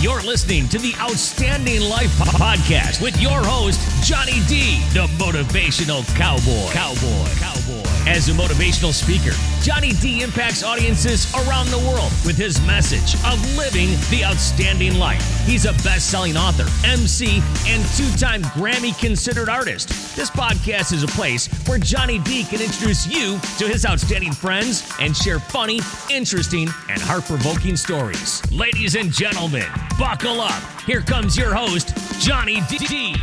You're 0.00 0.22
listening 0.22 0.68
to 0.68 0.78
the 0.78 0.94
Outstanding 1.00 1.80
Life 1.80 2.16
Po- 2.18 2.30
Podcast 2.38 3.02
with 3.02 3.20
your 3.20 3.44
host, 3.44 3.80
Johnny 4.06 4.40
D, 4.46 4.78
the 4.94 5.08
motivational 5.18 6.06
cowboy. 6.14 6.70
Cowboy. 6.70 7.28
Cowboy. 7.40 7.58
As 8.06 8.28
a 8.28 8.32
motivational 8.32 8.92
speaker, 8.92 9.36
Johnny 9.60 9.90
D 10.00 10.22
impacts 10.22 10.62
audiences 10.62 11.30
around 11.34 11.66
the 11.66 11.78
world 11.78 12.10
with 12.24 12.38
his 12.38 12.64
message 12.64 13.16
of 13.26 13.56
living 13.56 13.88
the 14.08 14.24
outstanding 14.24 14.98
life. 14.98 15.20
He's 15.44 15.66
a 15.66 15.72
best 15.84 16.10
selling 16.10 16.36
author, 16.36 16.64
MC, 16.86 17.42
and 17.66 17.84
two 17.96 18.08
time 18.16 18.42
Grammy 18.54 18.98
considered 18.98 19.48
artist. 19.50 19.88
This 20.16 20.30
podcast 20.30 20.92
is 20.92 21.02
a 21.02 21.08
place 21.08 21.48
where 21.66 21.78
Johnny 21.78 22.18
D 22.20 22.44
can 22.44 22.62
introduce 22.62 23.06
you 23.06 23.38
to 23.58 23.66
his 23.68 23.84
outstanding 23.84 24.32
friends 24.32 24.88
and 25.00 25.14
share 25.14 25.40
funny, 25.40 25.80
interesting, 26.08 26.68
and 26.88 27.00
heart 27.02 27.24
provoking 27.24 27.76
stories. 27.76 28.40
Ladies 28.50 28.94
and 28.94 29.12
gentlemen, 29.12 29.66
buckle 29.98 30.40
up. 30.40 30.62
Here 30.82 31.00
comes 31.00 31.36
your 31.36 31.52
host, 31.52 31.92
Johnny 32.20 32.60
D. 32.68 33.16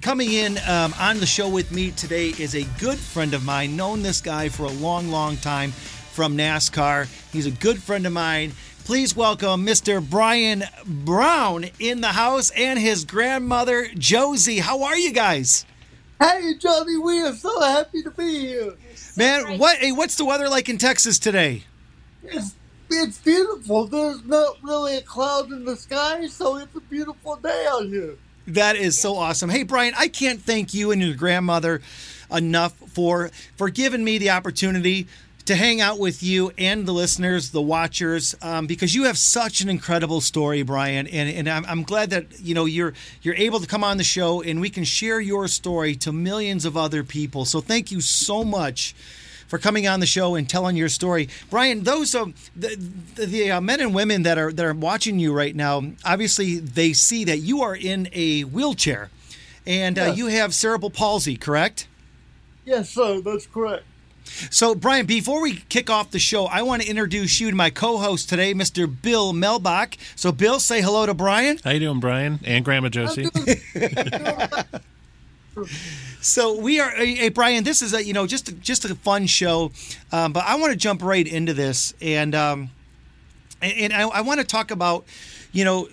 Coming 0.00 0.32
in 0.32 0.58
um, 0.68 0.94
on 0.98 1.18
the 1.18 1.26
show 1.26 1.48
with 1.48 1.72
me 1.72 1.90
today 1.90 2.28
is 2.28 2.54
a 2.54 2.62
good 2.78 2.96
friend 2.96 3.34
of 3.34 3.44
mine. 3.44 3.76
Known 3.76 4.00
this 4.00 4.20
guy 4.20 4.48
for 4.48 4.62
a 4.62 4.70
long, 4.70 5.10
long 5.10 5.36
time 5.36 5.72
from 5.72 6.36
NASCAR. 6.36 7.08
He's 7.32 7.46
a 7.46 7.50
good 7.50 7.82
friend 7.82 8.06
of 8.06 8.12
mine. 8.12 8.52
Please 8.84 9.14
welcome 9.14 9.66
Mr. 9.66 10.08
Brian 10.08 10.62
Brown 10.86 11.66
in 11.78 12.00
the 12.00 12.08
house 12.08 12.50
and 12.50 12.78
his 12.78 13.04
grandmother 13.04 13.88
Josie. 13.98 14.60
How 14.60 14.84
are 14.84 14.96
you 14.96 15.12
guys? 15.12 15.66
Hey, 16.20 16.54
Johnny, 16.58 16.96
we 16.96 17.20
are 17.22 17.34
so 17.34 17.60
happy 17.60 18.02
to 18.02 18.10
be 18.10 18.46
here. 18.46 18.74
Man, 19.16 19.58
what? 19.58 19.78
Hey, 19.78 19.92
what's 19.92 20.14
the 20.14 20.24
weather 20.24 20.48
like 20.48 20.68
in 20.68 20.78
Texas 20.78 21.18
today? 21.18 21.64
It's, 22.22 22.54
it's 22.90 23.18
beautiful. 23.18 23.86
There's 23.86 24.24
not 24.24 24.56
really 24.62 24.96
a 24.96 25.02
cloud 25.02 25.50
in 25.52 25.64
the 25.64 25.76
sky, 25.76 26.26
so 26.26 26.56
it's 26.56 26.74
a 26.74 26.80
beautiful 26.80 27.36
day 27.36 27.66
out 27.68 27.86
here. 27.86 28.16
That 28.46 28.76
is 28.76 28.98
so 28.98 29.16
awesome. 29.16 29.50
Hey, 29.50 29.62
Brian, 29.62 29.92
I 29.96 30.08
can't 30.08 30.40
thank 30.40 30.72
you 30.72 30.90
and 30.90 31.02
your 31.02 31.14
grandmother 31.14 31.82
enough 32.30 32.72
for 32.72 33.30
for 33.56 33.68
giving 33.70 34.04
me 34.04 34.18
the 34.18 34.30
opportunity 34.30 35.06
to 35.48 35.54
hang 35.54 35.80
out 35.80 35.98
with 35.98 36.22
you 36.22 36.52
and 36.58 36.84
the 36.84 36.92
listeners, 36.92 37.52
the 37.52 37.62
watchers, 37.62 38.34
um, 38.42 38.66
because 38.66 38.94
you 38.94 39.04
have 39.04 39.16
such 39.16 39.62
an 39.62 39.70
incredible 39.70 40.20
story, 40.20 40.62
Brian, 40.62 41.06
and 41.06 41.28
and 41.28 41.48
I'm, 41.48 41.64
I'm 41.66 41.82
glad 41.84 42.10
that 42.10 42.40
you 42.40 42.54
know 42.54 42.64
you're 42.66 42.92
you're 43.22 43.34
able 43.34 43.60
to 43.60 43.66
come 43.66 43.82
on 43.82 43.96
the 43.96 44.04
show 44.04 44.42
and 44.42 44.60
we 44.60 44.70
can 44.70 44.84
share 44.84 45.20
your 45.20 45.48
story 45.48 45.94
to 45.96 46.12
millions 46.12 46.64
of 46.64 46.76
other 46.76 47.02
people. 47.02 47.44
So 47.44 47.60
thank 47.60 47.90
you 47.90 48.00
so 48.00 48.44
much 48.44 48.94
for 49.48 49.58
coming 49.58 49.88
on 49.88 49.98
the 50.00 50.06
show 50.06 50.34
and 50.36 50.48
telling 50.48 50.76
your 50.76 50.88
story, 50.88 51.28
Brian. 51.50 51.82
Those 51.82 52.14
um, 52.14 52.34
the, 52.54 52.76
the, 53.16 53.26
the 53.26 53.50
uh, 53.50 53.60
men 53.60 53.80
and 53.80 53.94
women 53.94 54.22
that 54.22 54.38
are 54.38 54.52
that 54.52 54.64
are 54.64 54.74
watching 54.74 55.18
you 55.18 55.32
right 55.32 55.56
now, 55.56 55.82
obviously 56.04 56.58
they 56.58 56.92
see 56.92 57.24
that 57.24 57.38
you 57.38 57.62
are 57.62 57.74
in 57.74 58.08
a 58.12 58.42
wheelchair, 58.42 59.10
and 59.66 59.98
uh, 59.98 60.02
Yes. 60.04 60.16
you 60.18 60.26
have 60.28 60.54
cerebral 60.54 60.90
palsy, 60.90 61.36
correct? 61.36 61.88
Yes, 62.64 62.90
sir, 62.90 63.20
that's 63.20 63.46
correct. 63.46 63.84
So, 64.50 64.74
Brian, 64.74 65.06
before 65.06 65.40
we 65.40 65.56
kick 65.70 65.88
off 65.88 66.10
the 66.10 66.18
show, 66.18 66.44
I 66.44 66.60
want 66.60 66.82
to 66.82 66.88
introduce 66.88 67.40
you 67.40 67.48
to 67.50 67.56
my 67.56 67.70
co-host 67.70 68.28
today, 68.28 68.52
Mr. 68.52 68.86
Bill 68.86 69.32
Melbach. 69.32 69.96
So, 70.16 70.32
Bill, 70.32 70.60
say 70.60 70.82
hello 70.82 71.06
to 71.06 71.14
Brian. 71.14 71.58
How 71.64 71.70
you 71.70 71.80
doing, 71.80 71.98
Brian 71.98 72.38
and 72.44 72.62
Grandma 72.62 72.90
Josie? 72.90 73.30
So 76.20 76.58
we 76.58 76.80
are, 76.80 76.90
hey 76.90 77.28
Brian. 77.28 77.64
This 77.64 77.80
is 77.80 77.94
a 77.94 78.04
you 78.04 78.12
know 78.12 78.26
just 78.26 78.48
a, 78.48 78.52
just 78.52 78.84
a 78.84 78.94
fun 78.94 79.26
show, 79.26 79.70
um, 80.12 80.32
but 80.32 80.44
I 80.44 80.56
want 80.56 80.72
to 80.72 80.76
jump 80.76 81.02
right 81.02 81.26
into 81.26 81.54
this, 81.54 81.94
and 82.00 82.34
um, 82.34 82.70
and 83.62 83.72
and 83.72 83.92
I, 83.92 84.08
I 84.08 84.20
want 84.22 84.40
to 84.40 84.46
talk 84.46 84.70
about, 84.70 85.04
you 85.52 85.64
know, 85.64 85.88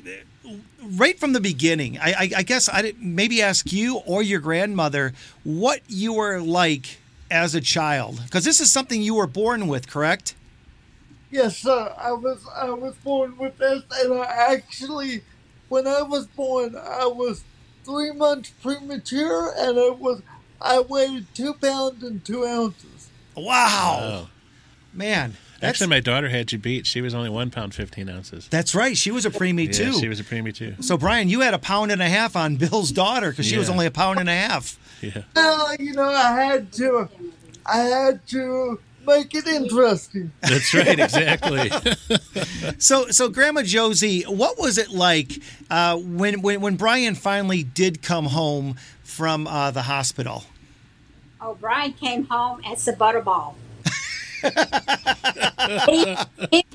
right 0.82 1.20
from 1.20 1.34
the 1.34 1.40
beginning. 1.40 2.00
I, 2.00 2.12
I, 2.12 2.30
I 2.38 2.44
guess 2.44 2.70
I 2.70 2.94
maybe 3.00 3.42
ask 3.42 3.72
you 3.72 3.98
or 4.06 4.24
your 4.24 4.40
grandmother 4.40 5.14
what 5.44 5.82
you 5.88 6.14
were 6.14 6.40
like 6.42 6.98
as 7.30 7.56
a 7.56 7.62
child, 7.62 8.22
because 8.24 8.44
this 8.44 8.60
is 8.60 8.72
something 8.72 9.02
you 9.02 9.16
were 9.16 9.28
born 9.28 9.68
with, 9.68 9.90
correct? 9.90 10.36
Yes, 11.32 11.58
sir. 11.58 11.94
I 11.98 12.14
was 12.14 12.46
I 12.56 12.70
was 12.70 12.96
born 12.96 13.38
with 13.38 13.58
this, 13.58 13.84
and 14.00 14.14
I 14.14 14.26
actually, 14.54 15.22
when 15.70 15.88
I 15.88 16.02
was 16.02 16.28
born, 16.28 16.76
I 16.76 17.06
was 17.06 17.44
three 17.86 18.12
months 18.12 18.50
premature, 18.62 19.54
and 19.58 19.78
it 19.78 19.98
was 20.00 20.22
I 20.62 20.80
weighed 20.80 21.28
two 21.34 21.54
pounds 21.54 22.04
and 22.04 22.24
two 22.26 22.46
ounces. 22.46 23.10
Wow, 23.36 24.00
Oh. 24.02 24.30
man. 24.94 25.36
That's, 25.62 25.82
Actually, 25.82 25.88
my 25.92 26.00
daughter 26.02 26.28
had 26.30 26.52
you 26.52 26.58
beat. 26.58 26.86
She 26.86 27.00
was 27.02 27.14
only 27.14 27.30
one 27.30 27.50
pound 27.50 27.74
fifteen 27.74 28.10
ounces. 28.10 28.48
that's 28.50 28.76
right. 28.76 28.96
She 28.98 29.10
was 29.10 29.26
a 29.26 29.30
preemie 29.32 29.68
Yeah, 29.68 29.92
too. 29.92 30.00
she 30.00 30.10
was 30.10 30.20
a 30.20 30.24
preemie 30.24 30.54
too. 30.54 30.76
so 30.82 30.98
Brian, 30.98 31.30
you 31.30 31.40
had 31.42 31.54
a 31.54 31.58
pound 31.60 31.92
and 31.92 32.02
a 32.02 32.10
half 32.10 32.36
on 32.36 32.56
Bill's 32.58 32.92
daughter 32.92 33.30
because 33.30 33.46
she 33.46 33.58
was 33.58 33.70
only 33.70 33.86
a 33.86 33.92
pound 33.92 34.20
and 34.20 34.30
a 34.30 34.36
half. 34.36 34.78
Yeah, 35.02 35.24
Well, 35.36 35.76
you 35.80 35.94
know, 35.94 36.10
I 36.10 36.32
had 36.42 36.72
to, 36.74 37.08
I 37.66 37.78
had 37.80 38.28
to 38.28 38.80
make 39.06 39.34
it 39.34 39.48
interesting. 39.48 40.32
that's 40.42 40.74
right. 40.74 41.00
Exactly. 41.00 41.72
So, 42.78 43.08
so 43.08 43.30
Grandma 43.30 43.62
Josie, 43.64 44.24
what 44.24 44.58
was 44.60 44.78
it 44.78 44.90
like 44.90 45.42
uh, 45.70 45.98
when, 45.98 46.42
when 46.42 46.62
when 46.62 46.76
Brian 46.76 47.16
finally 47.16 47.64
did 47.64 48.02
come 48.02 48.26
home 48.26 48.76
from 49.04 49.48
uh, 49.48 49.72
the 49.72 49.84
hospital? 49.84 50.44
Oh, 51.40 51.56
Brian 51.60 51.94
came 51.94 52.26
home 52.26 52.62
as 52.66 52.88
a 52.88 52.94
butterball. 52.94 53.54
he, 55.90 56.18
he, 56.52 56.66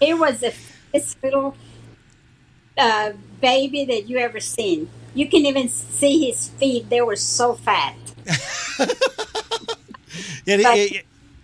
he 0.00 0.14
was 0.14 0.40
the 0.40 0.50
fittest 0.52 1.22
little 1.22 1.56
uh, 2.76 3.12
baby 3.40 3.84
that 3.84 4.08
you 4.08 4.18
ever 4.18 4.40
seen. 4.40 4.88
You 5.14 5.28
can 5.28 5.44
even 5.46 5.68
see 5.68 6.26
his 6.26 6.48
feet; 6.48 6.88
they 6.90 7.00
were 7.02 7.16
so 7.16 7.54
fat. 7.54 7.96
And, 10.46 10.62
But- 10.62 10.78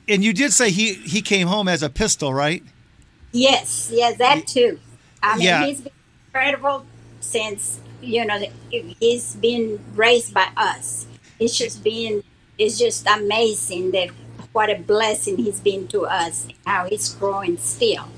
and 0.09 0.25
you 0.25 0.33
did 0.33 0.53
say 0.53 0.71
he 0.71 0.95
he 0.95 1.23
came 1.23 1.47
home 1.47 1.69
as 1.69 1.83
a 1.83 1.91
pistol, 1.91 2.33
right? 2.33 2.63
Yes, 3.33 3.91
yes, 3.93 4.17
that 4.19 4.47
too. 4.47 4.79
I 5.23 5.37
mean, 5.37 5.47
Yeah. 5.47 5.65
he's 5.67 5.81
been 5.81 5.93
incredible 6.27 6.87
since 7.21 7.81
you 8.01 8.25
know 8.25 8.39
he's 9.01 9.35
been 9.37 9.81
raised 9.95 10.35
by 10.35 10.49
us. 10.57 11.07
It's 11.39 11.57
just 11.57 11.83
been 11.83 12.23
it's 12.59 12.79
just 12.79 13.07
amazing 13.07 13.91
that 13.93 14.11
what 14.53 14.71
a 14.71 14.77
blessing 14.77 15.37
he's 15.39 15.61
been 15.61 15.89
to 15.89 16.03
us. 16.07 16.47
How 16.65 16.87
he's 16.87 17.09
growing 17.15 17.59
still. 17.59 18.09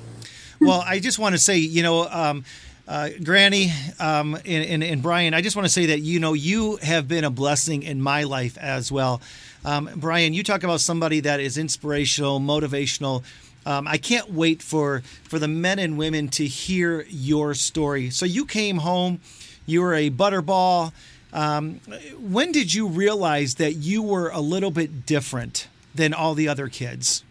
Well, 0.60 0.82
I 0.86 1.00
just 1.00 1.18
want 1.18 1.34
to 1.34 1.38
say, 1.38 1.58
you 1.58 1.82
know, 1.82 2.06
um, 2.08 2.44
uh, 2.88 3.10
Granny 3.22 3.72
um, 3.98 4.34
and, 4.34 4.46
and, 4.46 4.84
and 4.84 5.02
Brian, 5.02 5.34
I 5.34 5.40
just 5.42 5.54
want 5.56 5.66
to 5.66 5.72
say 5.72 5.86
that, 5.86 6.00
you 6.00 6.18
know, 6.18 6.32
you 6.32 6.76
have 6.76 7.06
been 7.08 7.24
a 7.24 7.30
blessing 7.30 7.82
in 7.82 8.00
my 8.00 8.22
life 8.24 8.56
as 8.58 8.90
well. 8.90 9.20
Um, 9.66 9.90
Brian, 9.96 10.32
you 10.32 10.44
talk 10.44 10.62
about 10.62 10.80
somebody 10.80 11.18
that 11.20 11.40
is 11.40 11.58
inspirational, 11.58 12.38
motivational. 12.38 13.24
Um, 13.66 13.88
I 13.88 13.98
can't 13.98 14.30
wait 14.30 14.62
for, 14.62 15.02
for 15.24 15.40
the 15.40 15.48
men 15.48 15.80
and 15.80 15.98
women 15.98 16.28
to 16.28 16.46
hear 16.46 17.04
your 17.08 17.52
story. 17.52 18.10
So 18.10 18.26
you 18.26 18.46
came 18.46 18.78
home, 18.78 19.20
you 19.66 19.82
were 19.82 19.92
a 19.92 20.08
butterball. 20.08 20.92
Um, 21.32 21.80
when 22.16 22.52
did 22.52 22.74
you 22.74 22.86
realize 22.86 23.56
that 23.56 23.72
you 23.72 24.04
were 24.04 24.28
a 24.28 24.38
little 24.40 24.70
bit 24.70 25.04
different 25.04 25.66
than 25.92 26.14
all 26.14 26.34
the 26.34 26.46
other 26.46 26.68
kids? 26.68 27.24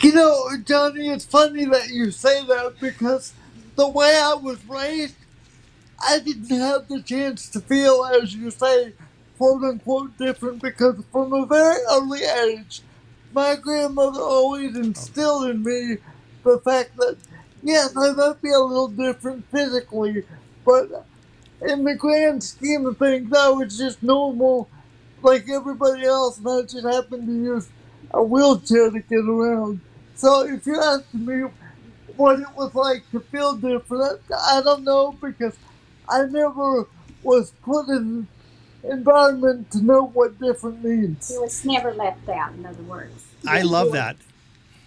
You 0.00 0.12
know, 0.12 0.50
Johnny, 0.62 1.08
it's 1.08 1.24
funny 1.24 1.64
that 1.64 1.88
you 1.88 2.10
say 2.10 2.44
that 2.44 2.74
because 2.78 3.32
the 3.76 3.88
way 3.88 4.20
I 4.22 4.34
was 4.34 4.62
raised, 4.68 5.14
I 6.06 6.18
didn't 6.18 6.50
have 6.50 6.86
the 6.88 7.00
chance 7.00 7.48
to 7.48 7.60
feel, 7.60 8.04
as 8.04 8.34
you 8.34 8.50
say, 8.50 8.92
quote 9.36 9.62
unquote, 9.64 10.16
different 10.18 10.62
because 10.62 10.96
from 11.12 11.32
a 11.32 11.46
very 11.46 11.76
early 11.92 12.22
age, 12.24 12.82
my 13.32 13.56
grandmother 13.56 14.20
always 14.20 14.76
instilled 14.76 15.50
in 15.50 15.62
me 15.62 15.98
the 16.44 16.58
fact 16.60 16.96
that, 16.96 17.16
yes, 17.62 17.94
I 17.96 18.12
might 18.12 18.40
be 18.42 18.50
a 18.50 18.58
little 18.60 18.88
different 18.88 19.44
physically, 19.50 20.24
but 20.64 21.06
in 21.62 21.84
the 21.84 21.94
grand 21.94 22.42
scheme 22.44 22.86
of 22.86 22.98
things, 22.98 23.32
I 23.36 23.48
was 23.50 23.76
just 23.78 24.02
normal 24.02 24.68
like 25.22 25.48
everybody 25.48 26.04
else, 26.04 26.38
and 26.38 26.48
I 26.48 26.62
just 26.62 26.86
happened 26.86 27.26
to 27.26 27.32
use 27.32 27.68
a 28.12 28.22
wheelchair 28.22 28.90
to 28.90 29.00
get 29.00 29.24
around. 29.28 29.80
So 30.14 30.46
if 30.46 30.66
you 30.66 30.80
ask 30.80 31.04
me 31.14 31.44
what 32.16 32.40
it 32.40 32.48
was 32.56 32.74
like 32.74 33.10
to 33.10 33.20
feel 33.20 33.56
different, 33.56 34.20
I 34.30 34.62
don't 34.62 34.84
know 34.84 35.12
because 35.12 35.56
I 36.08 36.24
never 36.26 36.86
was 37.22 37.52
put 37.62 37.88
in 37.88 38.28
environment 38.90 39.70
to 39.72 39.82
know 39.82 40.06
what 40.06 40.38
different 40.40 40.82
means. 40.84 41.28
He 41.28 41.38
was 41.38 41.64
never 41.64 41.92
left 41.92 42.28
out. 42.28 42.54
In 42.54 42.64
other 42.66 42.82
words, 42.82 43.24
I 43.46 43.62
love 43.62 43.92
that. 43.92 44.16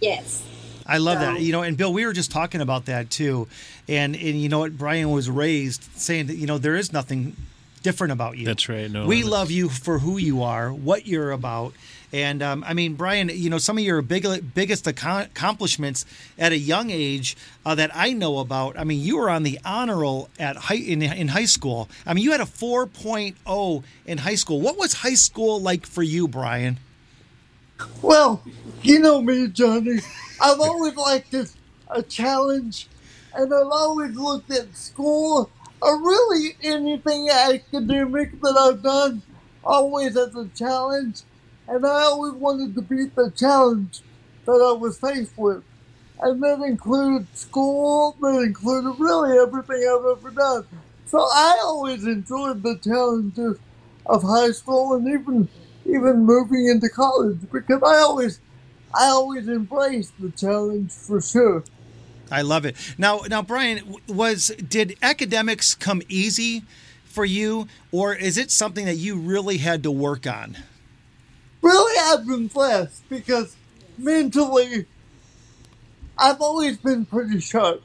Yes. 0.00 0.42
I 0.86 0.98
love 0.98 1.18
So- 1.18 1.26
that. 1.34 1.40
You 1.40 1.52
know, 1.52 1.62
and 1.62 1.76
Bill, 1.76 1.92
we 1.92 2.04
were 2.04 2.12
just 2.12 2.30
talking 2.30 2.60
about 2.60 2.86
that 2.86 3.10
too. 3.10 3.46
And 3.88 4.14
and 4.16 4.40
you 4.40 4.48
know 4.48 4.60
what, 4.60 4.76
Brian 4.78 5.10
was 5.10 5.28
raised 5.30 5.84
saying 5.96 6.26
that 6.26 6.36
you 6.36 6.46
know 6.46 6.58
there 6.58 6.76
is 6.76 6.92
nothing 6.92 7.36
different 7.82 8.12
about 8.12 8.36
you. 8.38 8.44
That's 8.46 8.68
right. 8.68 8.90
No, 8.90 9.06
we 9.06 9.16
that's- 9.16 9.30
love 9.30 9.50
you 9.50 9.68
for 9.68 9.98
who 9.98 10.16
you 10.18 10.42
are, 10.42 10.72
what 10.72 11.06
you're 11.06 11.30
about, 11.32 11.72
And 12.12 12.42
um, 12.42 12.64
I 12.66 12.74
mean, 12.74 12.94
Brian, 12.94 13.30
you 13.32 13.48
know, 13.50 13.58
some 13.58 13.78
of 13.78 13.84
your 13.84 14.02
big, 14.02 14.26
biggest 14.52 14.86
accomplishments 14.88 16.04
at 16.36 16.50
a 16.50 16.58
young 16.58 16.90
age 16.90 17.36
uh, 17.64 17.76
that 17.76 17.92
I 17.94 18.12
know 18.12 18.40
about. 18.40 18.76
I 18.76 18.82
mean, 18.82 19.00
you 19.00 19.18
were 19.18 19.30
on 19.30 19.44
the 19.44 19.60
honor 19.64 19.98
roll 19.98 20.28
at 20.36 20.56
high 20.56 20.74
in, 20.74 21.02
in 21.02 21.28
high 21.28 21.44
school. 21.46 21.88
I 22.04 22.12
mean, 22.14 22.24
you 22.24 22.32
had 22.32 22.40
a 22.40 22.46
4.0 22.46 23.84
in 24.06 24.18
high 24.18 24.34
school. 24.34 24.60
What 24.60 24.76
was 24.76 24.92
high 24.92 25.14
school 25.14 25.60
like 25.60 25.86
for 25.86 26.02
you, 26.02 26.26
Brian? 26.26 26.78
Well, 28.02 28.42
you 28.82 28.98
know 28.98 29.22
me, 29.22 29.46
Johnny. 29.48 30.00
I've 30.40 30.60
always 30.60 30.96
liked 30.96 31.30
this, 31.30 31.54
a 31.88 32.02
challenge, 32.02 32.88
and 33.34 33.54
I've 33.54 33.70
always 33.70 34.16
looked 34.16 34.50
at 34.50 34.74
school 34.76 35.48
or 35.82 35.98
really 36.02 36.56
anything 36.62 37.28
academic 37.30 38.32
that 38.40 38.56
I've 38.58 38.82
done 38.82 39.22
always 39.64 40.16
as 40.16 40.34
a 40.34 40.48
challenge, 40.54 41.22
and 41.68 41.86
I 41.86 42.02
always 42.04 42.34
wanted 42.34 42.74
to 42.74 42.82
beat 42.82 43.14
the 43.16 43.32
challenge 43.36 44.02
that 44.46 44.52
I 44.52 44.78
was 44.78 44.98
faced 44.98 45.34
with. 45.36 45.64
And 46.20 46.42
that 46.42 46.60
included 46.66 47.28
school, 47.36 48.16
that 48.20 48.42
included 48.46 48.94
really 48.98 49.38
everything 49.38 49.76
I've 49.88 50.18
ever 50.18 50.30
done. 50.30 50.64
So 51.06 51.18
I 51.20 51.60
always 51.64 52.04
enjoyed 52.06 52.62
the 52.62 52.78
challenges 52.82 53.58
of 54.06 54.22
high 54.22 54.52
school 54.52 54.94
and 54.94 55.06
even 55.08 55.50
even 55.86 56.24
moving 56.26 56.66
into 56.68 56.88
college 56.90 57.40
because 57.50 57.80
I 57.82 57.98
always 58.00 58.40
I 58.94 59.06
always 59.06 59.48
embraced 59.48 60.14
the 60.18 60.32
challenge 60.32 60.92
for 60.92 61.20
sure. 61.22 61.64
I 62.30 62.42
love 62.42 62.64
it. 62.64 62.76
Now, 62.96 63.20
now, 63.28 63.42
Brian, 63.42 63.96
was 64.08 64.48
did 64.68 64.96
academics 65.02 65.74
come 65.74 66.02
easy 66.08 66.62
for 67.04 67.24
you, 67.24 67.66
or 67.90 68.14
is 68.14 68.38
it 68.38 68.50
something 68.50 68.86
that 68.86 68.96
you 68.96 69.16
really 69.16 69.58
had 69.58 69.82
to 69.82 69.90
work 69.90 70.26
on? 70.26 70.56
Really, 71.62 71.98
I've 72.00 72.26
been 72.26 72.46
blessed 72.46 73.08
because 73.08 73.56
mentally, 73.98 74.86
I've 76.16 76.40
always 76.40 76.78
been 76.78 77.04
pretty 77.04 77.40
sharp. 77.40 77.82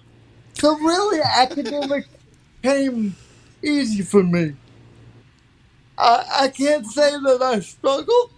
So 0.54 0.78
really, 0.78 1.20
academics 1.22 2.08
came 2.64 3.16
easy 3.64 4.04
for 4.04 4.24
me. 4.24 4.56
I, 5.98 6.26
I 6.42 6.48
can't 6.50 6.86
say 6.86 7.12
that 7.12 7.42
I 7.42 7.60
struggled. 7.60 8.32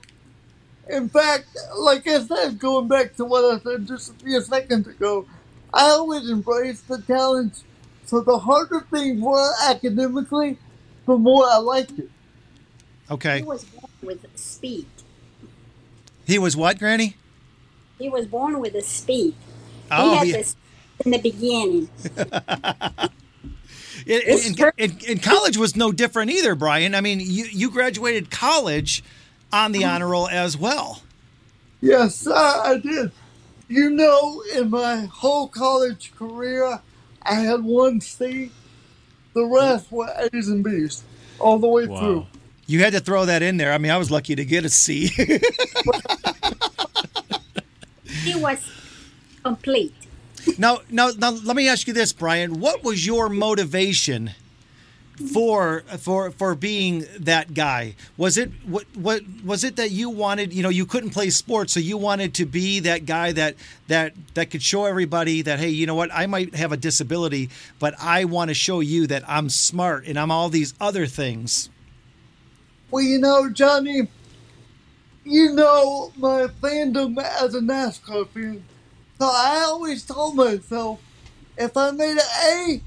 In 0.90 1.10
fact, 1.10 1.48
like 1.78 2.08
I 2.08 2.22
said, 2.22 2.60
going 2.60 2.88
back 2.88 3.16
to 3.18 3.26
what 3.26 3.44
I 3.44 3.60
said 3.60 3.88
just 3.88 4.12
a 4.12 4.14
few 4.14 4.42
seconds 4.42 4.88
ago, 4.88 5.26
I 5.74 5.90
always 5.90 6.30
embrace 6.30 6.82
the 6.82 7.02
challenge. 7.02 7.54
So 8.06 8.22
the 8.22 8.40
harder 8.40 8.82
things 8.92 9.22
were 9.22 9.52
academically, 9.66 10.58
the 11.06 11.18
more 11.18 11.46
I 11.46 11.58
liked 11.58 12.00
it. 12.00 12.10
Okay. 13.12 13.40
He 13.40 13.44
was 13.44 13.64
born 13.66 13.92
with 14.02 14.26
speed. 14.38 14.86
He 16.26 16.40
was 16.40 16.56
what, 16.56 16.80
Granny? 16.80 17.16
He 18.00 18.10
was 18.10 18.28
born 18.28 18.60
with 18.60 18.76
a 18.76 18.82
speed. 18.82 19.36
Oh, 19.92 20.12
he 20.12 20.18
had 20.18 20.28
yeah. 20.28 20.38
this 20.38 20.56
in 21.06 21.12
the 21.12 21.18
beginning. 21.20 21.90
In, 24.06 24.22
in, 24.22 24.72
in, 24.78 24.98
in 25.06 25.20
college 25.20 25.58
was 25.58 25.76
no 25.76 25.92
different 25.92 26.32
either, 26.32 26.56
Brian. 26.56 26.96
I 26.96 27.02
mean, 27.02 27.20
you, 27.20 27.46
you 27.46 27.70
graduated 27.70 28.32
college 28.32 29.04
on 29.52 29.74
the 29.74 29.84
uh-huh. 29.84 29.96
honor 29.96 30.08
roll 30.08 30.30
as 30.30 30.58
well. 30.58 31.02
Yes, 31.82 32.16
sir, 32.16 32.34
I 32.34 32.78
did. 32.78 33.12
You 33.70 33.90
know, 33.90 34.42
in 34.56 34.70
my 34.70 35.06
whole 35.12 35.48
college 35.50 36.14
career, 36.16 36.80
I 37.24 37.34
had 37.36 37.64
one 37.64 38.00
C. 38.02 38.52
The 39.34 39.46
rest 39.46 39.92
were 39.92 40.10
A's 40.34 40.48
and 40.48 40.64
B's 40.64 41.04
all 41.40 41.60
the 41.60 41.68
way 41.68 41.86
Wow. 41.86 42.00
through. 42.00 42.26
You 42.66 42.80
had 42.80 42.94
to 42.94 43.00
throw 43.00 43.26
that 43.26 43.42
in 43.42 43.58
there. 43.58 43.72
I 43.74 43.78
mean, 43.78 43.92
I 43.92 43.98
was 43.98 44.10
lucky 44.12 44.36
to 44.36 44.44
get 44.46 44.66
a 44.66 44.70
C. 44.70 45.08
He 48.24 48.36
was 48.36 48.60
complete. 49.44 49.94
now, 50.58 50.80
now, 50.90 51.12
now, 51.18 51.32
let 51.32 51.56
me 51.56 51.68
ask 51.70 51.88
you 51.88 51.94
this, 51.94 52.12
Brian. 52.14 52.60
What 52.60 52.84
was 52.84 53.06
your 53.06 53.30
motivation 53.30 54.32
for 55.18 55.82
for 55.98 56.32
for 56.32 56.56
being 56.56 57.06
that 57.20 57.54
guy? 57.54 57.96
Was 58.18 58.38
it 58.38 58.52
what 58.66 58.86
what 58.96 59.22
was 59.44 59.64
it 59.64 59.76
that 59.78 59.92
you 59.92 60.10
wanted? 60.10 60.54
You 60.54 60.64
know, 60.64 60.70
you 60.70 60.86
couldn't 60.86 61.10
play 61.10 61.30
sports, 61.30 61.74
so 61.74 61.80
you 61.80 61.98
wanted 61.98 62.34
to 62.36 62.46
be 62.46 62.80
that 62.82 63.06
guy 63.06 63.32
that 63.32 63.56
that 63.88 64.14
that 64.36 64.52
could 64.52 64.62
show 64.62 64.86
everybody 64.86 65.42
that 65.42 65.60
hey, 65.60 65.70
you 65.70 65.86
know 65.86 65.96
what? 65.96 66.10
I 66.14 66.28
might 66.28 66.56
have 66.56 66.72
a 66.72 66.78
disability, 66.78 67.50
but 67.80 67.96
I 68.00 68.26
want 68.26 68.50
to 68.50 68.54
show 68.54 68.80
you 68.80 69.08
that 69.08 69.24
I'm 69.28 69.50
smart 69.50 70.06
and 70.06 70.20
I'm 70.20 70.32
all 70.32 70.50
these 70.50 70.74
other 70.80 71.06
things. 71.06 71.70
Well, 72.92 73.04
you 73.04 73.20
know, 73.20 73.50
Johnny, 73.50 74.08
you 75.26 75.54
know 75.54 76.14
my 76.16 76.48
fandom 76.62 77.22
as 77.22 77.54
a 77.54 77.60
NASCAR 77.60 78.30
fan. 78.30 78.64
So 79.20 79.26
I 79.26 79.64
always 79.66 80.06
told 80.06 80.36
myself 80.36 81.02
if 81.58 81.76
I 81.76 81.92
made 81.92 82.12
an 82.12 82.20
A, 82.46 82.82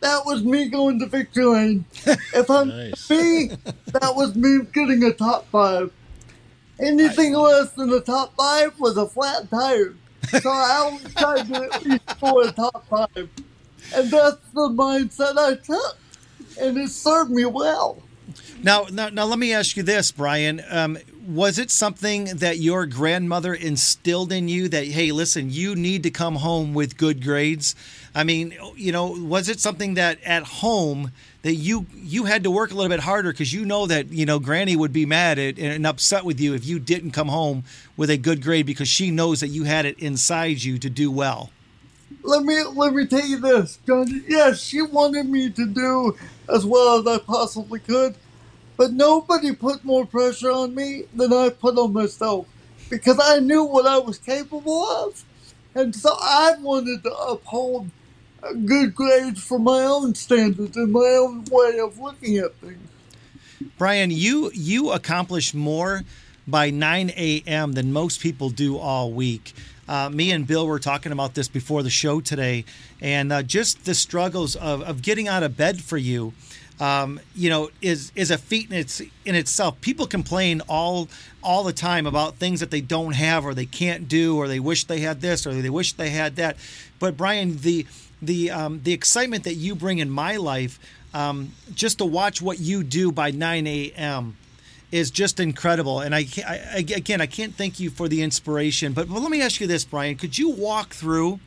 that 0.00 0.24
was 0.24 0.42
me 0.42 0.68
going 0.68 0.98
to 0.98 1.06
victory 1.06 1.44
lane. 1.44 1.84
If 2.34 2.50
I'm 2.50 2.68
Nice. 2.68 3.08
B, 3.08 3.48
that 3.86 4.14
was 4.14 4.34
me 4.34 4.60
getting 4.72 5.02
a 5.04 5.12
top 5.12 5.46
five. 5.50 5.92
Anything 6.80 7.34
less 7.34 7.70
than 7.72 7.92
a 7.92 8.00
top 8.00 8.34
five 8.36 8.78
was 8.80 8.96
a 8.96 9.06
flat 9.06 9.50
tire. 9.50 9.94
So 10.40 10.50
I 10.50 10.76
always 10.78 11.14
tried 11.14 11.46
to 11.48 11.64
at 11.64 11.84
least 11.84 12.10
score 12.10 12.44
a 12.44 12.52
top 12.52 12.86
five. 12.88 13.28
And 13.94 14.10
that's 14.10 14.48
the 14.54 14.68
mindset 14.68 15.36
I 15.36 15.56
took. 15.56 15.98
And 16.60 16.78
it 16.78 16.88
served 16.88 17.30
me 17.30 17.44
well. 17.44 18.02
Now, 18.62 18.86
now, 18.92 19.08
now, 19.08 19.24
let 19.24 19.38
me 19.38 19.52
ask 19.54 19.76
you 19.76 19.82
this, 19.82 20.12
Brian. 20.12 20.62
Um, 20.68 20.98
was 21.26 21.58
it 21.58 21.70
something 21.70 22.24
that 22.26 22.58
your 22.58 22.86
grandmother 22.86 23.54
instilled 23.54 24.32
in 24.32 24.48
you 24.48 24.68
that, 24.68 24.86
hey, 24.86 25.12
listen, 25.12 25.50
you 25.50 25.74
need 25.74 26.02
to 26.02 26.10
come 26.10 26.36
home 26.36 26.74
with 26.74 26.96
good 26.98 27.22
grades? 27.22 27.74
I 28.14 28.24
mean, 28.24 28.54
you 28.74 28.90
know, 28.90 29.06
was 29.06 29.48
it 29.48 29.60
something 29.60 29.94
that 29.94 30.20
at 30.22 30.42
home 30.42 31.12
that 31.42 31.54
you 31.54 31.86
you 31.94 32.24
had 32.24 32.42
to 32.44 32.50
work 32.50 32.70
a 32.70 32.74
little 32.74 32.88
bit 32.88 33.00
harder 33.00 33.30
because 33.30 33.52
you 33.52 33.64
know 33.64 33.86
that 33.86 34.12
you 34.12 34.26
know 34.26 34.38
Granny 34.38 34.76
would 34.76 34.92
be 34.92 35.06
mad 35.06 35.38
at, 35.38 35.58
and 35.58 35.86
upset 35.86 36.24
with 36.24 36.40
you 36.40 36.54
if 36.54 36.64
you 36.66 36.78
didn't 36.78 37.12
come 37.12 37.28
home 37.28 37.64
with 37.96 38.10
a 38.10 38.16
good 38.16 38.42
grade 38.42 38.66
because 38.66 38.88
she 38.88 39.10
knows 39.10 39.40
that 39.40 39.48
you 39.48 39.64
had 39.64 39.86
it 39.86 39.98
inside 39.98 40.62
you 40.62 40.78
to 40.78 40.90
do 40.90 41.10
well. 41.10 41.50
let 42.22 42.42
me 42.42 42.62
let 42.74 42.92
me 42.92 43.06
tell 43.06 43.24
you 43.24 43.38
this, 43.38 43.78
John. 43.86 44.24
Yes, 44.28 44.60
she 44.60 44.82
wanted 44.82 45.28
me 45.28 45.50
to 45.50 45.66
do 45.66 46.16
as 46.48 46.66
well 46.66 46.98
as 46.98 47.06
I 47.06 47.22
possibly 47.22 47.78
could, 47.78 48.16
but 48.76 48.92
nobody 48.92 49.54
put 49.54 49.84
more 49.84 50.04
pressure 50.04 50.50
on 50.50 50.74
me 50.74 51.04
than 51.14 51.32
I 51.32 51.50
put 51.50 51.78
on 51.78 51.92
myself 51.92 52.46
because 52.90 53.18
I 53.22 53.38
knew 53.38 53.64
what 53.64 53.86
I 53.86 53.98
was 53.98 54.18
capable 54.18 54.84
of, 54.84 55.24
and 55.76 55.94
so 55.94 56.16
I 56.20 56.56
wanted 56.60 57.04
to 57.04 57.14
uphold 57.14 57.88
good 58.64 58.94
grades 58.94 59.42
for 59.42 59.58
my 59.58 59.82
own 59.82 60.14
standards 60.14 60.76
and 60.76 60.92
my 60.92 61.16
own 61.20 61.44
way 61.50 61.78
of 61.78 61.98
looking 61.98 62.38
at 62.38 62.54
things. 62.56 62.88
Brian, 63.78 64.10
you 64.10 64.50
you 64.54 64.90
accomplish 64.90 65.54
more 65.54 66.02
by 66.46 66.70
9 66.70 67.10
a.m. 67.16 67.72
than 67.72 67.92
most 67.92 68.20
people 68.20 68.50
do 68.50 68.78
all 68.78 69.12
week. 69.12 69.54
Uh, 69.88 70.08
me 70.08 70.30
and 70.30 70.46
Bill 70.46 70.66
were 70.66 70.78
talking 70.78 71.12
about 71.12 71.34
this 71.34 71.48
before 71.48 71.82
the 71.82 71.90
show 71.90 72.20
today, 72.20 72.64
and 73.00 73.32
uh, 73.32 73.42
just 73.42 73.84
the 73.84 73.94
struggles 73.94 74.54
of, 74.54 74.82
of 74.82 75.02
getting 75.02 75.26
out 75.26 75.42
of 75.42 75.56
bed 75.56 75.80
for 75.80 75.96
you. 75.96 76.32
Um, 76.78 77.20
you 77.34 77.50
know, 77.50 77.70
is 77.82 78.10
is 78.14 78.30
a 78.30 78.38
feat 78.38 78.70
in 78.70 78.76
its 78.76 79.02
in 79.24 79.34
itself. 79.34 79.80
People 79.82 80.06
complain 80.06 80.62
all 80.68 81.08
all 81.42 81.64
the 81.64 81.72
time 81.72 82.06
about 82.06 82.36
things 82.36 82.60
that 82.60 82.70
they 82.70 82.80
don't 82.80 83.12
have 83.12 83.44
or 83.44 83.52
they 83.52 83.66
can't 83.66 84.08
do 84.08 84.36
or 84.36 84.48
they 84.48 84.60
wish 84.60 84.84
they 84.84 85.00
had 85.00 85.20
this 85.20 85.46
or 85.46 85.52
they 85.52 85.68
wish 85.68 85.92
they 85.94 86.10
had 86.10 86.36
that. 86.36 86.56
But 86.98 87.18
Brian, 87.18 87.58
the 87.58 87.86
the 88.22 88.50
um, 88.50 88.80
the 88.82 88.92
excitement 88.92 89.44
that 89.44 89.54
you 89.54 89.74
bring 89.74 89.98
in 89.98 90.10
my 90.10 90.36
life, 90.36 90.78
um, 91.14 91.52
just 91.74 91.98
to 91.98 92.04
watch 92.04 92.42
what 92.42 92.60
you 92.60 92.82
do 92.82 93.12
by 93.12 93.30
9 93.30 93.66
a.m. 93.66 94.36
is 94.92 95.10
just 95.10 95.40
incredible. 95.40 96.00
And 96.00 96.14
I, 96.14 96.26
I, 96.46 96.84
again, 96.94 97.20
I 97.20 97.26
can't 97.26 97.54
thank 97.54 97.80
you 97.80 97.90
for 97.90 98.08
the 98.08 98.22
inspiration. 98.22 98.92
But, 98.92 99.08
but 99.08 99.20
let 99.20 99.30
me 99.30 99.42
ask 99.42 99.60
you 99.60 99.66
this, 99.66 99.84
Brian: 99.84 100.16
Could 100.16 100.38
you 100.38 100.50
walk 100.50 100.90
through 100.94 101.40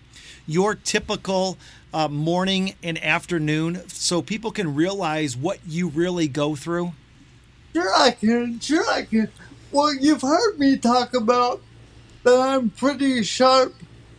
your 0.46 0.75
typical 0.75 1.58
uh, 1.94 2.08
morning 2.08 2.75
and 2.84 3.01
afternoon 3.03 3.88
so 3.88 4.22
people 4.22 4.51
can 4.51 4.75
realize 4.75 5.38
what 5.38 5.60
you 5.68 5.89
really 5.89 6.27
go 6.27 6.56
through? 6.56 6.94
Sure, 7.74 7.92
I 7.96 8.12
can. 8.12 8.60
Sure, 8.60 8.86
I 8.89 9.03
can. 9.03 9.30
Well, 9.72 9.94
you've 9.94 10.22
heard 10.22 10.60
me 10.60 10.77
talk 10.77 11.15
about 11.15 11.62
that 12.24 12.39
I'm 12.39 12.70
pretty 12.70 13.24
sharp 13.24 13.74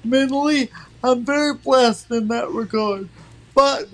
mentally. 0.04 0.70
I'm 1.04 1.22
very 1.22 1.52
blessed 1.52 2.10
in 2.12 2.28
that 2.28 2.50
regard. 2.50 3.10
But 3.54 3.88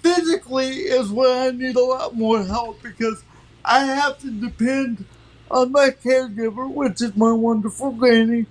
physically 0.00 0.66
is 0.66 1.10
where 1.10 1.48
I 1.48 1.50
need 1.52 1.74
a 1.74 1.82
lot 1.82 2.14
more 2.14 2.44
help 2.44 2.82
because 2.82 3.24
I 3.64 3.86
have 3.86 4.18
to 4.18 4.30
depend 4.30 5.06
on 5.50 5.72
my 5.72 5.88
caregiver, 5.88 6.70
which 6.70 7.00
is 7.00 7.16
my 7.16 7.32
wonderful 7.32 7.92
granny, 7.92 8.44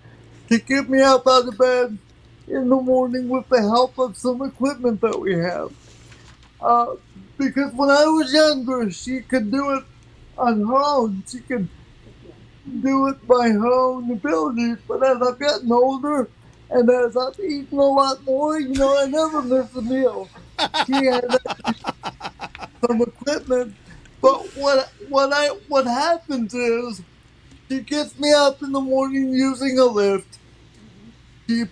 to 0.50 0.58
get 0.58 0.90
me 0.90 1.02
up 1.02 1.28
out 1.28 1.48
of 1.48 1.56
bed 1.56 2.00
in 2.48 2.70
the 2.70 2.76
morning 2.76 3.30
with 3.30 3.48
the 3.50 3.62
help 3.62 4.00
of 4.00 4.18
some 4.18 4.42
equipment 4.42 5.00
that 5.02 5.20
we 5.20 5.36
have. 5.36 5.72
Uh, 6.60 6.96
because 7.38 7.74
when 7.74 7.92
I 7.92 8.06
was 8.06 8.34
younger, 8.34 8.90
she 8.90 9.22
could 9.22 9.52
do 9.52 9.78
it 9.78 9.84
on 10.36 10.66
her 10.66 10.84
own. 10.84 11.24
She 11.28 11.42
could 11.42 11.68
do 12.82 13.08
it 13.10 13.28
by 13.28 13.50
her 13.50 13.72
own 13.72 14.10
abilities. 14.10 14.80
But 14.88 15.06
as 15.06 15.22
I've 15.22 15.38
gotten 15.38 15.72
older 15.72 16.28
and 16.74 16.90
as 16.90 17.16
I'm 17.18 17.34
eating 17.44 17.80
a 17.80 17.84
lot 17.84 18.24
more, 18.26 18.60
you 18.60 18.76
know, 18.76 18.98
I 19.00 19.06
never 19.08 19.42
miss 19.44 19.76
a 19.76 19.82
meal. 19.82 20.32
She 20.86 21.06
has 21.06 21.22
some 22.86 23.02
equipment, 23.02 23.76
but 24.22 24.56
what 24.56 24.92
what 25.10 25.32
I 25.34 25.48
what 25.68 25.86
happens 25.86 26.54
is 26.54 27.04
she 27.70 27.82
gets 27.82 28.20
me 28.20 28.34
up 28.34 28.62
in 28.64 28.72
the 28.72 28.82
morning 28.82 29.34
using 29.34 29.80
a 29.80 29.86
lift. 29.86 30.40
She 31.50 31.66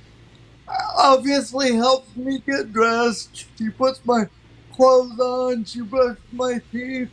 obviously 0.98 1.76
helps 1.76 2.16
me 2.16 2.40
get 2.46 2.72
dressed. 2.74 3.46
She 3.58 3.70
puts 3.70 4.04
my 4.06 4.26
clothes 4.74 5.20
on. 5.20 5.66
She 5.66 5.82
brushes 5.82 6.18
my 6.32 6.62
teeth. 6.72 7.10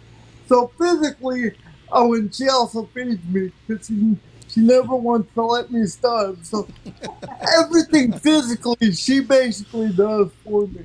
So 0.47 0.69
physically, 0.79 1.53
oh, 1.93 2.15
and 2.15 2.35
she 2.35 2.49
also 2.49 2.87
feeds 2.95 3.23
me 3.25 3.53
because 3.67 3.87
she, 3.87 4.17
she 4.59 4.65
never 4.65 4.97
wants 4.97 5.33
to 5.35 5.43
let 5.45 5.71
me 5.71 5.87
starve. 5.87 6.45
So 6.45 6.69
everything 7.59 8.13
physically, 8.15 8.93
she 8.93 9.21
basically 9.21 9.91
does 9.93 10.31
for 10.45 10.67
me. 10.69 10.85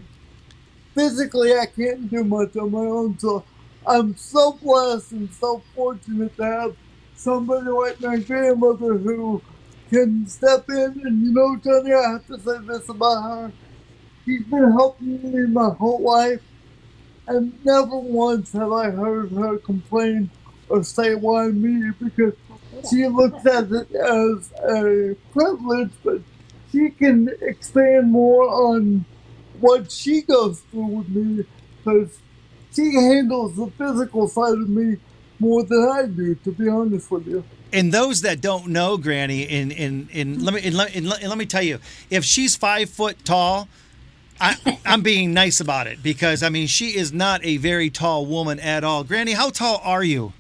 Physically, 0.96 1.53
I 1.53 1.65
can't 1.68 2.10
do 2.10 2.24
much 2.24 2.56
on 2.58 2.72
my 2.72 2.80
own. 2.80 3.18
So 3.20 3.46
I'm 3.86 4.15
so 4.15 4.53
blessed 4.62 5.12
and 5.13 5.34
so 5.34 5.63
fortunate 5.75 6.36
to 6.38 6.44
have 6.44 6.77
somebody 7.15 7.70
like 7.70 8.00
my 8.01 8.18
grandmother 8.18 8.98
who 8.98 9.44
can 9.89 10.27
step 10.27 10.65
in. 10.70 11.01
And 11.06 11.25
you 11.25 11.34
know, 11.34 11.58
Johnny, 11.63 11.94
I 11.94 12.13
have 12.13 12.27
to 12.27 12.39
say 12.39 12.58
this 12.68 12.89
about 12.89 13.24
her. 13.24 13.53
She's 14.25 14.44
been 14.46 14.72
helping 14.74 15.32
me 15.34 15.48
my 15.48 15.70
whole 15.72 16.03
life, 16.03 16.42
and 17.27 17.53
never 17.65 17.98
once 18.00 18.51
have 18.53 18.72
I 18.72 18.92
heard 18.92 19.32
her 19.32 19.58
complain 19.60 20.32
or 20.70 20.84
say 20.84 21.15
why 21.15 21.48
me 21.50 21.92
because 22.00 22.34
she 22.90 23.08
looks 23.08 23.46
at 23.46 23.72
it 23.72 23.92
as 23.94 24.52
a 24.63 25.16
privilege, 25.32 25.92
but 26.04 26.22
she 26.72 26.90
can 26.90 27.30
expand 27.42 28.12
more 28.12 28.44
on 28.44 29.06
what 29.60 29.92
she 29.92 30.22
goes 30.22 30.60
through 30.72 30.86
with 30.86 31.10
me 31.10 31.46
because 31.78 32.20
she 32.75 32.94
handles 32.94 33.56
the 33.56 33.68
physical 33.68 34.28
side 34.28 34.54
of 34.54 34.70
me 34.70 34.98
more 35.40 35.63
than 35.63 35.90
I 35.94 36.06
do, 36.06 36.36
to 36.36 36.52
be 36.52 36.68
honest 36.68 37.12
with 37.12 37.28
you. 37.28 37.44
And 37.72 37.92
those 37.92 38.22
that 38.22 38.40
don't 38.40 38.68
know 38.68 38.98
Granny, 38.98 39.48
and 39.48 39.72
and, 39.72 40.08
and 40.13 40.42
let 40.42 40.54
me 40.54 40.62
and 40.63 40.75
let, 40.75 40.96
and 40.96 41.08
let, 41.08 41.22
and 41.22 41.30
let 41.30 41.38
me 41.38 41.46
tell 41.46 41.63
you, 41.63 41.80
if 42.10 42.24
she's 42.24 42.56
five 42.56 42.90
foot 42.90 43.25
tall, 43.25 43.68
I, 44.40 44.80
I'm 44.86 45.02
being 45.02 45.34
nice 45.34 45.60
about 45.60 45.88
it 45.88 46.04
because 46.04 46.44
I 46.44 46.50
mean 46.50 46.68
she 46.68 46.96
is 46.96 47.12
not 47.12 47.44
a 47.44 47.58
very 47.58 47.90
tall 47.90 48.25
woman 48.25 48.60
at 48.60 48.84
all. 48.84 49.04
Granny, 49.04 49.34
how 49.34 49.50
tall 49.50 49.82
are 49.84 50.04
you? 50.04 50.34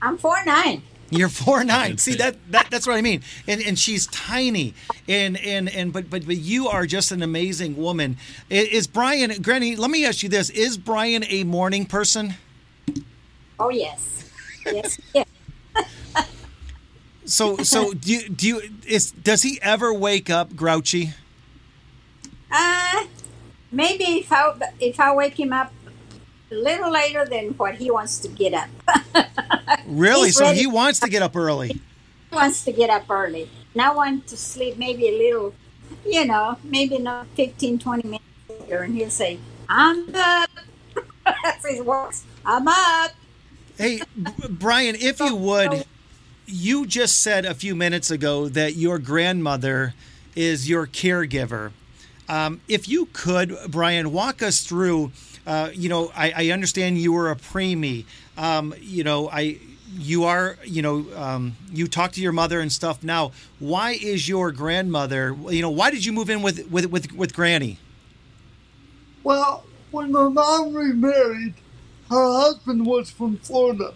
I'm 0.00 0.16
four 0.16 0.42
nine. 0.44 0.82
You're 1.16 1.28
four 1.28 1.62
nine. 1.64 1.98
See 1.98 2.14
that, 2.16 2.36
that 2.50 2.68
that's 2.70 2.86
what 2.86 2.96
I 2.96 3.00
mean. 3.02 3.22
And 3.46 3.62
and 3.62 3.78
she's 3.78 4.06
tiny. 4.08 4.74
And 5.08 5.36
and 5.38 5.68
and 5.68 5.92
but 5.92 6.10
but 6.10 6.26
but 6.26 6.36
you 6.36 6.68
are 6.68 6.86
just 6.86 7.12
an 7.12 7.22
amazing 7.22 7.76
woman. 7.76 8.16
I- 8.50 8.54
Is 8.54 8.86
Brian 8.86 9.30
Granny? 9.42 9.76
Let 9.76 9.90
me 9.90 10.04
ask 10.04 10.22
you 10.22 10.28
this: 10.28 10.50
Is 10.50 10.76
Brian 10.76 11.24
a 11.28 11.44
morning 11.44 11.86
person? 11.86 12.34
Oh 13.60 13.70
yes, 13.70 14.28
yes, 14.66 14.98
yes. 15.14 15.26
So 17.24 17.58
so 17.58 17.92
do 17.94 18.12
you, 18.12 18.28
do 18.28 18.46
you 18.48 18.62
is 18.86 19.12
does 19.12 19.42
he 19.42 19.58
ever 19.62 19.92
wake 19.94 20.28
up 20.30 20.56
grouchy? 20.56 21.12
Uh, 22.50 23.04
maybe 23.70 24.04
if 24.04 24.32
I 24.32 24.52
if 24.80 24.98
I 25.00 25.14
wake 25.14 25.38
him 25.38 25.52
up 25.52 25.72
a 26.50 26.54
little 26.54 26.90
later 26.90 27.24
than 27.24 27.50
what 27.56 27.76
he 27.76 27.90
wants 27.90 28.18
to 28.18 28.28
get 28.28 28.54
up. 28.54 28.68
Really? 29.98 30.28
He's 30.28 30.36
So 30.36 30.44
ready. 30.46 30.60
he 30.60 30.66
wants 30.66 31.00
to 31.00 31.08
get 31.08 31.22
up 31.22 31.36
early. 31.36 31.68
he 31.68 31.80
wants 32.36 32.64
to 32.64 32.72
get 32.72 32.90
up 32.90 33.08
early. 33.10 33.48
And 33.72 33.82
I 33.82 33.92
want 33.92 34.26
to 34.28 34.36
sleep 34.36 34.76
maybe 34.76 35.08
a 35.08 35.18
little, 35.18 35.54
you 36.06 36.24
know, 36.26 36.56
maybe 36.64 36.98
not 36.98 37.26
15, 37.34 37.78
20 37.78 38.02
minutes 38.08 38.24
later. 38.48 38.82
And 38.82 38.94
he'll 38.94 39.10
say, 39.10 39.38
I'm 39.68 40.14
up. 40.14 40.50
That's 41.42 41.66
his 41.68 41.82
words. 41.82 42.24
I'm 42.44 42.68
up. 42.68 43.12
Hey, 43.78 44.02
Brian, 44.48 44.94
if 44.98 45.18
you 45.20 45.34
would, 45.34 45.84
you 46.46 46.86
just 46.86 47.20
said 47.22 47.44
a 47.44 47.54
few 47.54 47.74
minutes 47.74 48.10
ago 48.10 48.48
that 48.48 48.76
your 48.76 48.98
grandmother 48.98 49.94
is 50.36 50.68
your 50.68 50.86
caregiver. 50.86 51.72
Um, 52.28 52.60
if 52.68 52.88
you 52.88 53.06
could, 53.12 53.56
Brian, 53.68 54.12
walk 54.12 54.42
us 54.42 54.62
through. 54.64 55.12
Uh, 55.46 55.70
you 55.74 55.88
know, 55.88 56.10
I, 56.14 56.32
I 56.36 56.50
understand 56.50 56.98
you 56.98 57.12
were 57.12 57.30
a 57.30 57.36
preemie. 57.36 58.04
Um, 58.38 58.74
you 58.80 59.04
know, 59.04 59.28
I 59.30 59.58
you 59.98 60.24
are. 60.24 60.56
You 60.64 60.82
know, 60.82 61.06
um, 61.16 61.56
you 61.72 61.86
talk 61.86 62.12
to 62.12 62.20
your 62.20 62.32
mother 62.32 62.60
and 62.60 62.72
stuff. 62.72 63.02
Now, 63.02 63.32
why 63.58 63.92
is 63.92 64.28
your 64.28 64.52
grandmother? 64.52 65.36
You 65.48 65.62
know, 65.62 65.70
why 65.70 65.90
did 65.90 66.04
you 66.04 66.12
move 66.12 66.30
in 66.30 66.42
with 66.42 66.68
with 66.70 66.86
with, 66.86 67.12
with 67.12 67.34
Granny? 67.34 67.78
Well, 69.22 69.64
when 69.90 70.12
my 70.12 70.28
mom 70.28 70.74
remarried, 70.74 71.54
her 72.10 72.32
husband 72.40 72.86
was 72.86 73.10
from 73.10 73.38
Florida. 73.38 73.94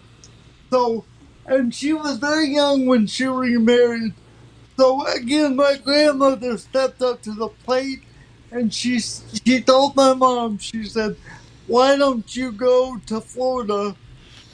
So, 0.71 1.05
and 1.45 1.73
she 1.73 1.93
was 1.93 2.17
very 2.17 2.49
young 2.49 2.85
when 2.85 3.05
she 3.07 3.25
remarried. 3.25 4.13
So 4.77 5.05
again, 5.07 5.55
my 5.55 5.77
grandmother 5.77 6.57
stepped 6.57 7.01
up 7.01 7.21
to 7.23 7.33
the 7.33 7.49
plate, 7.65 8.03
and 8.51 8.73
she 8.73 8.99
she 8.99 9.61
told 9.61 9.95
my 9.95 10.13
mom, 10.13 10.57
she 10.57 10.85
said, 10.85 11.17
"Why 11.67 11.97
don't 11.97 12.33
you 12.35 12.51
go 12.51 12.97
to 13.07 13.19
Florida, 13.21 13.95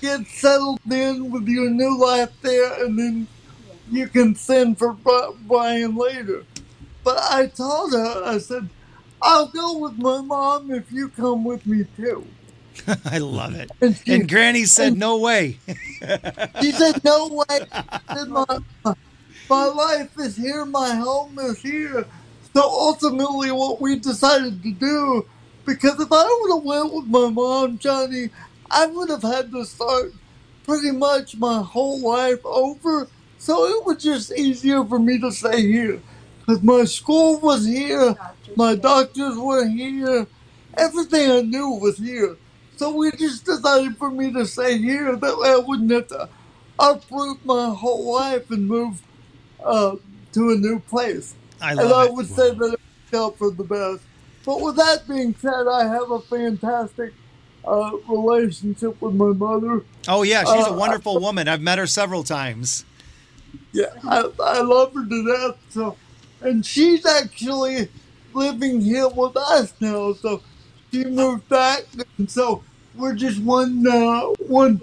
get 0.01 0.27
settled 0.27 0.79
in 0.91 1.31
with 1.31 1.47
your 1.47 1.69
new 1.69 1.97
life 1.99 2.31
there, 2.41 2.83
and 2.83 2.97
then 2.97 3.27
you 3.91 4.07
can 4.07 4.35
send 4.35 4.77
for 4.77 4.97
Brian 5.47 5.95
later." 5.95 6.43
But 7.03 7.19
I 7.21 7.47
told 7.47 7.93
her, 7.93 8.23
I 8.25 8.39
said, 8.39 8.67
I'll 9.21 9.47
go 9.47 9.77
with 9.77 9.97
my 9.97 10.21
mom 10.21 10.71
if 10.71 10.91
you 10.91 11.09
come 11.09 11.43
with 11.43 11.65
me 11.65 11.85
too. 11.95 12.25
I 13.05 13.19
love 13.19 13.55
it. 13.55 13.71
And 13.81 13.95
she, 13.95 14.13
And 14.13 14.29
Granny 14.29 14.65
said, 14.65 14.97
"No 14.97 15.17
way." 15.19 15.59
she 16.61 16.71
said, 16.71 17.03
No 17.03 17.43
way. 17.49 17.59
Said, 18.13 18.29
my, 18.29 18.45
my 19.49 19.65
life 19.65 20.11
is 20.19 20.37
here, 20.37 20.65
my 20.65 20.95
home 20.95 21.37
is 21.39 21.59
here. 21.61 22.05
So 22.53 22.61
ultimately, 22.61 23.51
what 23.51 23.81
we 23.81 23.97
decided 23.99 24.61
to 24.63 24.71
do, 24.71 25.25
because 25.65 25.99
if 25.99 26.07
I 26.11 26.23
would 26.41 26.55
have 26.55 26.63
went 26.63 26.93
with 26.93 27.05
my 27.07 27.29
mom, 27.29 27.77
Johnny, 27.79 28.29
I 28.75 28.87
would 28.87 29.09
have 29.09 29.23
had 29.23 29.51
to 29.53 29.63
start 29.63 30.11
pretty 30.65 30.91
much 30.91 31.37
my 31.37 31.61
whole 31.61 32.01
life 32.01 32.45
over. 32.45 33.07
So 33.37 33.65
it 33.67 33.85
was 33.85 34.03
just 34.03 34.33
easier 34.33 34.83
for 34.83 34.99
me 34.99 35.17
to 35.19 35.31
stay 35.31 35.61
here. 35.61 36.01
Because 36.39 36.61
my 36.61 36.83
school 36.83 37.39
was 37.39 37.65
here, 37.65 38.15
my 38.57 38.75
doctors 38.75 39.37
were 39.37 39.65
here, 39.65 40.27
everything 40.77 41.31
I 41.31 41.41
knew 41.41 41.69
was 41.69 41.97
here. 41.97 42.35
So 42.75 42.93
we 42.93 43.11
just 43.11 43.45
decided 43.45 43.97
for 43.97 44.11
me 44.11 44.33
to 44.33 44.45
stay 44.45 44.77
here. 44.77 45.15
That 45.15 45.37
way 45.37 45.49
I 45.51 45.57
wouldn't 45.65 45.91
have 45.91 46.07
to 46.07 46.29
uproot 46.77 47.45
my 47.45 47.73
whole 47.73 48.13
life 48.13 48.51
and 48.51 48.67
move 48.67 49.01
uh, 49.63 49.95
to 50.33 50.51
a 50.51 50.55
new 50.55 50.81
place. 50.81 51.33
I 51.61 51.71
and 51.71 51.79
I 51.79 52.09
would 52.09 52.25
it. 52.25 52.33
say 52.33 52.49
that 52.51 52.73
it 52.73 52.79
worked 52.79 53.13
out 53.15 53.37
for 53.37 53.51
the 53.51 53.63
best. 53.63 54.03
But 54.45 54.59
with 54.59 54.75
that 54.75 55.07
being 55.07 55.33
said, 55.35 55.65
I 55.67 55.87
have 55.87 56.11
a 56.11 56.19
fantastic 56.19 57.13
uh, 57.67 57.91
relationship 58.07 59.01
with 59.01 59.13
my 59.15 59.27
mother. 59.27 59.83
Oh 60.07 60.23
yeah, 60.23 60.43
she's 60.43 60.65
a 60.67 60.71
Uh, 60.71 60.75
wonderful 60.75 61.19
woman. 61.19 61.47
I've 61.47 61.61
met 61.61 61.77
her 61.79 61.87
several 61.87 62.23
times. 62.23 62.85
Yeah, 63.71 63.87
I, 64.07 64.29
I 64.43 64.61
love 64.61 64.93
her 64.93 65.05
to 65.05 65.25
death. 65.25 65.57
So, 65.69 65.97
and 66.41 66.65
she's 66.65 67.05
actually 67.05 67.89
living 68.33 68.81
here 68.81 69.07
with 69.09 69.35
us 69.35 69.73
now. 69.79 70.13
So 70.13 70.41
she 70.91 71.03
moved 71.05 71.47
back, 71.49 71.83
and 72.17 72.29
so 72.29 72.63
we're 72.95 73.15
just 73.15 73.41
one 73.41 73.85
uh, 73.87 74.21
one 74.47 74.81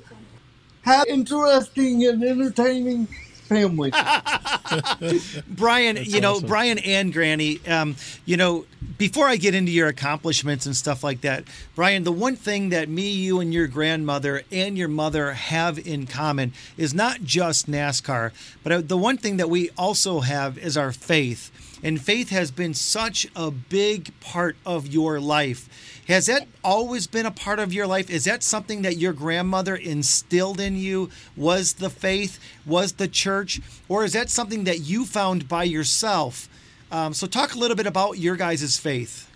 ha- 0.84 1.04
interesting 1.08 2.04
and 2.06 2.22
entertaining 2.22 3.08
family. 3.42 3.92
Brian, 5.49 5.99
you 6.00 6.20
know, 6.20 6.34
awesome. 6.34 6.49
Brian 6.49 6.78
and 6.78 7.12
Granny, 7.12 7.61
um, 7.66 7.96
you 8.25 8.37
know, 8.37 8.64
before 8.99 9.26
I 9.26 9.37
get 9.37 9.54
into 9.54 9.72
your 9.72 9.88
accomplishments 9.88 10.66
and 10.66 10.76
stuff 10.76 11.02
like 11.02 11.22
that, 11.22 11.44
Brian, 11.75 12.04
the 12.04 12.12
one 12.12 12.37
thing 12.37 12.70
that 12.70 12.88
me, 12.88 13.11
you, 13.11 13.40
and 13.40 13.52
your 13.52 13.66
grandmother 13.66 14.42
and 14.52 14.78
your 14.78 14.88
mother 14.88 15.32
have 15.32 15.78
in 15.78 16.06
common 16.06 16.52
is 16.76 16.94
not 16.94 17.22
just 17.22 17.70
NASCAR, 17.70 18.32
but 18.62 18.72
uh, 18.72 18.80
the 18.80 18.96
one 18.96 19.16
thing 19.16 19.38
that 19.38 19.50
we 19.50 19.70
also 19.76 20.20
have 20.20 20.58
is 20.58 20.76
our 20.76 20.92
faith. 20.92 21.50
And 21.82 22.00
faith 22.00 22.30
has 22.30 22.52
been 22.52 22.75
such 22.75 23.26
a 23.34 23.50
big 23.50 24.18
part 24.20 24.56
of 24.64 24.87
your 24.87 25.18
life. 25.18 25.68
Has 26.09 26.26
that 26.26 26.49
always 26.64 27.06
been 27.06 27.26
a 27.26 27.30
part 27.30 27.59
of 27.59 27.73
your 27.73 27.87
life? 27.87 28.11
Is 28.11 28.25
that 28.25 28.42
something 28.42 28.82
that 28.82 28.97
your 28.97 29.12
grandmother 29.12 29.76
instilled 29.76 30.61
in 30.61 30.76
you? 30.76 31.11
Was 31.37 31.75
the 31.75 31.90
faith? 31.90 32.40
Was 32.66 32.94
the 32.94 33.06
church? 33.06 33.61
Or 33.88 34.04
is 34.04 34.12
that 34.14 34.28
something 34.28 34.64
that 34.64 34.80
you 34.80 35.04
found 35.04 35.49
by 35.49 35.64
yourself? 35.64 36.49
Um, 36.90 37.14
so, 37.14 37.26
talk 37.26 37.54
a 37.54 37.59
little 37.59 37.76
bit 37.76 37.87
about 37.87 38.18
your 38.18 38.37
guys' 38.37 38.76
faith. 38.78 39.30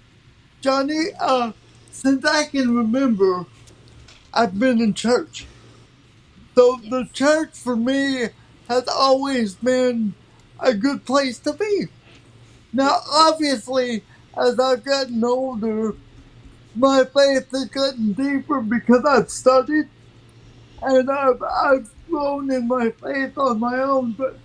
Johnny, 0.61 1.06
uh, 1.20 1.52
since 1.90 2.25
I 2.25 2.44
can 2.44 2.76
remember, 2.76 3.46
I've 4.35 4.58
been 4.58 4.80
in 4.80 4.92
church. 4.92 5.46
So 6.54 6.80
the 6.88 7.08
church 7.12 7.50
for 7.52 7.76
me 7.76 8.28
has 8.68 8.88
always 8.88 9.54
been 9.54 10.14
a 10.58 10.75
good 10.75 11.04
place 11.04 11.38
to 11.40 11.52
be. 11.52 11.87
Now, 12.73 13.00
obviously, 13.11 14.02
as 14.37 14.58
I've 14.58 14.85
gotten 14.85 15.23
older, 15.23 15.94
my 16.76 17.04
faith 17.04 17.50
has 17.50 17.66
gotten 17.66 18.12
deeper 18.12 18.61
because 18.61 19.04
I've 19.04 19.30
studied 19.30 19.88
and 20.83 21.11
I've, 21.11 21.42
I've 21.42 21.90
grown 22.09 22.50
in 22.52 22.68
my 22.68 22.90
faith 22.90 23.37
on 23.38 23.61
my 23.61 23.78
own, 23.80 24.12
but 24.12 24.38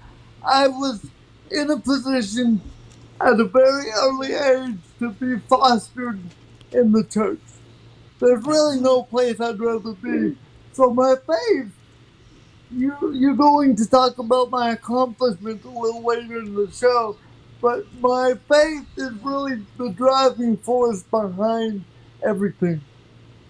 I 0.44 0.68
was 0.68 1.06
in 1.52 1.70
a 1.70 1.78
position 1.80 2.62
at 3.20 3.40
a 3.40 3.44
very 3.44 3.92
early 3.92 4.34
age 4.34 4.80
to 5.00 5.12
be 5.12 5.40
fostered 5.48 6.20
in 6.72 6.92
the 6.92 7.04
church. 7.04 7.40
There's 8.20 8.46
really 8.46 8.80
no 8.80 9.04
place 9.04 9.40
I'd 9.40 9.60
rather 9.60 9.94
be. 9.94 10.38
So 10.74 10.94
my 10.94 11.16
faith, 11.28 11.72
you 12.72 12.96
you're 13.14 13.36
going 13.36 13.76
to 13.76 13.90
talk 13.90 14.18
about 14.18 14.50
my 14.50 14.72
accomplishments 14.72 15.66
a 15.66 15.70
little 15.70 16.06
later 16.06 16.40
in 16.40 16.56
the 16.56 16.72
show, 16.72 17.18
but 17.62 17.86
my 18.00 18.36
faith 18.48 18.88
is 18.96 19.12
really 19.24 19.66
the 19.78 19.90
driving 19.90 20.56
force 20.58 21.04
behind 21.04 21.84
everything. 22.24 22.82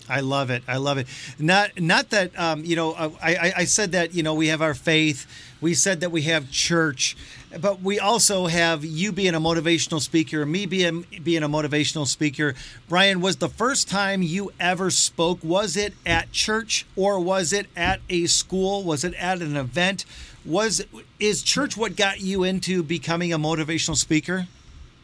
I 0.09 0.19
love 0.19 0.49
it. 0.49 0.63
I 0.67 0.77
love 0.77 0.97
it. 0.97 1.07
Not 1.39 1.79
not 1.79 2.09
that 2.09 2.37
um, 2.37 2.65
you 2.65 2.75
know. 2.75 2.91
uh, 2.91 3.11
I, 3.21 3.35
I 3.35 3.53
I 3.57 3.63
said 3.65 3.93
that 3.93 4.13
you 4.13 4.23
know 4.23 4.33
we 4.33 4.47
have 4.47 4.61
our 4.61 4.73
faith. 4.73 5.25
We 5.61 5.73
said 5.73 6.01
that 6.01 6.11
we 6.11 6.23
have 6.23 6.51
church, 6.51 7.15
but 7.61 7.81
we 7.81 7.99
also 7.99 8.47
have 8.47 8.83
you 8.83 9.11
being 9.11 9.35
a 9.35 9.39
motivational 9.39 10.01
speaker, 10.01 10.45
me 10.45 10.65
being 10.65 11.05
being 11.23 11.43
a 11.43 11.49
motivational 11.49 12.07
speaker. 12.07 12.55
Brian, 12.89 13.21
was 13.21 13.37
the 13.37 13.47
first 13.47 13.87
time 13.87 14.21
you 14.21 14.51
ever 14.59 14.89
spoke? 14.89 15.39
Was 15.43 15.77
it 15.77 15.93
at 16.05 16.31
church 16.31 16.85
or 16.95 17.19
was 17.19 17.53
it 17.53 17.67
at 17.75 18.01
a 18.09 18.25
school? 18.25 18.83
Was 18.83 19.03
it 19.05 19.13
at 19.13 19.41
an 19.41 19.55
event? 19.55 20.03
Was 20.43 20.83
is 21.19 21.41
church 21.43 21.77
what 21.77 21.95
got 21.95 22.19
you 22.19 22.43
into 22.43 22.83
becoming 22.83 23.31
a 23.31 23.39
motivational 23.39 23.95
speaker? 23.95 24.47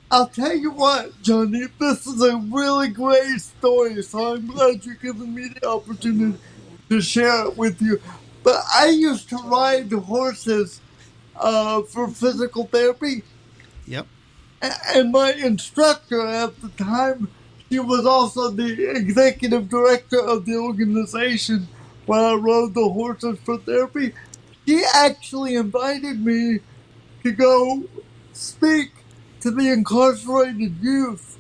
I'll 0.10 0.30
tell 0.30 0.56
you 0.56 0.72
what, 0.72 1.22
Johnny, 1.22 1.66
this 1.80 2.08
is 2.08 2.22
a 2.22 2.38
really 2.38 2.88
great 2.90 3.42
story, 3.42 4.02
so 4.04 4.36
I'm 4.36 4.48
glad 4.48 4.86
you're 4.86 4.96
giving 4.96 5.34
me 5.36 5.50
the 5.50 5.68
opportunity 5.68 6.40
to 6.90 7.02
share 7.02 7.48
it 7.48 7.58
with 7.58 7.82
you. 7.82 8.00
But 8.44 8.64
I 8.74 8.88
used 8.88 9.30
to 9.30 9.38
ride 9.38 9.92
horses 9.92 10.82
uh, 11.36 11.82
for 11.84 12.08
physical 12.10 12.68
therapy, 12.68 13.24
Yep. 13.86 14.08
and 14.62 15.12
my 15.12 15.34
instructor 15.34 16.26
at 16.26 16.62
the 16.62 16.70
time, 16.70 17.30
she 17.70 17.80
was 17.80 18.06
also 18.06 18.50
the 18.52 18.92
executive 18.96 19.68
director 19.70 20.22
of 20.22 20.46
the 20.46 20.56
organization 20.56 21.68
when 22.06 22.20
I 22.22 22.34
rode 22.34 22.74
the 22.74 22.88
horses 22.90 23.40
for 23.44 23.58
therapy. 23.58 24.14
She 24.66 24.84
actually 24.96 25.56
invited 25.56 26.24
me 26.26 26.60
to 27.24 27.32
go 27.34 27.84
speak 28.34 28.94
to 29.48 29.56
the 29.56 29.72
incarcerated 29.72 30.77
youth 30.82 31.38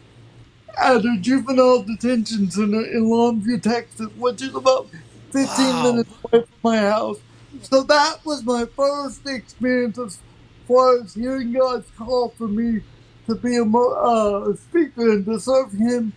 at 0.77 1.05
a 1.05 1.17
juvenile 1.21 1.83
detention 1.83 2.51
center 2.51 2.81
in 2.85 3.05
Longview, 3.05 3.61
Texas, 3.63 4.09
which 4.15 4.41
is 4.41 4.55
about 4.55 4.91
15 5.33 5.81
Wow. 5.81 5.81
minutes 5.81 6.13
away 6.33 6.43
from 6.45 6.59
my 6.63 6.77
house. 6.79 7.17
So 7.61 7.83
that 7.83 8.17
was 8.25 8.43
my 8.45 8.65
first 8.75 9.27
experience 9.27 9.99
as 9.99 10.21
far 10.67 11.01
as 11.01 11.15
hearing 11.15 11.53
God's 11.53 11.91
call 11.91 12.31
for 12.37 12.47
me 12.49 12.81
to 13.27 13.35
be 13.35 13.57
a 13.57 13.63
uh, 13.63 14.55
speaker 14.55 15.11
and 15.11 15.25
to 15.27 15.39
serve 15.39 15.73
Him 15.73 16.13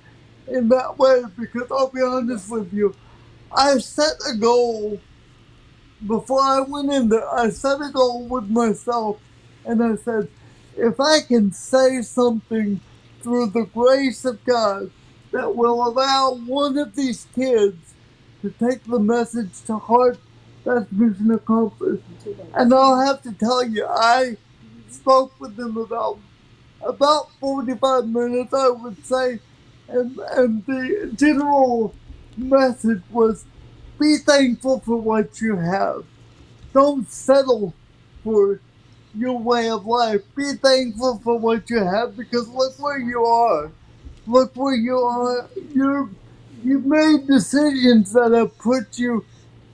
in 0.49 0.68
that 0.70 0.99
way. 0.99 1.23
Because 1.38 1.68
I'll 1.73 1.90
be 1.92 2.02
honest 2.02 2.50
with 2.50 2.73
you, 2.73 2.97
I 3.52 3.78
set 3.78 4.14
a 4.32 4.37
goal 4.38 5.02
before 6.06 6.40
I 6.42 6.61
went 6.61 6.92
in 6.92 7.11
there. 7.11 7.28
I 7.35 7.50
set 7.50 7.80
a 7.82 7.90
goal 7.92 8.28
with 8.28 8.49
myself, 8.50 9.20
and 9.64 9.82
I 9.82 9.97
said, 9.97 10.28
if 10.77 11.00
I 11.00 11.21
can 11.21 11.53
say 11.53 12.03
something 12.03 12.81
through 13.23 13.49
the 13.49 13.65
grace 13.65 14.25
of 14.25 14.45
God 14.45 14.91
that 15.33 15.55
will 15.55 15.87
allow 15.87 16.35
one 16.35 16.79
of 16.79 16.97
these 16.97 17.27
kids 17.35 17.95
to 18.43 18.50
take 18.50 18.85
the 18.85 18.99
message 18.99 19.63
to 19.67 19.78
heart, 19.78 20.19
that's 20.65 20.91
mission 20.93 21.30
accomplished. 21.30 22.02
And 22.54 22.73
I'll 22.75 23.00
have 23.00 23.23
to 23.23 23.33
tell 23.33 23.65
you, 23.67 23.87
I 23.87 24.37
spoke 24.91 25.39
with 25.41 25.56
them 25.56 25.76
about 25.76 26.19
about 26.83 27.30
45 27.41 28.09
minutes, 28.09 28.54
I 28.54 28.71
would 28.71 29.04
say, 29.04 29.39
and, 29.89 30.19
and 30.19 30.65
the 30.65 31.13
general 31.15 31.95
message 32.37 33.02
was 33.11 33.45
be 34.00 34.17
thankful 34.17 34.80
for 34.80 34.97
what 34.97 35.41
you 35.43 35.56
have. 35.56 36.04
Don't 36.73 37.09
settle 37.11 37.75
for 38.25 38.61
your 39.14 39.38
way 39.38 39.70
of 39.70 39.86
life. 39.86 40.23
Be 40.36 40.52
thankful 40.54 41.20
for 41.23 41.38
what 41.38 41.68
you 41.70 41.78
have 41.78 42.16
because 42.16 42.49
look 42.49 42.78
where 42.78 42.99
you 42.99 43.25
are. 43.25 43.70
Look 44.26 44.54
where 44.56 44.75
you 44.75 44.99
are. 44.99 45.49
You're, 45.75 46.08
you've 46.62 46.86
made 46.86 47.26
decisions 47.26 48.12
that 48.12 48.32
have 48.32 48.56
put 48.58 48.99
you 48.99 49.25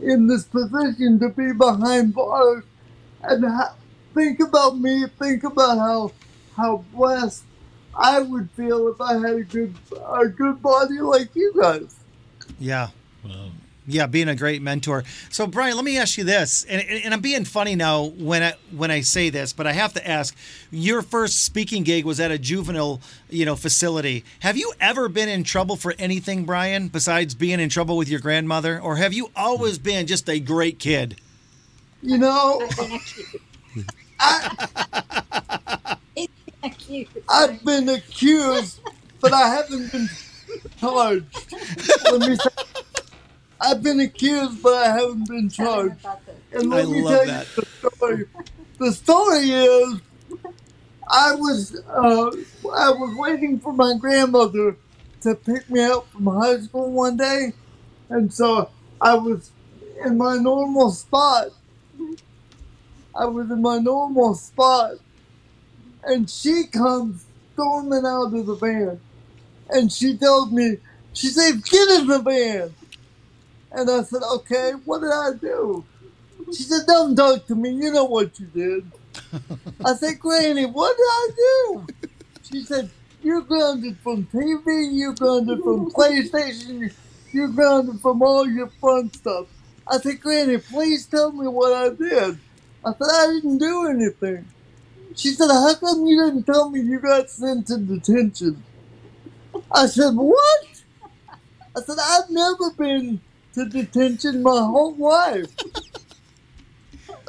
in 0.00 0.26
this 0.26 0.44
position 0.44 1.18
to 1.20 1.28
be 1.30 1.52
behind 1.52 2.14
bars. 2.14 2.64
And 3.22 3.44
ha- 3.44 3.74
think 4.14 4.40
about 4.40 4.78
me. 4.78 5.06
Think 5.18 5.44
about 5.44 5.78
how 5.78 6.12
how 6.56 6.84
blessed 6.94 7.44
I 7.94 8.20
would 8.20 8.50
feel 8.52 8.88
if 8.88 9.00
I 9.00 9.14
had 9.14 9.36
a 9.36 9.44
good 9.44 9.74
a 10.06 10.28
good 10.28 10.62
body 10.62 11.00
like 11.00 11.34
you 11.34 11.52
guys. 11.60 11.96
Yeah. 12.58 12.88
Wow. 13.24 13.50
Yeah, 13.88 14.06
being 14.06 14.28
a 14.28 14.34
great 14.34 14.62
mentor. 14.62 15.04
So, 15.30 15.46
Brian, 15.46 15.76
let 15.76 15.84
me 15.84 15.96
ask 15.96 16.18
you 16.18 16.24
this, 16.24 16.64
and, 16.64 16.82
and 16.82 17.14
I'm 17.14 17.20
being 17.20 17.44
funny 17.44 17.76
now 17.76 18.04
when 18.04 18.42
I 18.42 18.54
when 18.76 18.90
I 18.90 19.02
say 19.02 19.30
this, 19.30 19.52
but 19.52 19.66
I 19.66 19.72
have 19.72 19.92
to 19.92 20.06
ask: 20.06 20.36
Your 20.72 21.02
first 21.02 21.44
speaking 21.44 21.84
gig 21.84 22.04
was 22.04 22.18
at 22.18 22.32
a 22.32 22.38
juvenile, 22.38 23.00
you 23.30 23.44
know, 23.44 23.54
facility. 23.54 24.24
Have 24.40 24.56
you 24.56 24.72
ever 24.80 25.08
been 25.08 25.28
in 25.28 25.44
trouble 25.44 25.76
for 25.76 25.94
anything, 26.00 26.44
Brian, 26.44 26.88
besides 26.88 27.36
being 27.36 27.60
in 27.60 27.68
trouble 27.68 27.96
with 27.96 28.08
your 28.08 28.18
grandmother, 28.20 28.80
or 28.80 28.96
have 28.96 29.12
you 29.12 29.30
always 29.36 29.78
been 29.78 30.08
just 30.08 30.28
a 30.28 30.40
great 30.40 30.80
kid? 30.80 31.20
You 32.02 32.18
know, 32.18 32.60
I've 32.62 32.76
been 32.76 32.92
accused. 32.92 33.40
It's 36.16 36.32
been 36.44 36.70
accused. 36.70 37.18
I've 37.28 37.64
been 37.64 37.88
accused, 37.88 38.80
but 39.20 39.32
I 39.32 39.48
haven't 39.48 39.92
been 39.92 40.08
charged. 40.80 41.52
Let 42.10 42.20
me 42.28 42.36
say, 42.36 42.50
I've 43.60 43.82
been 43.82 44.00
accused, 44.00 44.62
but 44.62 44.74
I 44.74 44.88
haven't 44.88 45.28
been 45.28 45.48
charged. 45.48 46.04
And 46.52 46.70
let 46.70 46.86
I 46.86 46.90
me 46.90 47.02
love 47.02 47.12
tell 47.14 47.26
that. 47.26 47.46
you 47.56 47.62
the 47.62 47.90
story. 47.96 48.24
The 48.78 48.92
story 48.92 49.50
is, 49.50 50.00
I 51.08 51.34
was 51.34 51.76
uh, 51.88 52.30
I 52.74 52.90
was 52.90 53.16
waiting 53.16 53.58
for 53.60 53.72
my 53.72 53.94
grandmother 53.98 54.76
to 55.22 55.34
pick 55.34 55.68
me 55.70 55.82
up 55.82 56.06
from 56.12 56.26
high 56.26 56.60
school 56.60 56.90
one 56.92 57.16
day, 57.16 57.52
and 58.10 58.32
so 58.32 58.70
I 59.00 59.14
was 59.14 59.50
in 60.04 60.18
my 60.18 60.36
normal 60.36 60.90
spot. 60.90 61.48
I 63.14 63.24
was 63.24 63.50
in 63.50 63.62
my 63.62 63.78
normal 63.78 64.34
spot, 64.34 64.92
and 66.04 66.28
she 66.28 66.64
comes 66.64 67.24
storming 67.54 68.04
out 68.04 68.34
of 68.34 68.46
the 68.46 68.54
van, 68.56 69.00
and 69.70 69.90
she 69.90 70.18
tells 70.18 70.52
me, 70.52 70.76
she 71.14 71.28
said, 71.28 71.64
"Get 71.64 72.00
in 72.00 72.06
the 72.08 72.18
van." 72.18 72.74
And 73.76 73.90
I 73.90 74.02
said, 74.02 74.22
"Okay, 74.22 74.72
what 74.84 75.02
did 75.02 75.12
I 75.12 75.32
do?" 75.40 75.84
She 76.52 76.62
said, 76.62 76.86
Don't 76.86 77.16
talk 77.16 77.46
to 77.46 77.54
me. 77.54 77.70
You 77.70 77.92
know 77.92 78.04
what 78.04 78.38
you 78.38 78.46
did. 78.46 78.90
I 79.84 79.94
said, 79.94 80.18
Granny, 80.20 80.66
what 80.66 80.96
did 80.96 81.02
I 81.04 81.30
do? 81.36 81.86
She 82.42 82.64
said, 82.64 82.90
You're 83.22 83.42
grounded 83.42 83.98
from 83.98 84.26
TV, 84.26 84.88
you're 84.92 85.14
grounded 85.14 85.62
from 85.62 85.90
PlayStation, 85.90 86.92
you're 87.32 87.48
grounded 87.48 88.00
from 88.00 88.22
all 88.22 88.48
your 88.48 88.68
fun 88.80 89.12
stuff. 89.12 89.48
I 89.88 89.98
said, 89.98 90.20
Granny, 90.20 90.58
please 90.58 91.06
tell 91.06 91.32
me 91.32 91.48
what 91.48 91.72
I 91.72 91.88
did. 91.90 92.38
I 92.84 92.92
said, 92.92 93.08
I 93.10 93.26
didn't 93.34 93.58
do 93.58 93.88
anything. 93.88 94.46
She 95.14 95.30
said, 95.30 95.48
How 95.48 95.74
come 95.74 96.06
you 96.06 96.24
didn't 96.24 96.44
tell 96.44 96.70
me 96.70 96.80
you 96.80 97.00
got 97.00 97.28
sent 97.28 97.66
to 97.68 97.78
detention? 97.78 98.62
I 99.72 99.86
said, 99.86 100.12
What? 100.14 100.66
I 101.76 101.80
said, 101.82 101.96
I've 102.00 102.30
never 102.30 102.70
been 102.78 103.20
to 103.56 103.64
detention 103.64 104.42
my 104.42 104.58
whole 104.58 104.94
life. 104.96 105.46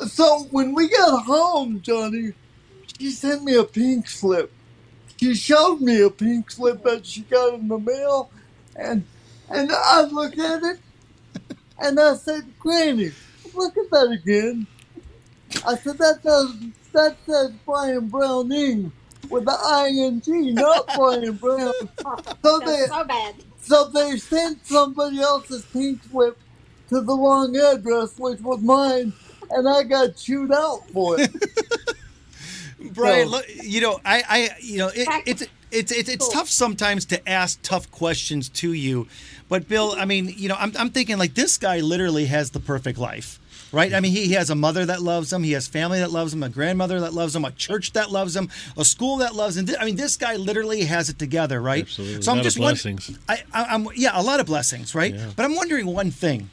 So 0.08 0.44
when 0.52 0.76
we 0.76 0.90
got 0.90 1.24
home, 1.24 1.82
Johnny, 1.82 2.34
she 3.00 3.12
sent 3.12 3.46
me 3.46 3.56
a 3.56 3.64
pink 3.64 4.10
slip. 4.10 4.52
She 5.18 5.34
showed 5.36 5.80
me 5.80 6.02
a 6.02 6.10
pink 6.10 6.52
slip 6.52 6.84
that 6.84 7.06
she 7.06 7.22
got 7.22 7.54
in 7.54 7.70
the 7.70 7.80
mail, 7.80 8.30
and 8.76 9.06
and 9.50 9.72
I 9.72 10.02
looked 10.02 10.38
at 10.38 10.64
it, 10.64 10.80
and 11.80 11.98
I 11.98 12.16
said, 12.16 12.44
"Granny, 12.60 13.12
look 13.54 13.78
at 13.78 13.90
that 13.92 14.12
again." 14.12 14.68
I 15.66 15.78
said, 15.78 15.98
"That 15.98 16.22
does 16.24 16.54
that 16.92 17.16
says 17.26 17.52
Brian 17.66 18.08
Browning 18.10 18.92
with 19.30 19.46
the 19.46 20.22
ing, 20.28 20.54
not 20.56 20.88
Brian 20.96 21.34
Brown." 21.36 21.74
So 22.44 22.60
they 22.60 22.86
so 22.86 23.04
bad. 23.04 23.36
so 23.62 23.90
they 23.90 24.18
sent 24.18 24.66
somebody 24.66 25.20
else's 25.20 25.66
pink 25.66 26.02
slip 26.10 26.38
to 26.90 27.02
the 27.02 27.14
wrong 27.16 27.56
address, 27.56 28.18
which 28.18 28.40
was 28.42 28.62
mine, 28.62 29.12
and 29.52 29.68
I 29.68 29.84
got 29.84 30.16
chewed 30.16 30.52
out 30.54 30.88
for 30.92 31.20
it. 31.20 31.32
Brian, 32.94 33.26
So- 33.28 33.32
look, 33.32 33.46
you 33.64 33.82
know, 33.82 34.00
I, 34.06 34.24
I, 34.28 34.50
you 34.62 34.78
know, 34.78 34.88
it, 34.94 35.08
it's 35.26 35.44
it's 35.72 35.92
it's 35.92 36.10
it's 36.10 36.30
tough 36.30 36.48
sometimes 36.50 37.06
to 37.06 37.28
ask 37.30 37.60
tough 37.62 37.92
questions 37.92 38.48
to 38.50 38.72
you, 38.74 39.08
but 39.50 39.68
Bill, 39.68 39.94
I 39.98 40.06
mean, 40.06 40.34
you 40.38 40.48
know, 40.48 40.56
I'm 40.58 40.72
I'm 40.78 40.90
thinking 40.92 41.18
like 41.18 41.34
this 41.34 41.58
guy 41.58 41.80
literally 41.80 42.26
has 42.28 42.52
the 42.52 42.60
perfect 42.60 42.98
life. 42.98 43.40
Right? 43.72 43.94
I 43.94 44.00
mean, 44.00 44.14
he, 44.14 44.28
he 44.28 44.34
has 44.34 44.50
a 44.50 44.56
mother 44.56 44.86
that 44.86 45.02
loves 45.02 45.32
him. 45.32 45.44
He 45.44 45.52
has 45.52 45.68
family 45.68 46.00
that 46.00 46.12
loves 46.12 46.34
him, 46.34 46.42
a 46.44 46.50
grandmother 46.50 47.02
that 47.02 47.14
loves 47.14 47.36
him, 47.36 47.44
a 47.44 47.52
church 47.52 47.94
that 47.94 48.12
loves 48.12 48.36
him, 48.36 48.50
a 48.78 48.86
school 48.86 49.18
that 49.18 49.36
loves 49.36 49.58
him. 49.58 49.68
I 49.80 49.86
mean, 49.86 49.98
this 49.98 50.16
guy 50.16 50.36
literally 50.38 50.82
has 50.86 51.10
it 51.10 51.20
together, 51.20 51.62
right? 51.62 51.84
Absolutely. 51.84 52.22
So 52.22 52.32
I'm 52.32 52.38
A 52.38 52.40
lot 52.40 52.40
of 52.40 52.44
just 52.46 52.60
won- 52.60 52.72
blessings. 52.74 53.20
I, 53.28 53.44
I, 53.54 53.64
I'm 53.66 53.88
yeah, 53.96 54.12
a 54.14 54.24
lot 54.24 54.40
of 54.40 54.46
blessings, 54.46 54.96
right? 54.96 55.14
Yeah. 55.14 55.32
But 55.36 55.44
I'm 55.46 55.56
wondering 55.56 55.86
one 55.88 56.12
thing. 56.12 56.50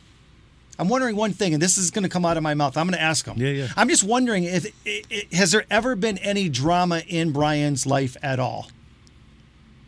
I'm 0.76 0.88
wondering 0.88 1.14
one 1.14 1.32
thing, 1.32 1.54
and 1.54 1.62
this 1.62 1.78
is 1.78 1.92
going 1.92 2.02
to 2.02 2.08
come 2.08 2.24
out 2.24 2.36
of 2.36 2.42
my 2.42 2.54
mouth. 2.54 2.76
I'm 2.76 2.86
going 2.88 2.98
to 2.98 3.02
ask 3.02 3.24
him. 3.24 3.38
Yeah, 3.38 3.50
yeah. 3.50 3.68
I'm 3.76 3.88
just 3.88 4.02
wondering 4.02 4.42
if 4.44 4.66
i 4.84 5.02
i 5.10 5.36
has 5.36 5.52
there 5.52 5.64
ever 5.70 5.94
been 5.94 6.18
any 6.18 6.48
drama 6.48 7.02
in 7.06 7.30
Brian's 7.30 7.86
life 7.86 8.16
at 8.22 8.40
all? 8.40 8.70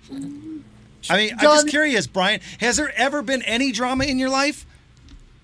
I 0.09 0.15
mean, 1.17 1.33
I'm 1.33 1.39
just 1.39 1.69
curious, 1.69 2.07
Brian. 2.07 2.41
Has 2.61 2.77
there 2.77 2.93
ever 2.97 3.23
been 3.23 3.43
any 3.43 3.73
drama 3.73 4.05
in 4.05 4.19
your 4.19 4.31
life? 4.31 4.67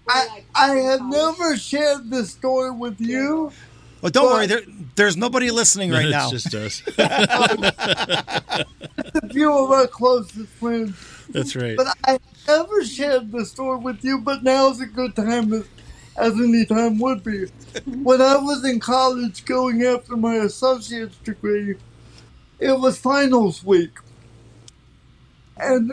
I, 0.08 0.44
I 0.54 0.74
have 0.76 1.02
never 1.04 1.56
shared 1.56 2.10
this 2.10 2.30
story 2.32 2.70
with 2.70 3.00
you. 3.00 3.52
Well, 4.00 4.10
don't 4.10 4.26
Well- 4.26 4.34
worry. 4.34 4.46
There, 4.46 4.62
there's 4.96 5.16
nobody 5.16 5.50
listening 5.50 5.90
right 5.90 6.06
it's 6.06 6.12
now. 6.12 6.30
just 6.30 6.54
us. 6.54 6.82
A 9.14 9.28
few 9.30 9.52
of 9.52 9.70
our 9.70 9.86
closest 9.86 10.48
friends. 10.54 10.94
That's 11.30 11.54
right. 11.56 11.76
But 11.76 11.88
I 12.06 12.18
never 12.48 12.84
shared 12.84 13.30
the 13.32 13.44
story 13.46 13.78
with 13.78 14.04
you, 14.04 14.18
but 14.18 14.42
now's 14.42 14.80
a 14.80 14.86
good 14.86 15.14
time 15.14 15.52
as, 15.52 15.64
as 16.16 16.32
any 16.34 16.64
time 16.66 16.98
would 16.98 17.22
be. 17.22 17.46
when 17.86 18.20
I 18.20 18.36
was 18.36 18.64
in 18.64 18.80
college 18.80 19.44
going 19.44 19.82
after 19.84 20.16
my 20.16 20.34
associate's 20.36 21.16
degree, 21.18 21.76
it 22.58 22.78
was 22.78 22.98
finals 22.98 23.62
week. 23.64 23.98
And 25.56 25.92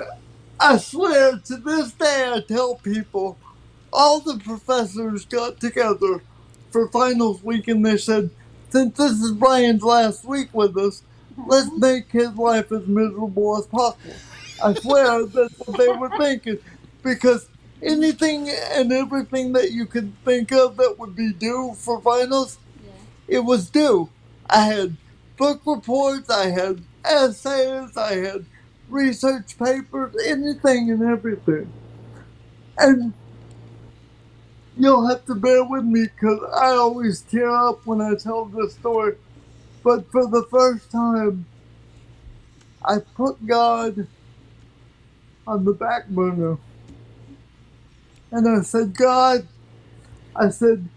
I 0.60 0.78
swear 0.78 1.38
to 1.38 1.58
this 1.58 1.92
day, 1.94 2.32
I 2.34 2.42
tell 2.42 2.76
people 2.76 3.38
all 3.92 4.20
the 4.20 4.38
professors 4.40 5.26
got 5.26 5.60
together 5.60 6.22
for 6.72 6.88
finals 6.90 7.44
week 7.44 7.68
and 7.68 7.86
they 7.86 7.98
said, 7.98 8.30
since 8.70 8.98
this 8.98 9.12
is 9.14 9.32
Brian's 9.32 9.84
last 9.84 10.26
week 10.26 10.50
with 10.54 10.78
us, 10.78 11.02
let's 11.48 11.72
make 11.78 12.12
his 12.12 12.36
life 12.36 12.72
as 12.72 12.86
miserable 12.88 13.58
as 13.58 13.66
possible. 13.68 14.14
I 14.64 14.74
swear 14.74 15.26
that's 15.26 15.58
what 15.60 15.78
they 15.78 15.88
were 15.88 16.16
thinking. 16.18 16.60
Because 17.02 17.48
anything 17.82 18.50
and 18.50 18.92
everything 18.92 19.54
that 19.54 19.72
you 19.72 19.86
could 19.86 20.14
think 20.24 20.52
of 20.52 20.78
that 20.78 20.98
would 21.00 21.16
be 21.16 21.34
due 21.34 21.74
for 21.76 22.02
finals, 22.02 22.58
it 23.28 23.40
was 23.40 23.70
due. 23.70 24.10
I 24.50 24.66
had 24.66 24.98
book 25.38 25.62
reports, 25.66 26.30
I 26.30 26.50
had 26.50 26.84
essays, 27.06 27.96
I 27.96 28.16
had 28.18 28.46
research 28.90 29.58
papers, 29.58 30.16
anything 30.26 30.92
and 30.92 31.04
everything. 31.04 31.72
And 32.78 33.14
you'll 34.80 35.08
have 35.10 35.26
to 35.28 35.36
bear 35.36 35.66
with 35.66 35.86
me 35.86 36.06
because 36.06 36.40
I 36.56 36.70
always 36.72 37.22
tear 37.24 37.52
up 37.52 37.82
when 37.86 38.02
I 38.02 38.16
tell 38.16 38.46
this 38.48 38.76
story. 38.76 39.18
But 39.84 40.12
for 40.12 40.28
the 40.28 40.46
first 40.52 40.92
time, 40.92 41.48
I 42.84 43.00
put 43.16 43.46
God 43.46 44.08
on 45.48 45.66
the 45.66 45.74
back 45.74 46.10
burner. 46.10 46.60
And 48.32 48.48
I 48.48 48.62
said, 48.64 48.96
God, 48.96 49.50
I 50.36 50.50
said, 50.50 50.90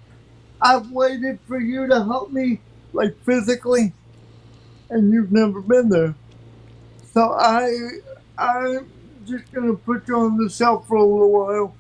I've 0.61 0.91
waited 0.91 1.41
for 1.47 1.61
you 1.61 1.89
to 1.89 2.05
help 2.05 2.33
me, 2.33 2.63
like 2.93 3.17
physically, 3.25 3.95
and 4.91 5.13
you've 5.13 5.33
never 5.33 5.63
been 5.63 5.91
there. 5.91 6.17
So 7.13 7.33
I, 7.33 7.71
I'm 8.39 8.93
just 9.25 9.53
gonna 9.53 9.75
put 9.75 10.09
you 10.09 10.17
on 10.17 10.39
the 10.39 10.51
shelf 10.51 10.87
for 10.89 10.97
a 10.99 11.05
little 11.05 11.33
while, 11.33 11.77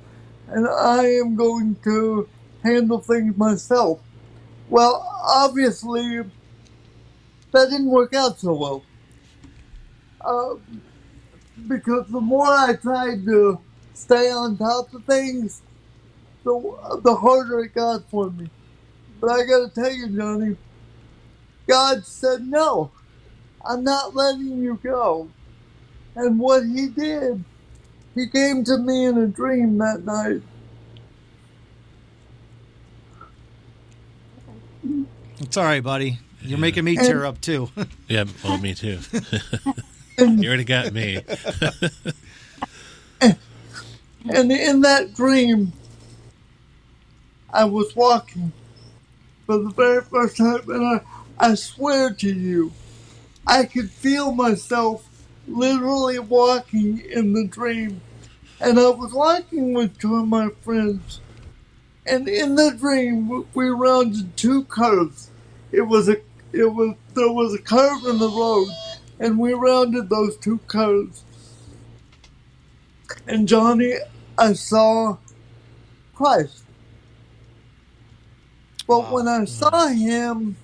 and 0.48 0.66
I 0.68 1.04
am 1.06 1.36
going 1.36 1.76
to 1.84 2.28
handle 2.62 3.00
things 3.00 3.36
myself. 3.36 4.00
Well, 4.68 5.06
obviously, 5.24 6.18
that 7.52 7.70
didn't 7.70 7.90
work 7.90 8.14
out 8.14 8.40
so 8.40 8.54
well. 8.54 8.84
Uh, 10.20 10.54
because 11.68 12.06
the 12.08 12.20
more 12.20 12.46
I 12.46 12.74
tried 12.74 13.24
to 13.26 13.58
stay 13.94 14.30
on 14.30 14.56
top 14.56 14.92
of 14.94 15.04
things, 15.04 15.62
the, 16.44 17.00
the 17.02 17.14
harder 17.14 17.60
it 17.60 17.74
got 17.74 18.08
for 18.08 18.30
me. 18.30 18.48
But 19.20 19.30
I 19.30 19.44
gotta 19.44 19.70
tell 19.72 19.92
you, 19.92 20.08
Johnny, 20.08 20.56
God 21.66 22.04
said 22.04 22.46
no. 22.46 22.90
I'm 23.64 23.84
not 23.84 24.14
letting 24.14 24.62
you 24.62 24.78
go. 24.82 25.28
And 26.14 26.38
what 26.38 26.64
he 26.64 26.88
did, 26.88 27.44
he 28.14 28.28
came 28.28 28.64
to 28.64 28.78
me 28.78 29.06
in 29.06 29.18
a 29.18 29.26
dream 29.26 29.78
that 29.78 30.04
night. 30.04 30.42
It's 35.40 35.56
all 35.56 35.64
right, 35.64 35.82
buddy. 35.82 36.18
You're 36.40 36.58
making 36.58 36.84
me 36.84 36.96
tear 36.96 37.24
up 37.24 37.40
too. 37.40 37.70
yeah, 38.08 38.24
well, 38.44 38.58
me 38.58 38.74
too. 38.74 38.98
And 40.18 40.42
You 40.42 40.48
already 40.50 40.64
got 40.64 40.92
me. 40.92 41.22
And 44.28 44.52
in 44.52 44.82
that 44.82 45.14
dream, 45.14 45.72
I 47.52 47.64
was 47.64 47.94
walking 47.96 48.52
for 49.46 49.58
the 49.58 49.70
very 49.70 50.02
first 50.02 50.36
time, 50.36 50.60
and 50.68 50.84
I, 50.84 51.00
I 51.38 51.54
swear 51.54 52.12
to 52.14 52.32
you, 52.32 52.72
I 53.46 53.64
could 53.64 53.90
feel 53.90 54.32
myself 54.32 55.08
literally 55.52 56.20
walking 56.20 57.00
in 57.00 57.34
the 57.34 57.46
dream. 57.48 58.02
And 58.60 58.78
I 58.80 58.90
was 58.90 59.12
walking 59.12 59.74
with 59.74 59.98
two 59.98 60.16
of 60.16 60.28
my 60.28 60.50
friends. 60.62 61.20
And 62.06 62.28
in 62.28 62.56
the 62.56 62.72
dream, 62.78 63.28
we- 63.28 63.44
rounded 63.70 64.36
two 64.36 64.64
curves. 64.64 65.30
It 65.72 65.82
was 65.82 66.08
a, 66.08 66.18
it 66.52 66.74
was, 66.74 66.96
there 67.14 67.32
was 67.32 67.54
a 67.54 67.58
curve 67.62 68.04
in 68.06 68.18
the 68.18 68.30
road, 68.30 68.68
and 69.20 69.38
we 69.38 69.54
rounded 69.54 70.10
those 70.10 70.36
two 70.38 70.60
curves. 70.68 71.24
And 73.26 73.48
Johnny, 73.48 73.94
I 74.38 74.54
saw 74.54 75.18
Christ. 76.14 76.64
But 78.88 79.00
Wow. 79.02 79.12
when 79.12 79.28
I 79.28 79.46
saw 79.46 79.88
him, 79.88 80.58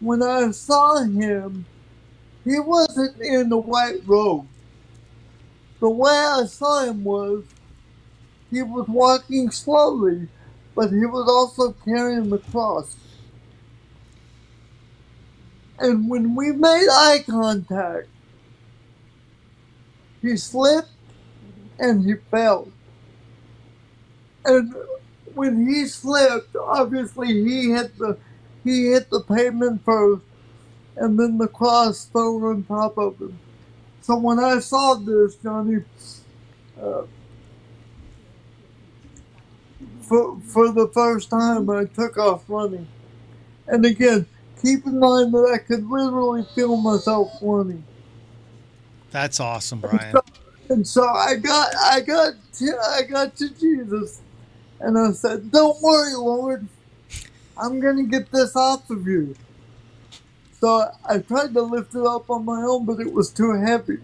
when 0.00 0.22
I 0.22 0.52
saw 0.52 1.02
him, 1.04 1.66
he 2.44 2.58
wasn't 2.58 3.20
in 3.20 3.48
the 3.48 3.56
white 3.56 4.00
robe. 4.06 4.46
The 5.80 5.90
way 5.90 6.12
I 6.12 6.44
saw 6.46 6.84
him 6.84 7.04
was 7.04 7.44
he 8.50 8.62
was 8.62 8.86
walking 8.88 9.50
slowly, 9.50 10.28
but 10.74 10.90
he 10.90 11.06
was 11.06 11.28
also 11.28 11.72
carrying 11.84 12.30
the 12.30 12.38
cross. 12.38 12.96
And 15.78 16.08
when 16.08 16.34
we 16.36 16.52
made 16.52 16.88
eye 16.90 17.24
contact, 17.28 18.08
he 20.20 20.36
slipped 20.36 20.90
and 21.78 22.04
he 22.04 22.14
fell. 22.30 22.68
And 24.44 24.74
when 25.34 25.66
he 25.66 25.86
slipped, 25.86 26.56
obviously 26.56 27.28
he 27.28 27.70
hit 27.70 27.96
the 27.98 28.18
he 28.64 28.92
hit 28.92 29.10
the 29.10 29.20
pavement 29.22 29.84
first, 29.84 30.22
and 30.96 31.18
then 31.18 31.38
the 31.38 31.48
cross 31.48 32.06
fell 32.06 32.44
on 32.44 32.64
top 32.64 32.98
of 32.98 33.20
him. 33.20 33.38
So 34.00 34.16
when 34.16 34.38
I 34.38 34.58
saw 34.58 34.94
this, 34.94 35.36
Johnny, 35.36 35.84
uh, 36.80 37.02
for 40.00 40.38
for 40.40 40.72
the 40.72 40.88
first 40.88 41.30
time, 41.30 41.70
I 41.70 41.84
took 41.84 42.18
off 42.18 42.44
running. 42.48 42.86
And 43.66 43.84
again, 43.86 44.26
keep 44.60 44.86
in 44.86 44.98
mind 44.98 45.32
that 45.34 45.50
I 45.54 45.58
could 45.58 45.88
literally 45.88 46.44
feel 46.54 46.76
myself 46.76 47.32
running. 47.40 47.84
That's 49.10 49.40
awesome, 49.40 49.80
Brian. 49.80 50.16
And 50.68 50.86
so 50.86 51.06
I 51.06 51.36
got, 51.36 51.74
I 51.76 52.00
got, 52.00 52.32
to, 52.54 52.78
I 52.90 53.02
got 53.02 53.36
to 53.36 53.48
Jesus, 53.50 54.22
and 54.80 54.98
I 54.98 55.12
said, 55.12 55.50
"Don't 55.50 55.80
worry, 55.82 56.14
Lord, 56.14 56.66
I'm 57.56 57.80
gonna 57.80 58.04
get 58.04 58.30
this 58.30 58.56
off 58.56 58.88
of 58.90 59.06
you." 59.06 59.34
So 60.62 60.88
I 61.04 61.18
tried 61.18 61.54
to 61.54 61.62
lift 61.62 61.92
it 61.96 62.06
up 62.06 62.30
on 62.30 62.44
my 62.44 62.62
own, 62.62 62.86
but 62.86 63.00
it 63.00 63.12
was 63.12 63.30
too 63.30 63.50
heavy. 63.54 63.98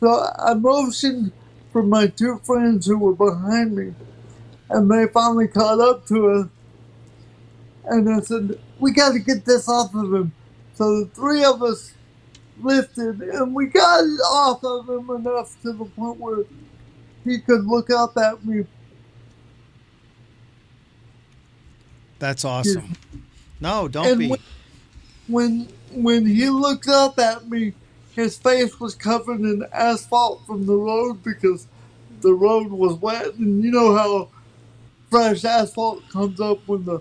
So 0.00 0.26
I 0.36 0.54
motioned 0.54 1.30
for 1.70 1.84
my 1.84 2.08
two 2.08 2.40
friends 2.42 2.86
who 2.86 2.98
were 2.98 3.14
behind 3.14 3.76
me, 3.76 3.94
and 4.68 4.90
they 4.90 5.06
finally 5.06 5.46
caught 5.46 5.78
up 5.78 6.08
to 6.08 6.28
us. 6.30 6.46
And 7.84 8.10
I 8.10 8.18
said, 8.18 8.58
"We 8.80 8.90
got 8.90 9.12
to 9.12 9.20
get 9.20 9.44
this 9.44 9.68
off 9.68 9.94
of 9.94 10.12
him." 10.12 10.32
So 10.74 11.04
the 11.04 11.06
three 11.06 11.44
of 11.44 11.62
us 11.62 11.92
lifted, 12.60 13.20
and 13.20 13.54
we 13.54 13.66
got 13.66 14.02
it 14.02 14.20
off 14.26 14.64
of 14.64 14.88
him 14.88 15.08
enough 15.08 15.54
to 15.62 15.72
the 15.72 15.84
point 15.84 16.18
where 16.18 16.44
he 17.22 17.38
could 17.38 17.64
look 17.64 17.90
up 17.90 18.16
at 18.16 18.44
me. 18.44 18.64
That's 22.18 22.44
awesome. 22.44 22.94
No, 23.60 23.86
don't 23.86 24.08
And 24.08 24.18
be. 24.18 24.28
when- 24.30 24.40
when 25.26 25.68
when 25.92 26.26
he 26.26 26.48
looked 26.48 26.88
up 26.88 27.18
at 27.18 27.48
me, 27.48 27.74
his 28.14 28.36
face 28.36 28.78
was 28.80 28.94
covered 28.94 29.40
in 29.40 29.64
asphalt 29.72 30.46
from 30.46 30.66
the 30.66 30.76
road 30.76 31.22
because 31.22 31.66
the 32.20 32.32
road 32.32 32.70
was 32.70 32.94
wet, 32.96 33.34
and 33.34 33.62
you 33.62 33.70
know 33.70 33.94
how 33.94 34.28
fresh 35.10 35.44
asphalt 35.44 36.08
comes 36.10 36.40
up 36.40 36.58
when 36.66 36.84
the 36.84 37.00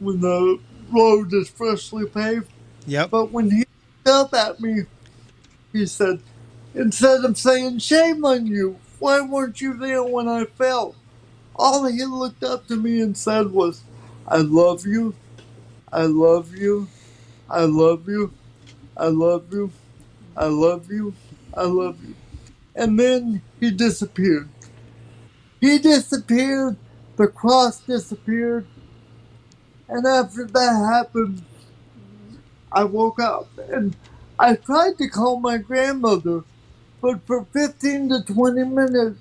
when 0.00 0.20
the 0.20 0.58
road 0.92 1.32
is 1.32 1.48
freshly 1.48 2.06
paved. 2.06 2.48
Yep. 2.86 3.10
But 3.10 3.30
when 3.32 3.50
he 3.50 3.64
looked 4.04 4.08
up 4.08 4.34
at 4.34 4.60
me, 4.60 4.82
he 5.72 5.86
said, 5.86 6.20
instead 6.74 7.24
of 7.24 7.38
saying 7.38 7.78
"Shame 7.78 8.24
on 8.24 8.46
you," 8.46 8.78
why 8.98 9.20
weren't 9.20 9.60
you 9.60 9.74
there 9.74 10.02
when 10.02 10.28
I 10.28 10.44
fell? 10.44 10.94
All 11.56 11.84
he 11.86 12.04
looked 12.04 12.42
up 12.42 12.66
to 12.68 12.76
me 12.76 13.00
and 13.00 13.16
said 13.16 13.52
was, 13.52 13.82
"I 14.26 14.38
love 14.38 14.86
you, 14.86 15.14
I 15.92 16.02
love 16.02 16.54
you, 16.54 16.88
I 17.48 17.64
love 17.64 18.08
you, 18.08 18.34
I 18.96 19.08
love 19.08 19.52
you, 19.52 19.72
I 20.36 20.46
love 20.46 20.90
you, 20.90 21.14
I 21.54 21.64
love 21.64 22.02
you," 22.04 22.16
and 22.74 22.98
then 22.98 23.42
he 23.60 23.70
disappeared. 23.70 24.50
He 25.60 25.78
disappeared. 25.78 26.78
The 27.16 27.28
cross 27.28 27.80
disappeared. 27.80 28.68
And 29.88 30.06
after 30.06 30.46
that 30.46 30.90
happened, 30.92 31.44
I 32.72 32.84
woke 32.84 33.20
up 33.20 33.50
and 33.70 33.96
I 34.38 34.56
tried 34.56 34.98
to 34.98 35.08
call 35.08 35.40
my 35.40 35.58
grandmother, 35.58 36.44
but 37.02 37.26
for 37.26 37.46
15 37.52 38.08
to 38.10 38.24
20 38.24 38.64
minutes, 38.64 39.20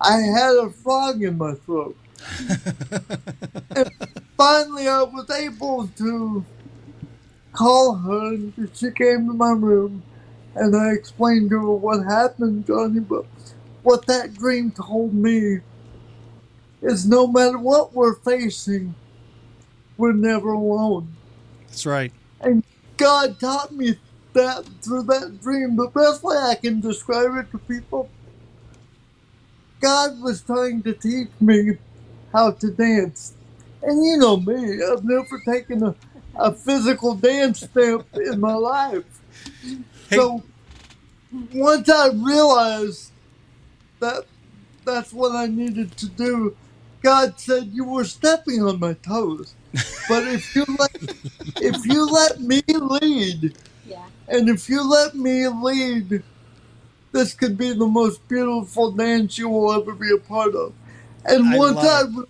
I 0.00 0.18
had 0.20 0.56
a 0.56 0.70
frog 0.70 1.22
in 1.22 1.38
my 1.38 1.54
throat. 1.54 1.98
and 3.74 3.90
finally, 4.36 4.88
I 4.88 5.02
was 5.04 5.30
able 5.30 5.88
to 5.88 6.46
call 7.52 7.94
her, 7.96 8.34
and 8.34 8.70
she 8.74 8.90
came 8.90 9.26
to 9.26 9.34
my 9.34 9.52
room, 9.52 10.02
and 10.54 10.76
I 10.76 10.92
explained 10.92 11.50
to 11.50 11.58
her 11.60 11.72
what 11.72 12.04
happened, 12.04 12.66
Johnny. 12.66 13.00
But 13.00 13.26
what 13.82 14.06
that 14.06 14.34
dream 14.34 14.70
told 14.70 15.14
me 15.14 15.60
is 16.82 17.06
no 17.06 17.26
matter 17.26 17.58
what 17.58 17.94
we're 17.94 18.14
facing, 18.14 18.94
we're 19.96 20.12
never 20.12 20.52
alone. 20.52 21.08
That's 21.68 21.86
right. 21.86 22.12
And 22.40 22.64
God 22.96 23.38
taught 23.38 23.72
me 23.72 23.98
that 24.32 24.64
through 24.82 25.04
that 25.04 25.40
dream. 25.40 25.76
The 25.76 25.88
best 25.88 26.22
way 26.22 26.36
I 26.36 26.54
can 26.54 26.80
describe 26.80 27.36
it 27.36 27.50
to 27.52 27.58
people, 27.58 28.10
God 29.80 30.20
was 30.20 30.42
trying 30.42 30.82
to 30.82 30.92
teach 30.92 31.30
me 31.40 31.78
how 32.32 32.52
to 32.52 32.70
dance. 32.70 33.34
And 33.82 34.04
you 34.04 34.16
know 34.16 34.36
me, 34.36 34.80
I've 34.82 35.04
never 35.04 35.42
taken 35.44 35.82
a, 35.82 35.94
a 36.36 36.52
physical 36.54 37.14
dance 37.16 37.62
step 37.62 38.06
in 38.16 38.40
my 38.40 38.54
life. 38.54 39.04
Hey- 40.10 40.16
So 40.16 40.44
once 41.52 41.88
I 41.88 42.08
realized 42.10 43.12
that 44.00 44.24
that's 44.84 45.12
what 45.12 45.32
I 45.36 45.46
needed 45.46 45.96
to 45.98 46.08
do, 46.08 46.56
God 47.02 47.40
said 47.40 47.70
you 47.72 47.84
were 47.84 48.04
stepping 48.04 48.62
on 48.62 48.80
my 48.80 48.94
toes. 48.94 49.54
But 50.08 50.28
if 50.28 50.54
you 50.54 50.64
let 50.78 50.92
if 51.60 51.86
you 51.86 52.10
let 52.10 52.40
me 52.40 52.62
lead, 52.68 53.54
Yeah. 53.86 54.06
and 54.28 54.48
if 54.48 54.68
you 54.68 54.82
let 54.88 55.14
me 55.14 55.48
lead, 55.48 56.24
this 57.12 57.34
could 57.34 57.56
be 57.58 57.72
the 57.74 57.86
most 57.86 58.26
beautiful 58.28 58.92
dance 58.92 59.38
you 59.38 59.48
will 59.48 59.72
ever 59.72 59.94
be 59.94 60.12
a 60.12 60.18
part 60.18 60.54
of. 60.54 60.74
And 61.24 61.46
I 61.46 61.56
once 61.56 61.84
I, 61.84 62.02
love 62.02 62.14
re- 62.16 62.24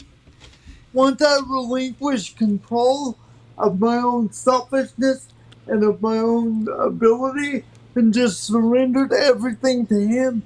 once 0.92 1.22
I 1.22 1.40
relinquish 1.46 2.34
control 2.36 3.18
of 3.62 3.80
my 3.80 3.96
own 3.98 4.32
selfishness 4.32 5.30
and 5.68 5.84
of 5.84 6.02
my 6.02 6.18
own 6.18 6.68
ability, 6.68 7.64
and 7.94 8.12
just 8.14 8.44
surrendered 8.44 9.14
everything 9.14 9.86
to 9.88 10.00
Him, 10.00 10.42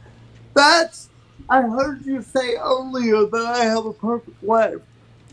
that's. 0.55 1.11
I 1.49 1.63
heard 1.63 2.05
you 2.05 2.23
say 2.23 2.57
earlier 2.57 3.25
that 3.27 3.47
I 3.47 3.65
have 3.65 3.87
a 3.87 3.95
perfect 3.95 4.43
life. 4.45 4.83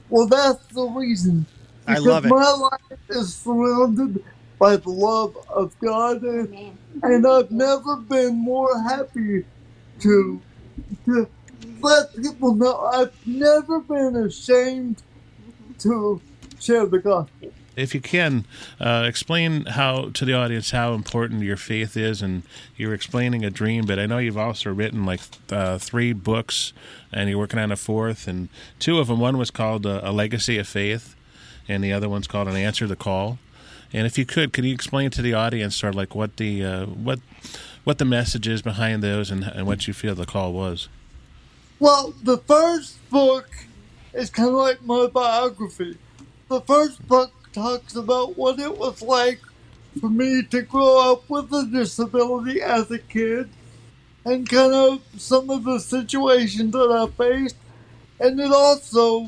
Well, 0.10 0.28
that's 0.28 0.65
the 0.67 0.84
reason. 0.84 1.48
I 1.88 1.93
Because 1.93 2.06
love 2.06 2.26
it. 2.26 2.30
My 2.30 2.52
life 2.52 3.00
is 3.10 3.36
surrounded 3.36 4.24
by 4.60 4.78
the 4.78 4.89
love 4.91 5.36
of 5.50 5.78
God, 5.80 6.22
and, 6.24 6.76
and 7.04 7.28
I've 7.28 7.52
never 7.52 7.98
been 7.98 8.36
more 8.36 8.80
happy 8.84 9.46
to 10.02 10.41
to 11.06 11.28
let 11.82 12.15
people 12.15 12.56
know. 12.56 12.78
I've 12.80 13.13
never 13.26 13.82
been 13.82 14.15
ashamed 14.17 15.02
to 15.80 16.22
share 16.60 16.86
the 16.86 17.00
gospel. 17.00 17.54
If 17.75 17.95
you 17.95 18.01
can, 18.01 18.45
uh, 18.79 19.05
explain 19.07 19.65
how 19.65 20.09
to 20.13 20.25
the 20.25 20.33
audience 20.33 20.71
how 20.71 20.93
important 20.93 21.41
your 21.41 21.57
faith 21.57 21.97
is, 21.97 22.21
and 22.21 22.43
you're 22.77 22.93
explaining 22.93 23.43
a 23.43 23.49
dream. 23.49 23.86
But 23.86 23.99
I 23.99 24.05
know 24.05 24.19
you've 24.19 24.38
also 24.38 24.71
written 24.73 25.05
like 25.05 25.21
uh, 25.51 25.77
three 25.77 26.13
books, 26.13 26.73
and 27.12 27.29
you're 27.29 27.39
working 27.39 27.59
on 27.59 27.71
a 27.71 27.75
fourth, 27.75 28.27
and 28.27 28.49
two 28.79 28.99
of 28.99 29.07
them. 29.07 29.19
One 29.19 29.38
was 29.38 29.49
called 29.49 29.86
uh, 29.86 30.01
"A 30.03 30.12
Legacy 30.12 30.57
of 30.59 30.67
Faith," 30.67 31.15
and 31.67 31.83
the 31.83 31.93
other 31.93 32.07
one's 32.07 32.27
called 32.27 32.47
"An 32.47 32.55
Answer 32.55 32.88
to 32.88 32.95
Call." 32.95 33.39
And 33.91 34.07
if 34.07 34.17
you 34.17 34.25
could, 34.25 34.53
could 34.53 34.65
you 34.65 34.73
explain 34.73 35.12
to 35.12 35.21
the 35.21 35.33
audience 35.33 35.75
sort 35.75 35.93
of 35.93 35.95
like 35.95 36.15
what 36.15 36.38
the 36.38 36.63
uh, 36.63 36.86
what 36.86 37.19
what 37.83 37.97
the 37.97 38.05
message 38.05 38.47
is 38.47 38.62
behind 38.62 39.03
those, 39.03 39.29
and, 39.29 39.43
and 39.43 39.67
what 39.67 39.88
you 39.88 39.93
feel 39.93 40.15
the 40.15 40.25
call 40.25 40.53
was? 40.53 40.89
Well, 41.79 42.13
the 42.23 42.38
first 42.38 42.97
book 43.09 43.49
is 44.13 44.29
kind 44.29 44.49
of 44.49 44.55
like 44.55 44.83
my 44.83 45.07
biography. 45.07 45.97
The 46.47 46.62
first 46.62 47.05
book 47.07 47.31
talks 47.54 47.96
about 47.96 48.38
what 48.38 48.60
it 48.60 48.78
was 48.78 49.02
like 49.02 49.39
for 50.00 50.10
me 50.10 50.44
to 50.44 50.62
grow 50.63 51.12
up 51.12 51.30
with 51.30 51.54
a 51.54 51.66
disability 51.72 52.62
as 52.62 52.89
a 52.92 53.00
kid 53.00 53.50
and 54.26 54.50
kind 54.50 54.74
of 54.74 55.02
some 55.18 55.50
of 55.50 55.63
the 55.63 55.80
situations 55.80 56.72
that 56.72 56.92
I 56.92 57.08
faced. 57.16 57.56
And 58.20 58.39
it 58.39 58.52
also 58.52 59.28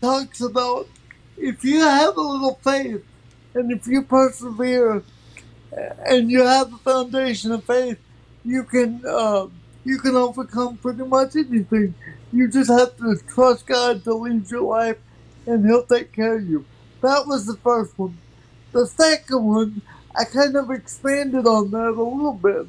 talks 0.00 0.40
about 0.40 0.88
if 1.36 1.64
you 1.64 1.80
have 1.80 2.16
a 2.16 2.20
little 2.20 2.58
faith 2.62 3.04
and 3.54 3.70
if 3.72 3.86
you 3.86 4.02
persevere 4.02 5.02
and 6.06 6.30
you 6.30 6.42
have 6.44 6.72
a 6.72 6.78
foundation 6.78 7.52
of 7.52 7.64
faith, 7.64 7.98
you 8.44 8.64
can 8.64 9.02
uh, 9.06 9.46
you 9.84 9.98
can 9.98 10.14
overcome 10.14 10.76
pretty 10.78 11.04
much 11.04 11.36
anything. 11.36 11.94
You 12.32 12.48
just 12.48 12.70
have 12.70 12.96
to 12.98 13.16
trust 13.28 13.66
God 13.66 14.04
to 14.04 14.14
lead 14.14 14.50
your 14.50 14.62
life, 14.62 14.98
and 15.46 15.64
He'll 15.64 15.84
take 15.84 16.12
care 16.12 16.36
of 16.36 16.48
you. 16.48 16.64
That 17.04 17.26
was 17.26 17.44
the 17.44 17.58
first 17.58 17.98
one. 17.98 18.16
The 18.72 18.86
second 18.86 19.44
one, 19.44 19.82
I 20.16 20.24
kind 20.24 20.56
of 20.56 20.70
expanded 20.70 21.46
on 21.46 21.70
that 21.72 21.90
a 21.90 22.02
little 22.02 22.32
bit. 22.32 22.66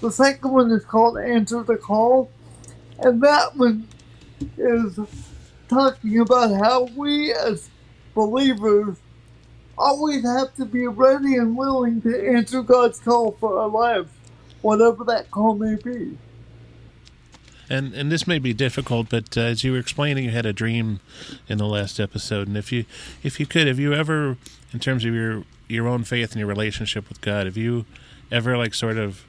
The 0.00 0.10
second 0.10 0.50
one 0.50 0.70
is 0.70 0.86
called 0.86 1.18
Answer 1.18 1.62
the 1.62 1.76
Call, 1.76 2.30
and 3.00 3.20
that 3.22 3.54
one 3.58 3.86
is 4.56 4.98
talking 5.68 6.18
about 6.18 6.58
how 6.58 6.84
we 6.96 7.34
as 7.34 7.68
believers 8.14 8.96
always 9.76 10.24
have 10.24 10.54
to 10.54 10.64
be 10.64 10.86
ready 10.86 11.34
and 11.36 11.54
willing 11.54 12.00
to 12.02 12.36
answer 12.36 12.62
God's 12.62 12.98
call 13.00 13.32
for 13.32 13.58
our 13.60 13.68
lives, 13.68 14.08
whatever 14.62 15.04
that 15.04 15.30
call 15.30 15.56
may 15.56 15.74
be. 15.74 16.16
And 17.68 17.94
and 17.94 18.12
this 18.12 18.26
may 18.26 18.38
be 18.38 18.52
difficult, 18.52 19.08
but 19.08 19.36
uh, 19.36 19.40
as 19.40 19.64
you 19.64 19.72
were 19.72 19.78
explaining, 19.78 20.24
you 20.24 20.30
had 20.30 20.46
a 20.46 20.52
dream 20.52 21.00
in 21.48 21.58
the 21.58 21.66
last 21.66 21.98
episode. 21.98 22.46
And 22.48 22.56
if 22.56 22.70
you 22.72 22.84
if 23.22 23.40
you 23.40 23.46
could, 23.46 23.66
have 23.66 23.78
you 23.78 23.94
ever, 23.94 24.36
in 24.72 24.80
terms 24.80 25.04
of 25.04 25.14
your 25.14 25.44
your 25.68 25.88
own 25.88 26.04
faith 26.04 26.32
and 26.32 26.40
your 26.40 26.48
relationship 26.48 27.08
with 27.08 27.20
God, 27.20 27.46
have 27.46 27.56
you 27.56 27.86
ever 28.30 28.58
like 28.58 28.74
sort 28.74 28.98
of 28.98 29.24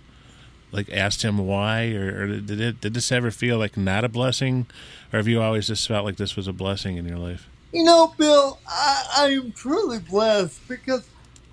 like 0.71 0.89
asked 0.91 1.23
Him 1.23 1.37
why, 1.37 1.93
or, 1.93 2.23
or 2.23 2.27
did 2.27 2.59
it 2.59 2.81
did 2.81 2.93
this 2.93 3.11
ever 3.11 3.31
feel 3.31 3.57
like 3.57 3.77
not 3.77 4.03
a 4.03 4.09
blessing, 4.09 4.65
or 5.13 5.17
have 5.17 5.27
you 5.27 5.41
always 5.41 5.67
just 5.67 5.87
felt 5.87 6.05
like 6.05 6.17
this 6.17 6.35
was 6.35 6.47
a 6.47 6.53
blessing 6.53 6.97
in 6.97 7.07
your 7.07 7.17
life? 7.17 7.47
You 7.71 7.83
know, 7.83 8.13
Bill, 8.17 8.59
I, 8.67 9.03
I 9.17 9.25
am 9.31 9.51
truly 9.53 9.99
blessed 9.99 10.67
because 10.67 11.07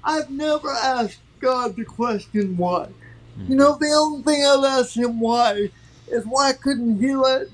I've 0.05 0.31
never 0.31 0.71
asked 0.71 1.21
God 1.40 1.77
the 1.77 1.85
question 1.85 2.57
why. 2.57 2.88
You 3.49 3.57
know, 3.57 3.79
the 3.79 3.88
only 3.88 4.23
thing 4.23 4.45
I've 4.45 4.64
asked 4.64 4.97
Him 4.97 5.18
why 5.18 5.71
is 6.12 6.25
why 6.27 6.53
couldn't 6.53 7.01
He 7.01 7.14
let 7.14 7.48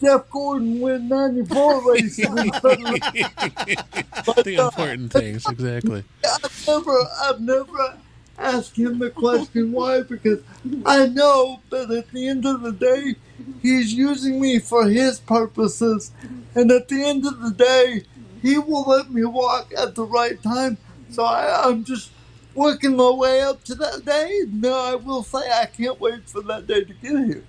Jeff 0.00 0.30
Gordon 0.30 0.80
win 0.80 1.08
94 1.08 1.92
races 1.92 2.18
instead 2.24 2.80
of 2.80 4.44
the 4.44 4.56
important 4.56 5.14
uh, 5.14 5.18
things, 5.18 5.48
exactly. 5.48 6.04
I've 6.24 6.66
never, 6.66 7.08
I've 7.22 7.40
never 7.40 7.98
asked 8.38 8.76
him 8.76 8.98
the 8.98 9.10
question 9.10 9.72
why 9.72 10.02
because 10.02 10.40
I 10.86 11.06
know 11.06 11.60
that 11.70 11.90
at 11.90 12.10
the 12.10 12.28
end 12.28 12.46
of 12.46 12.62
the 12.62 12.72
day, 12.72 13.16
he's 13.62 13.92
using 13.92 14.40
me 14.40 14.58
for 14.58 14.88
his 14.88 15.18
purposes, 15.18 16.12
and 16.54 16.70
at 16.70 16.88
the 16.88 17.02
end 17.04 17.26
of 17.26 17.40
the 17.40 17.50
day, 17.50 18.04
he 18.42 18.58
will 18.58 18.82
let 18.82 19.10
me 19.10 19.24
walk 19.24 19.72
at 19.76 19.94
the 19.96 20.04
right 20.04 20.40
time. 20.42 20.78
So 21.10 21.24
I, 21.24 21.68
I'm 21.68 21.84
just 21.84 22.10
working 22.54 22.96
my 22.96 23.10
way 23.10 23.42
up 23.42 23.64
to 23.64 23.74
that 23.76 24.04
day. 24.04 24.42
No, 24.50 24.74
I 24.74 24.94
will 24.94 25.22
say 25.22 25.50
I 25.50 25.66
can't 25.66 26.00
wait 26.00 26.28
for 26.28 26.42
that 26.42 26.66
day 26.66 26.84
to 26.84 26.94
get 26.94 27.24
here. 27.24 27.44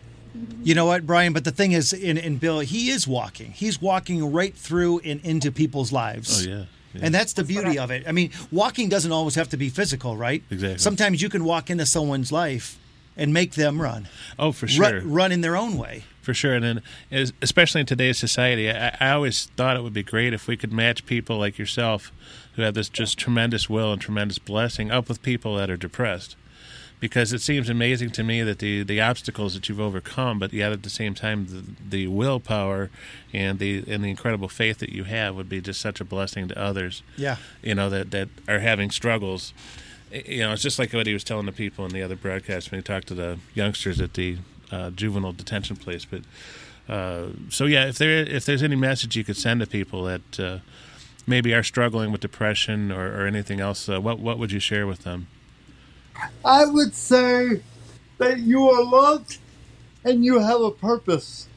You 0.63 0.75
know 0.75 0.85
what, 0.85 1.05
Brian? 1.05 1.33
But 1.33 1.43
the 1.43 1.51
thing 1.51 1.71
is, 1.71 1.91
in, 1.93 2.17
in 2.17 2.37
Bill, 2.37 2.59
he 2.59 2.89
is 2.91 3.07
walking. 3.07 3.51
He's 3.51 3.81
walking 3.81 4.31
right 4.31 4.55
through 4.55 4.99
and 4.99 5.19
into 5.21 5.51
people's 5.51 5.91
lives. 5.91 6.45
Oh 6.45 6.49
yeah. 6.49 6.65
yeah. 6.93 7.01
And 7.03 7.13
that's 7.13 7.33
the 7.33 7.43
beauty 7.43 7.79
of 7.79 7.91
it. 7.91 8.07
I 8.07 8.11
mean, 8.11 8.31
walking 8.51 8.89
doesn't 8.89 9.11
always 9.11 9.35
have 9.35 9.49
to 9.49 9.57
be 9.57 9.69
physical, 9.69 10.15
right? 10.17 10.43
Exactly. 10.51 10.77
Sometimes 10.79 11.21
you 11.21 11.29
can 11.29 11.43
walk 11.43 11.69
into 11.69 11.85
someone's 11.85 12.31
life 12.31 12.77
and 13.17 13.33
make 13.33 13.55
them 13.55 13.81
run. 13.81 14.07
oh, 14.37 14.51
for 14.53 14.65
Ru- 14.67 14.71
sure. 14.71 15.01
run 15.01 15.31
in 15.31 15.41
their 15.41 15.57
own 15.57 15.77
way. 15.77 16.03
For 16.21 16.33
sure, 16.33 16.53
and 16.53 16.63
then 16.63 16.81
as- 17.11 17.33
especially 17.41 17.81
in 17.81 17.87
today's 17.87 18.17
society, 18.17 18.69
I, 18.71 18.95
I 18.99 19.11
always 19.11 19.45
thought 19.57 19.75
it 19.77 19.83
would 19.83 19.93
be 19.93 20.03
great 20.03 20.31
if 20.33 20.47
we 20.47 20.55
could 20.55 20.71
match 20.71 21.05
people 21.05 21.37
like 21.39 21.57
yourself, 21.57 22.11
who 22.53 22.61
have 22.61 22.75
this 22.75 22.87
just 22.87 23.17
tremendous 23.17 23.69
will 23.69 23.91
and 23.91 24.01
tremendous 24.01 24.37
blessing, 24.37 24.91
up 24.91 25.09
with 25.09 25.21
people 25.23 25.55
that 25.55 25.69
are 25.69 25.77
depressed, 25.77 26.35
because 26.99 27.31
it 27.31 27.39
seems 27.39 27.69
amazing 27.69 28.11
to 28.11 28.23
me 28.23 28.41
that 28.43 28.59
the 28.59 28.83
the 28.83 28.99
obstacles 28.99 29.53
that 29.53 29.69
you've 29.69 29.79
overcome, 29.79 30.39
but 30.39 30.51
yet 30.53 30.71
at 30.71 30.83
the 30.83 30.89
same 30.89 31.13
time 31.13 31.45
the, 31.47 31.63
the 31.97 32.07
willpower 32.07 32.89
and 33.33 33.59
the 33.59 33.83
and 33.87 34.03
the 34.03 34.09
incredible 34.09 34.49
faith 34.49 34.79
that 34.79 34.89
you 34.89 35.05
have 35.05 35.35
would 35.35 35.49
be 35.49 35.61
just 35.61 35.79
such 35.79 36.01
a 36.01 36.05
blessing 36.05 36.47
to 36.49 36.59
others. 36.59 37.03
Yeah. 37.17 37.37
you 37.61 37.75
know 37.75 37.89
that 37.89 38.11
that 38.11 38.29
are 38.47 38.59
having 38.59 38.91
struggles. 38.91 39.53
You 40.11 40.39
know, 40.39 40.53
it's 40.53 40.63
just 40.63 40.79
like 40.79 40.91
what 40.91 41.05
he 41.05 41.13
was 41.13 41.23
telling 41.23 41.45
the 41.45 41.51
people 41.51 41.85
in 41.85 41.91
the 41.91 42.01
other 42.01 42.15
broadcast 42.15 42.71
when 42.71 42.79
he 42.79 42.83
talked 42.83 43.07
to 43.09 43.13
the 43.13 43.37
youngsters 43.53 44.01
at 44.01 44.15
the 44.15 44.37
uh, 44.71 44.89
juvenile 44.89 45.33
detention 45.33 45.75
place. 45.75 46.03
But 46.03 46.21
uh, 46.91 47.27
so 47.49 47.65
yeah, 47.65 47.85
if 47.85 47.97
there 47.97 48.23
if 48.23 48.45
there's 48.45 48.63
any 48.63 48.75
message 48.75 49.15
you 49.15 49.23
could 49.23 49.37
send 49.37 49.61
to 49.61 49.67
people 49.67 50.03
that 50.05 50.39
uh, 50.39 50.59
maybe 51.27 51.53
are 51.53 51.63
struggling 51.63 52.11
with 52.11 52.21
depression 52.21 52.91
or, 52.91 53.21
or 53.21 53.27
anything 53.27 53.59
else, 53.59 53.87
uh, 53.87 54.01
what 54.01 54.19
what 54.19 54.37
would 54.39 54.51
you 54.51 54.59
share 54.59 54.87
with 54.87 55.03
them? 55.03 55.27
I 56.43 56.65
would 56.65 56.93
say 56.93 57.61
that 58.17 58.39
you 58.39 58.69
are 58.69 58.83
loved 58.83 59.37
and 60.03 60.23
you 60.23 60.39
have 60.39 60.61
a 60.61 60.71
purpose. 60.71 61.47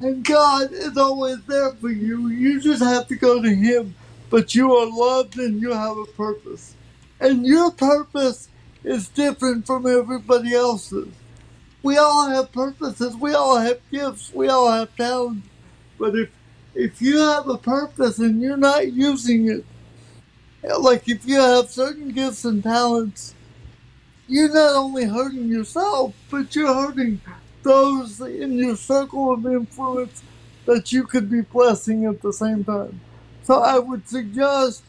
And 0.00 0.24
God 0.24 0.72
is 0.72 0.96
always 0.96 1.42
there 1.44 1.72
for 1.74 1.90
you. 1.90 2.28
You 2.28 2.60
just 2.60 2.82
have 2.82 3.06
to 3.08 3.16
go 3.16 3.40
to 3.40 3.54
Him. 3.54 3.94
But 4.30 4.54
you 4.54 4.74
are 4.74 4.86
loved 4.86 5.38
and 5.38 5.60
you 5.60 5.72
have 5.72 5.96
a 5.96 6.06
purpose. 6.06 6.74
And 7.20 7.46
your 7.46 7.70
purpose 7.70 8.48
is 8.82 9.08
different 9.08 9.66
from 9.66 9.86
everybody 9.86 10.54
else's. 10.54 11.08
We 11.82 11.98
all 11.98 12.28
have 12.28 12.52
purposes. 12.52 13.16
We 13.16 13.34
all 13.34 13.58
have 13.58 13.78
gifts. 13.90 14.32
We 14.32 14.48
all 14.48 14.70
have 14.70 14.94
talents. 14.96 15.46
But 15.98 16.16
if 16.16 16.30
if 16.74 17.02
you 17.02 17.18
have 17.18 17.48
a 17.48 17.58
purpose 17.58 18.18
and 18.18 18.40
you're 18.40 18.56
not 18.56 18.92
using 18.92 19.48
it, 19.50 19.64
like 20.80 21.08
if 21.08 21.26
you 21.26 21.38
have 21.38 21.70
certain 21.70 22.10
gifts 22.10 22.44
and 22.44 22.62
talents, 22.62 23.34
you're 24.28 24.52
not 24.52 24.74
only 24.74 25.04
hurting 25.04 25.48
yourself, 25.48 26.14
but 26.30 26.54
you're 26.54 26.72
hurting 26.72 27.20
those 27.62 28.20
in 28.20 28.52
your 28.58 28.76
circle 28.76 29.32
of 29.32 29.46
influence 29.46 30.22
that 30.66 30.92
you 30.92 31.04
could 31.04 31.30
be 31.30 31.40
blessing 31.40 32.06
at 32.06 32.22
the 32.22 32.32
same 32.32 32.64
time. 32.64 33.00
So 33.42 33.60
I 33.60 33.78
would 33.78 34.08
suggest 34.08 34.82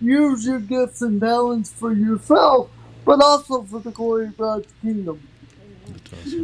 use 0.00 0.46
your 0.46 0.60
gifts 0.60 1.02
and 1.02 1.20
talents 1.20 1.70
for 1.72 1.92
yourself, 1.92 2.70
but 3.04 3.20
also 3.22 3.62
for 3.62 3.80
the 3.80 3.90
glory 3.90 4.26
of 4.26 4.36
God's 4.36 4.72
kingdom. 4.82 5.20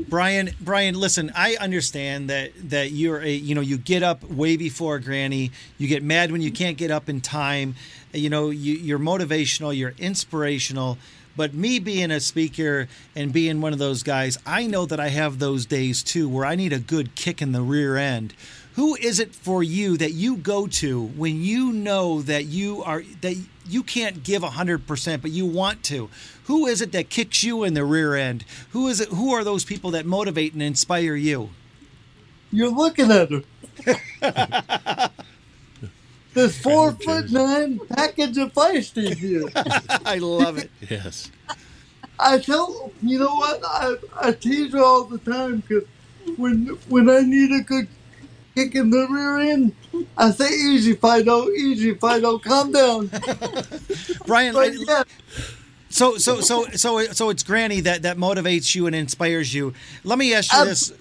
Brian, 0.09 0.50
Brian, 0.61 0.94
listen, 0.94 1.33
I 1.35 1.57
understand 1.57 2.31
that 2.31 2.52
that 2.70 2.92
you're 2.92 3.20
a 3.20 3.31
you 3.31 3.55
know 3.55 3.61
you 3.61 3.76
get 3.76 4.02
up 4.02 4.24
way 4.24 4.57
before 4.57 4.98
Granny. 4.98 5.50
You 5.78 5.88
get 5.88 6.02
mad 6.02 6.33
when 6.33 6.40
you 6.40 6.52
can't 6.52 6.76
get 6.76 6.90
up 6.90 7.09
in 7.09 7.20
time. 7.20 7.74
You 8.12 8.31
know 8.31 8.50
you, 8.50 8.74
you're 8.74 8.98
motivational, 8.98 9.76
you're 9.76 9.94
inspirational. 9.98 10.98
But 11.37 11.55
me 11.55 11.79
being 11.79 12.11
a 12.11 12.21
speaker 12.21 12.88
and 13.16 13.33
being 13.33 13.61
one 13.61 13.73
of 13.73 13.79
those 13.79 14.03
guys, 14.03 14.38
I 14.47 14.66
know 14.66 14.87
that 14.87 15.01
I 15.01 15.09
have 15.09 15.38
those 15.38 15.66
days 15.66 16.03
too 16.03 16.29
where 16.29 16.45
I 16.45 16.55
need 16.55 16.73
a 16.73 16.79
good 16.79 17.14
kick 17.14 17.40
in 17.40 17.53
the 17.53 17.62
rear 17.62 17.97
end. 17.97 18.35
Who 18.75 18.95
is 18.97 19.21
it 19.21 19.35
for 19.35 19.62
you 19.62 19.97
that 19.99 20.12
you 20.12 20.37
go 20.37 20.66
to 20.66 21.03
when 21.03 21.42
you 21.42 21.73
know 21.73 22.23
that 22.23 22.47
you 22.47 22.83
are 22.83 23.03
that 23.21 23.37
you 23.66 23.83
can't 23.83 24.23
give 24.23 24.42
100% 24.42 25.23
but 25.23 25.31
you 25.31 25.47
want 25.47 25.83
to? 25.85 26.09
Who 26.45 26.66
is 26.66 26.81
it 26.81 26.92
that 26.92 27.11
kicks 27.11 27.42
you 27.45 27.64
in 27.64 27.75
the 27.75 27.85
rear 27.85 28.14
end? 28.14 28.45
Who 28.71 28.88
is 28.88 29.01
it 29.01 29.09
who 29.09 29.33
are 29.33 29.45
those 29.45 29.64
people 29.64 29.90
that 29.92 30.07
motivate 30.07 30.53
and 30.55 30.62
inspire 30.62 31.14
you? 31.14 31.51
You're 32.51 32.71
looking 32.71 33.11
at 33.11 33.31
her. 33.31 35.11
this 36.35 36.59
four 36.59 36.92
foot 36.92 37.31
nine 37.31 37.81
package 37.88 38.38
of 38.38 38.53
feisty 38.53 39.14
here. 39.14 39.49
I 40.05 40.16
love 40.18 40.59
it. 40.59 40.71
Yes. 40.88 41.31
I 42.18 42.38
tell 42.38 42.92
you 43.03 43.18
know 43.18 43.35
what 43.35 43.61
I 43.64 43.95
I 44.21 44.33
tease 44.33 44.73
her 44.73 44.81
all 44.83 45.05
the 45.05 45.18
time 45.18 45.61
because 45.66 45.85
when 46.37 46.66
when 46.88 47.11
I 47.11 47.21
need 47.21 47.53
a 47.53 47.62
good 47.62 47.88
kick 48.55 48.75
in 48.75 48.90
the 48.90 49.07
rear 49.09 49.38
end, 49.38 49.75
I 50.16 50.31
say 50.31 50.49
easy 50.49 50.95
Fido, 50.95 51.49
easy 51.51 51.95
Fido, 51.95 52.38
calm 52.38 52.71
down. 52.73 53.11
Brian, 54.27 54.55
But 54.55 54.73
I- 54.73 54.77
yeah, 54.87 55.03
so 55.88 56.16
so 56.18 56.40
so 56.40 56.66
so 56.75 57.01
so 57.12 57.31
it's 57.31 57.42
Granny 57.42 57.81
that 57.81 58.03
that 58.03 58.16
motivates 58.18 58.75
you 58.75 58.87
and 58.87 58.95
inspires 58.95 59.53
you. 59.53 59.75
Let 60.05 60.18
me 60.18 60.35
ask 60.35 60.53
you 60.53 60.61
Um, 60.61 60.68
this, 60.68 60.92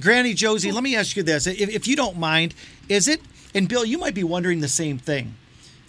Granny 0.00 0.32
Josie. 0.34 0.72
Let 0.72 0.82
me 0.82 0.96
ask 0.96 1.16
you 1.16 1.22
this, 1.22 1.46
if, 1.46 1.68
if 1.68 1.86
you 1.86 1.96
don't 1.96 2.18
mind, 2.18 2.54
is 2.88 3.08
it? 3.08 3.20
And 3.54 3.68
Bill, 3.68 3.84
you 3.84 3.98
might 3.98 4.14
be 4.14 4.24
wondering 4.24 4.60
the 4.60 4.68
same 4.68 4.98
thing. 4.98 5.34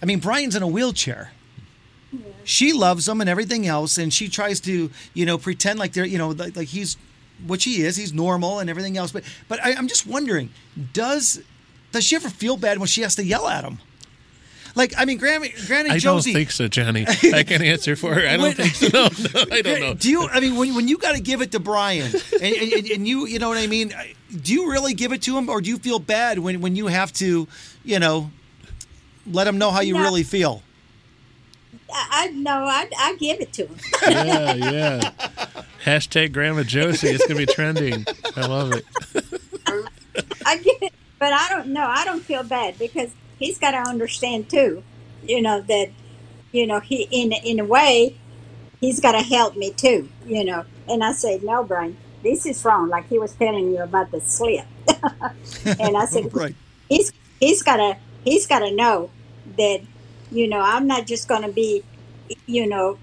I 0.02 0.06
mean, 0.06 0.18
Brian's 0.20 0.54
in 0.54 0.62
a 0.62 0.66
wheelchair. 0.68 1.32
She 2.44 2.72
loves 2.72 3.08
him 3.08 3.20
and 3.20 3.30
everything 3.30 3.66
else, 3.66 3.96
and 3.96 4.12
she 4.12 4.28
tries 4.28 4.60
to, 4.60 4.90
you 5.14 5.26
know, 5.26 5.38
pretend 5.38 5.78
like 5.78 5.94
they're, 5.94 6.04
you 6.04 6.18
know, 6.18 6.28
like, 6.28 6.54
like 6.56 6.68
he's, 6.68 6.96
which 7.46 7.64
he 7.64 7.82
is, 7.82 7.96
he's 7.96 8.12
normal 8.12 8.58
and 8.58 8.68
everything 8.68 8.96
else. 8.98 9.12
But, 9.12 9.24
but 9.48 9.64
I, 9.64 9.72
I'm 9.74 9.88
just 9.88 10.06
wondering, 10.06 10.50
does, 10.92 11.42
does 11.90 12.04
she 12.04 12.16
ever 12.16 12.28
feel 12.28 12.56
bad 12.56 12.78
when 12.78 12.86
she 12.86 13.00
has 13.00 13.14
to 13.16 13.24
yell 13.24 13.48
at 13.48 13.64
him? 13.64 13.78
Like, 14.76 14.92
I 14.98 15.04
mean, 15.04 15.18
Granny, 15.18 15.54
Granny 15.66 15.90
I 15.90 15.98
Josie. 15.98 16.32
don't 16.32 16.38
think 16.40 16.50
so, 16.50 16.68
Johnny. 16.68 17.06
I 17.32 17.44
can 17.44 17.62
answer 17.62 17.94
for 17.96 18.12
her. 18.12 18.26
I 18.26 18.36
don't 18.36 18.54
think 18.54 18.74
so. 18.74 18.88
No, 18.92 19.08
no, 19.34 19.44
I 19.52 19.62
don't 19.62 19.80
know. 19.80 19.94
Do 19.94 20.10
you? 20.10 20.28
I 20.28 20.40
mean, 20.40 20.56
when, 20.56 20.74
when 20.74 20.88
you 20.88 20.98
got 20.98 21.14
to 21.14 21.20
give 21.22 21.40
it 21.42 21.52
to 21.52 21.60
Brian, 21.60 22.12
and, 22.12 22.42
and, 22.42 22.86
and 22.90 23.08
you, 23.08 23.26
you 23.26 23.38
know 23.38 23.48
what 23.48 23.58
I 23.58 23.68
mean? 23.68 23.94
Do 24.42 24.52
you 24.52 24.70
really 24.70 24.94
give 24.94 25.12
it 25.12 25.22
to 25.22 25.36
him, 25.38 25.48
or 25.48 25.60
do 25.60 25.70
you 25.70 25.78
feel 25.78 25.98
bad 25.98 26.38
when, 26.38 26.60
when 26.60 26.74
you 26.76 26.86
have 26.88 27.12
to, 27.14 27.46
you 27.84 27.98
know, 27.98 28.30
let 29.30 29.46
him 29.46 29.58
know 29.58 29.70
how 29.70 29.80
you 29.80 29.94
No. 29.94 30.02
really 30.02 30.22
feel? 30.22 30.62
I, 31.92 32.08
I 32.10 32.26
no, 32.32 32.64
I, 32.64 32.88
I 32.98 33.16
give 33.18 33.40
it 33.40 33.52
to 33.54 33.66
him. 33.66 33.76
Yeah, 34.02 34.54
yeah. 34.54 35.10
Hashtag 35.84 36.32
Grandma 36.32 36.62
Josie. 36.62 37.08
It's 37.08 37.26
gonna 37.26 37.38
be 37.38 37.46
trending. 37.46 38.04
I 38.36 38.46
love 38.46 38.72
it. 38.72 38.84
I 40.46 40.58
get 40.58 40.82
it, 40.82 40.92
but 41.18 41.32
I 41.32 41.48
don't 41.50 41.68
know. 41.68 41.84
I 41.86 42.04
don't 42.04 42.22
feel 42.22 42.42
bad 42.42 42.78
because 42.78 43.10
he's 43.38 43.58
got 43.58 43.72
to 43.72 43.78
understand 43.88 44.48
too. 44.50 44.82
You 45.26 45.42
know 45.42 45.60
that, 45.62 45.90
you 46.52 46.66
know 46.66 46.80
he 46.80 47.06
in 47.10 47.32
in 47.32 47.60
a 47.60 47.64
way, 47.64 48.16
he's 48.80 49.00
got 49.00 49.12
to 49.12 49.20
help 49.22 49.56
me 49.56 49.70
too. 49.72 50.08
You 50.26 50.44
know, 50.44 50.64
and 50.88 51.02
I 51.04 51.12
say 51.12 51.38
no, 51.42 51.62
Brian, 51.64 51.96
this 52.24 52.46
is 52.46 52.64
wrong. 52.64 52.88
Like 52.88 53.08
he 53.08 53.18
was 53.18 53.32
telling 53.34 53.70
you 53.70 53.82
about 53.82 54.10
the 54.10 54.20
slip, 54.20 54.66
and 55.78 55.96
I 55.96 56.06
said, 56.06 56.34
Right. 56.34 56.56
he's 56.88 57.12
he's 57.38 57.62
got 57.62 57.76
to 57.76 57.96
he's 58.24 58.46
got 58.46 58.60
to 58.60 58.74
know 58.74 59.10
that, 59.56 59.82
you 60.32 60.48
know, 60.48 60.60
I'm 60.60 60.86
not 60.86 61.06
just 61.06 61.28
going 61.28 61.42
to 61.42 61.52
be, 61.52 61.84
you 62.46 62.66
know, 62.66 62.98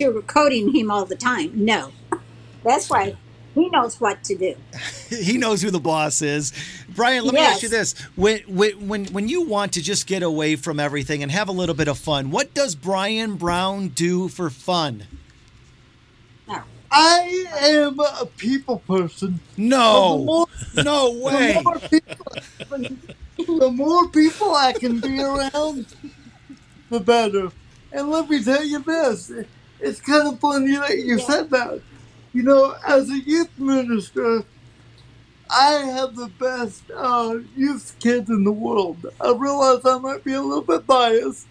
sugarcoating 0.00 0.74
him 0.74 0.90
all 0.90 1.04
the 1.04 1.16
time. 1.16 1.52
No, 1.54 1.92
that's 2.64 2.90
why 2.90 3.14
he 3.54 3.68
knows 3.68 4.00
what 4.00 4.24
to 4.24 4.34
do. 4.34 4.56
He 5.10 5.38
knows 5.38 5.60
who 5.60 5.72
the 5.72 5.80
boss 5.80 6.22
is. 6.22 6.52
Brian, 6.94 7.24
let 7.24 7.34
me 7.34 7.40
ask 7.40 7.64
you 7.64 7.68
this: 7.68 7.98
when 8.14 8.38
when 8.42 9.06
when 9.06 9.28
you 9.28 9.42
want 9.42 9.72
to 9.72 9.82
just 9.82 10.06
get 10.06 10.22
away 10.22 10.54
from 10.54 10.78
everything 10.78 11.24
and 11.24 11.32
have 11.32 11.48
a 11.48 11.52
little 11.52 11.74
bit 11.74 11.88
of 11.88 11.98
fun, 11.98 12.30
what 12.30 12.54
does 12.54 12.76
Brian 12.76 13.34
Brown 13.34 13.88
do 13.88 14.28
for 14.28 14.50
fun? 14.50 15.02
No. 16.92 16.98
I 16.98 17.46
am 17.62 18.00
a 18.00 18.26
people 18.36 18.80
person. 18.80 19.42
The 19.86 20.02
No, 20.02 20.18
more, 20.24 20.46
no 20.74 21.12
the 21.12 21.20
way. 21.22 21.54
more 21.64 21.80
people, 21.90 22.08
the 23.60 23.70
more 23.72 24.10
people 24.12 24.54
I 24.54 24.74
can 24.74 25.00
be 25.00 25.20
around, 25.22 25.88
the 26.90 27.00
better. 27.00 27.52
And 27.92 28.10
let 28.10 28.28
me 28.28 28.42
tell 28.44 28.64
you 28.64 28.84
this: 28.84 29.32
it's 29.80 30.00
kind 30.00 30.28
of 30.34 30.40
funny 30.40 30.76
that 30.76 30.96
you 30.98 31.18
Yeah. 31.18 31.24
said 31.26 31.50
that. 31.50 31.84
You 32.32 32.44
know, 32.44 32.74
as 32.86 33.10
a 33.10 33.20
youth 33.26 33.50
minister, 33.58 34.44
I 35.50 35.72
have 35.94 36.14
the 36.16 36.28
best 36.28 36.90
uh, 36.96 37.36
youth 37.54 37.96
kids 38.00 38.30
in 38.30 38.44
the 38.44 38.52
world. 38.52 39.06
I 39.20 39.34
realize 39.36 39.80
I 39.84 39.98
might 39.98 40.24
be 40.24 40.34
a 40.34 40.42
little 40.42 40.64
bit 40.64 40.86
biased, 40.86 41.48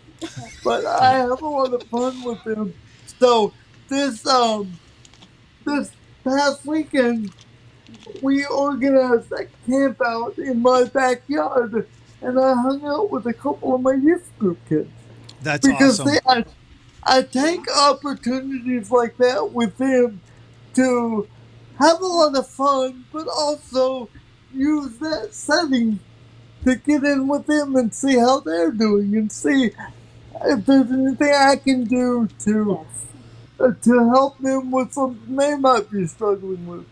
but 0.63 0.85
I 0.85 1.15
have 1.17 1.41
a 1.41 1.45
lot 1.47 1.73
of 1.73 1.89
fun 1.89 2.23
with 2.23 2.43
them. 2.45 2.75
So 3.05 3.55
this 3.89 4.25
um 4.27 4.79
this 5.65 5.91
past 6.23 6.65
weekend, 6.65 7.33
we 8.21 8.45
organized 8.45 9.31
a 9.31 9.45
camp 9.69 10.01
out 10.05 10.37
in 10.37 10.61
my 10.61 10.85
backyard, 10.85 11.87
and 12.21 12.39
I 12.39 12.53
hung 12.53 12.85
out 12.85 13.11
with 13.11 13.25
a 13.27 13.33
couple 13.33 13.75
of 13.75 13.81
my 13.81 13.93
youth 13.93 14.29
group 14.37 14.57
kids 14.67 14.89
That's 15.41 15.65
because 15.67 15.99
awesome. 15.99 16.13
they, 16.13 16.19
I, 16.25 16.45
I 17.03 17.21
take 17.23 17.65
opportunities 17.75 18.91
like 18.91 19.17
that 19.17 19.51
with 19.51 19.77
them 19.77 20.21
to 20.75 21.27
have 21.79 22.01
a 22.01 22.05
lot 22.05 22.37
of 22.37 22.47
fun, 22.47 23.05
but 23.11 23.27
also 23.27 24.09
use 24.53 24.97
that 24.97 25.33
setting 25.33 25.99
to 26.65 26.75
get 26.75 27.03
in 27.03 27.27
with 27.27 27.45
them 27.45 27.75
and 27.75 27.93
see 27.93 28.17
how 28.17 28.41
they're 28.41 28.71
doing 28.71 29.15
and 29.15 29.31
see 29.31 29.71
if 30.45 30.65
there's 30.65 30.91
anything 30.91 31.33
I 31.33 31.55
can 31.55 31.85
do 31.85 32.27
to 32.39 32.85
Yes. 32.85 33.05
To 33.59 34.09
help 34.09 34.37
them 34.39 34.71
with 34.71 34.93
something 34.93 35.35
they 35.35 35.55
might 35.55 35.89
be 35.91 36.07
struggling 36.07 36.65
with. 36.67 36.85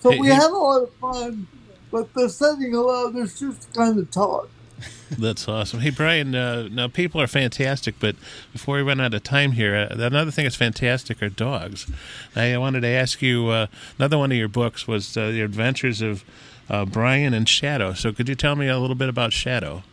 So 0.00 0.10
Hey, 0.10 0.18
we 0.18 0.28
hey- 0.28 0.34
had 0.34 0.50
a 0.50 0.56
lot 0.56 0.82
of 0.82 0.90
fun, 0.94 1.46
but 1.90 2.12
the 2.14 2.28
setting 2.28 2.74
allowed 2.74 3.16
us 3.16 3.38
just 3.38 3.62
to 3.62 3.78
kind 3.78 3.98
of 3.98 4.10
talk. 4.10 4.48
That's 5.18 5.46
awesome. 5.48 5.80
Hey, 5.80 5.90
Brian, 5.90 6.34
uh, 6.34 6.68
now 6.70 6.88
people 6.88 7.20
are 7.20 7.26
fantastic, 7.28 7.94
but 8.00 8.16
before 8.52 8.76
we 8.76 8.82
run 8.82 9.00
out 9.00 9.14
of 9.14 9.22
time 9.22 9.52
here, 9.52 9.74
uh, 9.76 9.94
another 9.94 10.32
thing 10.32 10.44
that's 10.44 10.56
fantastic 10.56 11.22
are 11.22 11.28
dogs. 11.28 11.86
I 12.34 12.56
wanted 12.58 12.80
to 12.80 12.88
ask 12.88 13.22
you 13.22 13.48
uh, 13.48 13.66
another 13.98 14.18
one 14.18 14.32
of 14.32 14.36
your 14.38 14.48
books 14.48 14.88
was 14.88 15.16
uh, 15.16 15.30
The 15.30 15.42
Adventures 15.42 16.02
of 16.02 16.24
uh, 16.68 16.84
Brian 16.86 17.32
and 17.32 17.48
Shadow. 17.48 17.92
So 17.94 18.12
could 18.12 18.28
you 18.28 18.34
tell 18.34 18.56
me 18.56 18.66
a 18.66 18.78
little 18.78 18.96
bit 18.96 19.08
about 19.08 19.32
Shadow? 19.32 19.84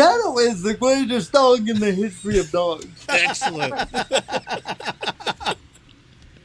Shadow 0.00 0.38
is 0.38 0.62
the 0.62 0.74
greatest 0.74 1.32
dog 1.32 1.68
in 1.68 1.78
the 1.78 1.92
history 1.92 2.38
of 2.38 2.50
dogs. 2.50 2.88
Excellent. 3.08 3.74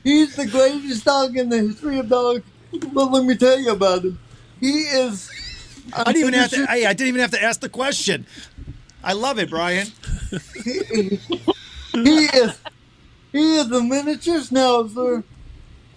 He's 0.04 0.36
the 0.36 0.46
greatest 0.46 1.06
dog 1.06 1.38
in 1.38 1.50
the 1.50 1.60
history 1.60 2.00
of 2.00 2.10
dogs. 2.10 2.44
But 2.94 3.12
let 3.12 3.24
me 3.24 3.38
tell 3.38 3.58
you 3.58 3.72
about 3.72 4.04
him. 4.04 4.20
He 4.60 4.82
is. 4.82 5.32
I 5.94 6.04
didn't 6.04 6.18
even 6.18 6.34
have 6.34 6.50
to. 6.52 6.66
I, 6.70 6.76
I 6.88 6.94
didn't 6.94 7.08
even 7.08 7.22
have 7.22 7.32
to 7.32 7.42
ask 7.42 7.62
the 7.62 7.70
question. 7.70 8.28
I 9.04 9.14
love 9.14 9.40
it, 9.40 9.50
Brian. 9.50 9.88
he 10.64 11.20
is 11.94 12.60
he 13.32 13.56
is 13.58 13.72
a 13.72 13.82
miniature 13.82 14.40
schnauzer 14.40 15.24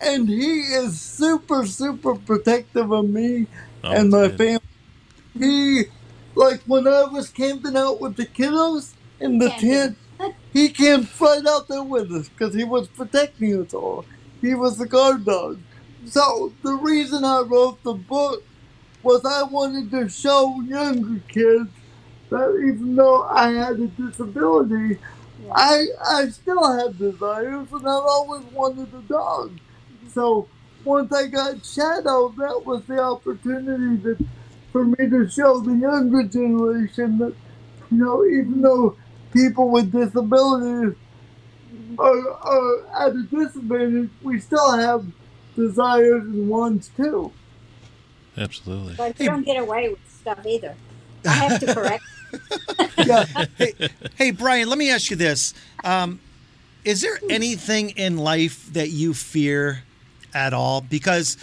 and 0.00 0.28
he 0.28 0.60
is 0.60 1.00
super 1.00 1.66
super 1.66 2.14
protective 2.14 2.92
of 2.92 3.08
me 3.08 3.46
Oh, 3.84 3.92
and 3.92 4.10
my 4.10 4.28
good. 4.28 4.38
family 4.38 4.60
he 5.38 5.84
like 6.38 6.60
when 6.62 6.86
i 6.86 7.04
was 7.04 7.28
camping 7.28 7.76
out 7.76 8.00
with 8.00 8.16
the 8.16 8.26
kiddos 8.26 8.94
in 9.20 9.38
the 9.38 9.50
tent 9.50 9.96
he 10.52 10.68
camped 10.68 11.20
right 11.20 11.44
out 11.46 11.68
there 11.68 11.82
with 11.82 12.10
us 12.12 12.28
because 12.28 12.54
he 12.54 12.64
was 12.64 12.88
protecting 12.88 13.62
us 13.62 13.72
all. 13.72 14.04
He 14.40 14.54
was 14.54 14.76
the 14.76 14.86
guard 14.86 15.24
dog. 15.24 15.60
So 16.06 16.52
the 16.62 16.72
reason 16.72 17.24
i 17.24 17.40
wrote 17.40 17.82
the 17.82 17.94
book 17.94 18.42
was 19.02 19.24
i 19.24 19.42
wanted 19.42 19.90
to 19.90 20.08
show 20.08 20.60
younger 20.62 21.20
kids 21.28 21.70
that 22.30 22.50
even 22.66 22.96
though 22.96 23.22
i 23.24 23.50
had 23.50 23.78
a 23.78 23.86
disability 23.88 24.98
I 25.52 25.86
I 26.04 26.28
still 26.28 26.78
have 26.78 26.98
desires, 26.98 27.68
and 27.72 27.80
I've 27.80 28.04
always 28.04 28.44
wanted 28.52 28.92
a 28.92 29.02
dog. 29.02 29.52
Mm-hmm. 29.52 30.08
So 30.08 30.48
once 30.84 31.12
I 31.12 31.26
got 31.28 31.64
Shadow, 31.64 32.34
that 32.38 32.62
was 32.64 32.82
the 32.84 33.00
opportunity 33.00 33.96
that 34.02 34.18
for 34.72 34.84
me 34.84 35.08
to 35.08 35.28
show 35.28 35.60
the 35.60 35.74
younger 35.74 36.24
generation 36.24 37.18
that 37.18 37.34
you 37.90 37.98
know, 37.98 38.24
even 38.24 38.60
though 38.60 38.96
people 39.32 39.70
with 39.70 39.92
disabilities 39.92 40.94
are, 41.98 42.30
are 42.30 43.06
at 43.06 43.16
a 43.16 43.22
disadvantage, 43.22 44.10
we 44.22 44.38
still 44.40 44.76
have 44.76 45.06
desires 45.56 46.22
and 46.24 46.48
wants 46.48 46.90
too. 46.96 47.32
Absolutely. 48.36 48.94
But 48.96 49.18
you 49.18 49.26
don't 49.26 49.44
get 49.44 49.60
away 49.60 49.88
with 49.88 49.98
stuff 50.08 50.44
either. 50.46 50.74
I 51.26 51.30
have 51.30 51.60
to 51.60 51.74
correct. 51.74 52.04
Yeah, 52.96 53.24
hey, 53.56 53.74
hey, 54.16 54.30
Brian, 54.32 54.68
let 54.68 54.76
me 54.76 54.90
ask 54.90 55.10
you 55.10 55.16
this: 55.16 55.54
um, 55.84 56.20
Is 56.84 57.00
there 57.00 57.18
anything 57.30 57.90
in 57.90 58.18
life 58.18 58.72
that 58.72 58.90
you 58.90 59.14
fear 59.14 59.82
at 60.34 60.52
all? 60.52 60.80
Because, 60.80 61.36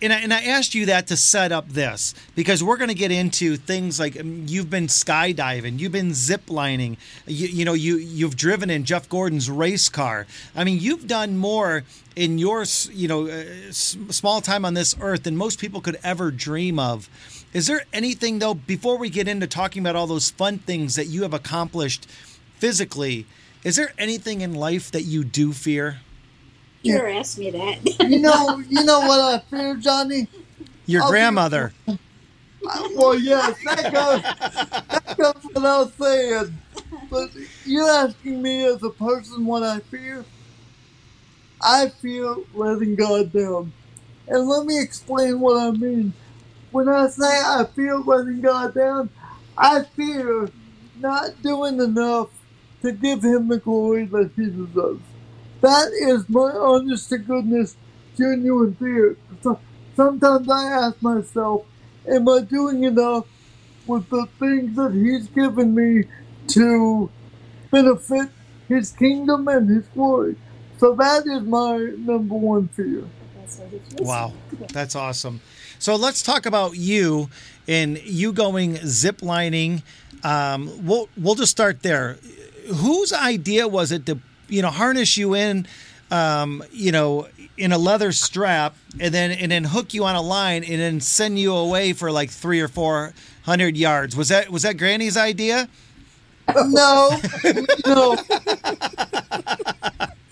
and 0.00 0.12
I, 0.12 0.20
and 0.20 0.32
I 0.32 0.42
asked 0.44 0.74
you 0.74 0.86
that 0.86 1.08
to 1.08 1.16
set 1.16 1.52
up 1.52 1.68
this 1.68 2.14
because 2.34 2.62
we're 2.62 2.76
going 2.76 2.88
to 2.88 2.94
get 2.94 3.10
into 3.10 3.56
things 3.56 3.98
like 3.98 4.18
um, 4.18 4.44
you've 4.46 4.70
been 4.70 4.86
skydiving, 4.86 5.78
you've 5.78 5.92
been 5.92 6.14
zip 6.14 6.48
lining, 6.48 6.96
you, 7.26 7.48
you 7.48 7.64
know, 7.64 7.72
you 7.72 7.96
you've 7.96 8.36
driven 8.36 8.70
in 8.70 8.84
Jeff 8.84 9.08
Gordon's 9.08 9.50
race 9.50 9.88
car. 9.88 10.26
I 10.54 10.64
mean, 10.64 10.78
you've 10.80 11.06
done 11.06 11.36
more 11.36 11.84
in 12.16 12.38
your 12.38 12.64
you 12.92 13.08
know 13.08 13.26
uh, 13.26 13.44
small 13.70 14.40
time 14.40 14.64
on 14.64 14.74
this 14.74 14.94
earth 15.00 15.24
than 15.24 15.36
most 15.36 15.58
people 15.58 15.80
could 15.80 15.98
ever 16.04 16.30
dream 16.30 16.78
of. 16.78 17.08
Is 17.52 17.66
there 17.66 17.84
anything 17.92 18.38
though 18.38 18.54
before 18.54 18.98
we 18.98 19.10
get 19.10 19.28
into 19.28 19.46
talking 19.46 19.82
about 19.82 19.96
all 19.96 20.06
those 20.06 20.30
fun 20.30 20.58
things 20.58 20.94
that 20.96 21.06
you 21.06 21.22
have 21.22 21.34
accomplished 21.34 22.06
physically? 22.58 23.26
Is 23.64 23.76
there 23.76 23.92
anything 23.98 24.42
in 24.42 24.54
life 24.54 24.90
that 24.90 25.02
you 25.02 25.24
do 25.24 25.52
fear? 25.52 26.00
You 26.84 26.94
never 26.94 27.08
asked 27.08 27.38
me 27.38 27.50
that. 27.50 27.78
you 28.00 28.20
know, 28.20 28.58
you 28.70 28.84
know 28.84 29.00
what 29.00 29.20
I 29.20 29.40
fear, 29.50 29.76
Johnny. 29.76 30.28
Your 30.86 31.02
I'll 31.02 31.10
be- 31.10 31.12
grandmother. 31.12 31.74
Well, 32.94 33.18
yes, 33.18 33.56
that 33.64 33.92
goes, 33.92 34.22
that 34.90 35.16
goes 35.18 35.50
without 35.54 35.92
saying. 35.96 36.58
But 37.10 37.30
you're 37.64 37.90
asking 37.90 38.42
me 38.42 38.64
as 38.66 38.82
a 38.82 38.90
person 38.90 39.46
what 39.46 39.62
I 39.62 39.80
fear? 39.90 40.24
I 41.62 41.90
fear 42.02 42.36
letting 42.54 42.96
God 42.96 43.32
down. 43.32 43.72
And 44.28 44.48
let 44.48 44.66
me 44.66 44.80
explain 44.80 45.40
what 45.40 45.60
I 45.60 45.72
mean. 45.72 46.14
When 46.70 46.88
I 46.88 47.08
say 47.08 47.24
I 47.26 47.66
fear 47.76 47.98
letting 47.98 48.40
God 48.42 48.74
down, 48.74 49.10
I 49.58 49.84
fear 49.96 50.50
not 50.98 51.42
doing 51.42 51.80
enough 51.80 52.30
to 52.82 52.92
give 52.92 53.22
Him 53.24 53.48
the 53.48 53.58
glory 53.58 54.06
that 54.06 54.32
He 54.36 54.46
deserves. 54.46 55.04
That 55.64 55.92
is 55.94 56.28
my 56.28 56.50
honest 56.50 57.08
to 57.08 57.16
goodness, 57.16 57.74
genuine 58.18 58.74
fear. 58.74 59.16
So- 59.42 59.58
Sometimes 59.96 60.46
I 60.50 60.64
ask 60.64 61.00
myself, 61.00 61.64
am 62.06 62.28
I 62.28 62.40
doing 62.40 62.82
enough 62.84 63.24
with 63.86 64.10
the 64.10 64.26
things 64.38 64.76
that 64.76 64.92
He's 64.92 65.28
given 65.28 65.74
me 65.74 66.04
to 66.48 67.08
benefit 67.70 68.28
His 68.68 68.90
kingdom 68.90 69.48
and 69.48 69.70
His 69.70 69.86
glory? 69.94 70.36
So 70.76 70.94
that 70.96 71.26
is 71.26 71.42
my 71.44 71.92
number 71.96 72.34
one 72.34 72.68
fear. 72.68 73.04
Wow, 74.00 74.34
that's 74.70 74.94
awesome. 74.94 75.40
So 75.78 75.96
let's 75.96 76.22
talk 76.22 76.44
about 76.44 76.76
you 76.76 77.30
and 77.66 77.96
you 78.04 78.34
going 78.34 78.76
zip 78.84 79.22
lining. 79.22 79.82
Um, 80.24 80.84
we'll 80.84 81.08
we'll 81.16 81.36
just 81.36 81.52
start 81.52 81.82
there. 81.82 82.18
Whose 82.82 83.14
idea 83.14 83.66
was 83.66 83.92
it 83.92 84.04
to 84.06 84.18
you 84.48 84.62
know 84.62 84.70
harness 84.70 85.16
you 85.16 85.34
in, 85.34 85.66
um, 86.10 86.62
you 86.72 86.92
know, 86.92 87.28
in 87.56 87.72
a 87.72 87.78
leather 87.78 88.12
strap 88.12 88.76
and 89.00 89.12
then 89.12 89.30
and 89.32 89.50
then 89.50 89.64
hook 89.64 89.94
you 89.94 90.04
on 90.04 90.14
a 90.14 90.22
line 90.22 90.64
and 90.64 90.80
then 90.80 91.00
send 91.00 91.38
you 91.38 91.54
away 91.54 91.92
for 91.92 92.10
like 92.10 92.30
three 92.30 92.60
or 92.60 92.68
four 92.68 93.14
hundred 93.42 93.76
yards? 93.76 94.16
Was 94.16 94.28
that 94.28 94.50
was 94.50 94.62
that 94.62 94.76
Granny's 94.76 95.16
idea? 95.16 95.68
No, 96.54 97.18
no. 97.86 98.16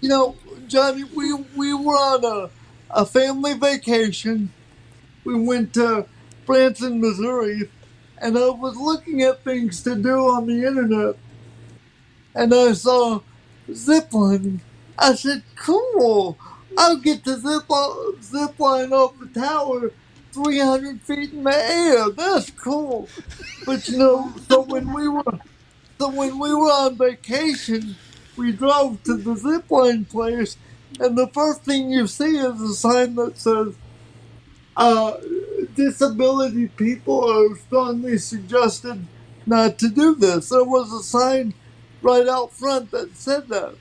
You 0.01 0.09
know, 0.09 0.37
Johnny, 0.67 1.05
we 1.05 1.33
we 1.57 1.75
were 1.75 1.95
on 1.95 2.25
a, 2.25 2.51
a 2.91 3.07
family 3.07 3.55
vacation. 3.55 4.53
We 5.25 5.41
went 5.41 5.75
to 5.75 6.07
Branson, 6.45 7.01
Missouri, 7.01 7.71
and 8.19 8.37
I 8.37 8.49
was 8.51 8.77
looking 8.77 9.23
at 9.23 9.45
things 9.45 9.83
to 9.85 9.95
do 9.95 10.29
on 10.29 10.47
the 10.47 10.67
internet, 10.67 11.17
and 12.35 12.53
I 12.53 12.73
saw 12.73 13.21
zip 13.75 14.13
lining. 14.13 14.63
I 14.99 15.15
said, 15.15 15.45
"Cool! 15.57 16.39
I'll 16.79 16.97
get 16.99 17.25
to 17.25 17.37
zip 17.39 17.65
zip 18.23 18.59
line 18.59 18.93
off 18.93 19.19
the 19.19 19.29
tower, 19.41 19.93
300 20.33 21.03
feet 21.03 21.33
in 21.33 21.45
the 21.45 21.57
air. 21.57 22.11
That's 22.11 22.51
cool." 22.51 23.09
But 23.67 23.89
you 23.89 23.99
know, 23.99 24.35
so 24.49 24.63
when 24.63 24.93
we 24.93 25.09
were 25.09 25.25
so 26.01 26.11
when 26.11 26.39
we 26.39 26.55
were 26.55 26.71
on 26.71 26.99
vacation, 26.99 27.97
we 28.37 28.53
drove 28.53 29.03
to 29.05 29.17
the 29.17 29.35
zipline 29.35 30.09
place, 30.09 30.57
and 31.01 31.17
the 31.17 31.29
first 31.29 31.65
thing 31.65 31.91
you 31.91 32.07
see 32.07 32.37
is 32.39 32.61
a 32.61 32.75
sign 32.75 33.15
that 33.17 33.39
says, 33.39 33.75
uh, 34.77 35.17
disability 35.75 36.69
people 36.69 37.25
are 37.31 37.57
strongly 37.57 38.19
suggested 38.19 39.07
not 39.47 39.79
to 39.79 39.89
do 39.89 40.15
this. 40.15 40.51
There 40.51 40.65
was 40.65 40.93
a 40.93 41.03
sign 41.03 41.55
right 42.03 42.29
out 42.29 42.57
front 42.57 42.93
that 42.93 43.17
said 43.17 43.49
that. 43.51 43.79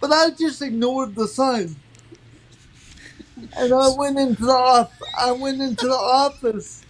But 0.00 0.12
I 0.12 0.30
just 0.38 0.62
ignored 0.62 1.16
the 1.16 1.28
sign. 1.28 1.76
And 3.56 3.74
I 3.74 3.88
went 3.96 4.18
into 4.18 4.44
the 4.44 4.52
off- 4.52 5.02
I 5.18 5.32
went 5.32 5.62
into 5.62 5.86
the 5.86 5.92
office. 5.94 6.86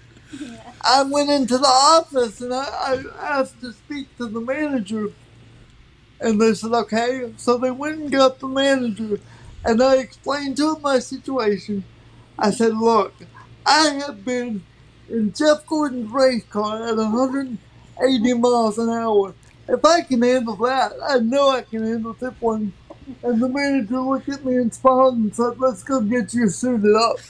I 0.85 1.05
went 1.05 1.31
into 1.31 1.59
the 1.59 1.67
office 1.67 2.41
and 2.41 2.55
I, 2.55 2.65
I 2.65 3.05
asked 3.41 3.61
to 3.63 3.73
speak 3.73 4.17
to 4.19 4.29
the 4.29 4.41
manager. 4.41 5.09
And 6.21 6.41
they 6.41 6.55
said, 6.55 6.73
okay. 6.73 7.33
So 7.37 7.59
they 7.59 7.73
went 7.73 8.01
and 8.01 8.13
got 8.13 8.41
the 8.41 8.49
manager. 8.49 9.21
And 9.65 9.83
I 9.83 9.99
explained 9.99 10.59
to 10.59 10.77
him 10.77 10.83
my 10.83 11.01
situation. 11.01 11.87
I 12.39 12.51
said, 12.53 12.75
look, 12.77 13.23
I 13.67 14.01
have 14.07 14.25
been 14.25 14.67
in 15.09 15.35
Jeff 15.35 15.67
Gordon's 15.67 16.13
race 16.13 16.47
car 16.47 16.87
at 16.89 16.97
180 16.97 18.35
miles 18.35 18.79
an 18.79 18.91
hour. 18.91 19.37
If 19.69 19.85
I 19.85 20.03
can 20.03 20.23
handle 20.23 20.57
that, 20.57 20.93
I 21.09 21.19
know 21.19 21.51
I 21.51 21.63
can 21.63 21.87
handle 21.87 22.17
zip 22.19 22.35
one. 22.41 22.73
And 23.23 23.43
the 23.43 23.49
manager 23.49 24.01
looked 24.01 24.29
at 24.29 24.45
me 24.45 24.57
and 24.57 24.73
smiled 24.73 25.17
and 25.17 25.35
said, 25.35 25.59
"Let's 25.59 25.83
go 25.83 26.01
get 26.01 26.33
you 26.35 26.49
suited 26.49 26.95
up." 26.95 27.17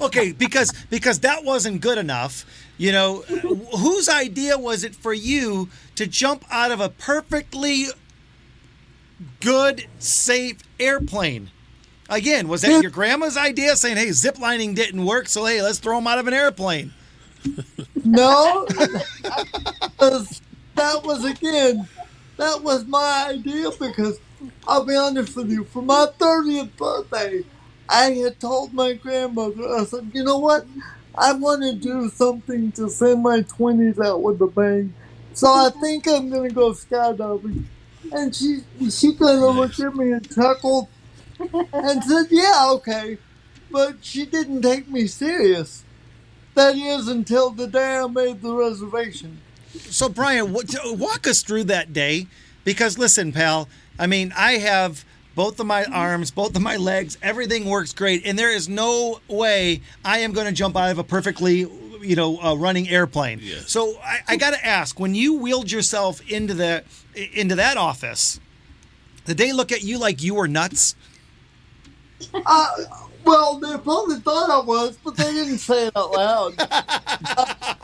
Okay, 0.00 0.32
because 0.32 0.72
because 0.90 1.20
that 1.20 1.44
wasn't 1.44 1.80
good 1.80 1.98
enough. 1.98 2.44
You 2.78 2.90
know, 2.92 3.22
whose 3.22 4.08
idea 4.08 4.58
was 4.58 4.82
it 4.82 4.94
for 4.94 5.12
you 5.12 5.68
to 5.94 6.06
jump 6.06 6.44
out 6.50 6.70
of 6.72 6.80
a 6.80 6.88
perfectly 6.88 7.86
good, 9.40 9.86
safe 9.98 10.58
airplane? 10.80 11.50
Again, 12.08 12.48
was 12.48 12.62
that 12.62 12.82
your 12.82 12.90
grandma's 12.90 13.36
idea 13.36 13.76
saying, 13.76 13.98
hey, 13.98 14.10
zip 14.12 14.38
lining 14.38 14.74
didn't 14.74 15.04
work, 15.04 15.28
so 15.28 15.44
hey, 15.44 15.60
let's 15.62 15.78
throw 15.78 15.98
him 15.98 16.06
out 16.06 16.18
of 16.18 16.26
an 16.26 16.34
airplane? 16.34 16.92
No, 18.04 18.66
that 20.78 21.04
was 21.04 21.24
again, 21.24 21.88
that 22.38 22.62
was 22.62 22.86
my 22.86 23.28
idea. 23.30 23.70
Because 23.78 24.20
I'll 24.66 24.86
be 24.86 24.96
honest 24.96 25.36
with 25.36 25.50
you, 25.50 25.64
for 25.64 25.82
my 25.82 26.08
thirtieth 26.18 26.76
birthday, 26.76 27.44
I 27.88 28.12
had 28.12 28.40
told 28.40 28.74
my 28.74 28.94
grandmother, 28.94 29.68
I 29.68 29.84
said, 29.84 30.12
you 30.14 30.24
know 30.24 30.38
what, 30.38 30.66
I 31.16 31.34
want 31.34 31.62
to 31.64 31.74
do 31.74 32.10
something 32.10 32.72
to 32.72 32.90
send 32.90 33.22
my 33.22 33.42
twenties 33.42 34.00
out 34.00 34.22
with 34.22 34.40
a 34.42 34.48
bang. 34.48 34.94
So 35.34 35.48
I 35.48 35.70
think 35.80 36.08
I'm 36.08 36.30
gonna 36.30 36.50
go 36.50 36.72
skydiving. 36.72 37.66
And 38.12 38.34
she 38.34 38.60
she 38.90 39.14
kind 39.16 39.44
of 39.44 39.56
looked 39.56 39.80
at 39.80 39.94
me 39.96 40.12
and 40.12 40.34
chuckled 40.34 40.88
and 41.72 42.04
said, 42.04 42.26
yeah, 42.30 42.68
okay. 42.74 43.18
But 43.70 44.04
she 44.04 44.26
didn't 44.26 44.62
take 44.62 44.88
me 44.88 45.06
serious. 45.08 45.84
That 46.54 46.76
is 46.76 47.08
until 47.08 47.50
the 47.50 47.68
day 47.68 47.98
I 47.98 48.06
made 48.08 48.42
the 48.42 48.54
reservation. 48.54 49.42
So, 49.74 50.08
Brian, 50.08 50.52
what, 50.52 50.74
walk 50.84 51.26
us 51.26 51.42
through 51.42 51.64
that 51.64 51.92
day. 51.92 52.26
Because, 52.64 52.98
listen, 52.98 53.32
pal, 53.32 53.68
I 53.98 54.06
mean, 54.06 54.32
I 54.36 54.58
have 54.58 55.04
both 55.34 55.58
of 55.60 55.66
my 55.66 55.84
arms, 55.84 56.30
both 56.30 56.54
of 56.54 56.62
my 56.62 56.76
legs, 56.76 57.16
everything 57.22 57.64
works 57.64 57.92
great. 57.92 58.26
And 58.26 58.38
there 58.38 58.50
is 58.50 58.68
no 58.68 59.20
way 59.28 59.80
I 60.04 60.18
am 60.18 60.32
going 60.32 60.46
to 60.46 60.52
jump 60.52 60.76
out 60.76 60.90
of 60.90 60.98
a 60.98 61.04
perfectly, 61.04 61.60
you 62.02 62.16
know, 62.16 62.38
uh, 62.42 62.54
running 62.56 62.88
airplane. 62.88 63.40
So, 63.66 63.98
I, 64.00 64.20
I 64.28 64.36
got 64.36 64.54
to 64.54 64.66
ask 64.66 65.00
when 65.00 65.14
you 65.14 65.38
wheeled 65.38 65.70
yourself 65.70 66.20
into, 66.30 66.54
the, 66.54 66.84
into 67.14 67.54
that 67.54 67.76
office, 67.76 68.40
did 69.24 69.38
they 69.38 69.52
look 69.52 69.72
at 69.72 69.82
you 69.82 69.98
like 69.98 70.22
you 70.22 70.34
were 70.34 70.48
nuts? 70.48 70.94
Uh, 72.34 72.68
well, 73.24 73.58
they 73.58 73.76
probably 73.78 74.16
thought 74.20 74.50
I 74.50 74.60
was, 74.64 74.96
but 75.04 75.16
they 75.16 75.30
didn't 75.32 75.58
say 75.58 75.86
it 75.88 75.96
out 75.96 76.12
loud. 76.12 76.54
Uh, 76.58 76.74
but 77.42 77.56
they 77.58 77.77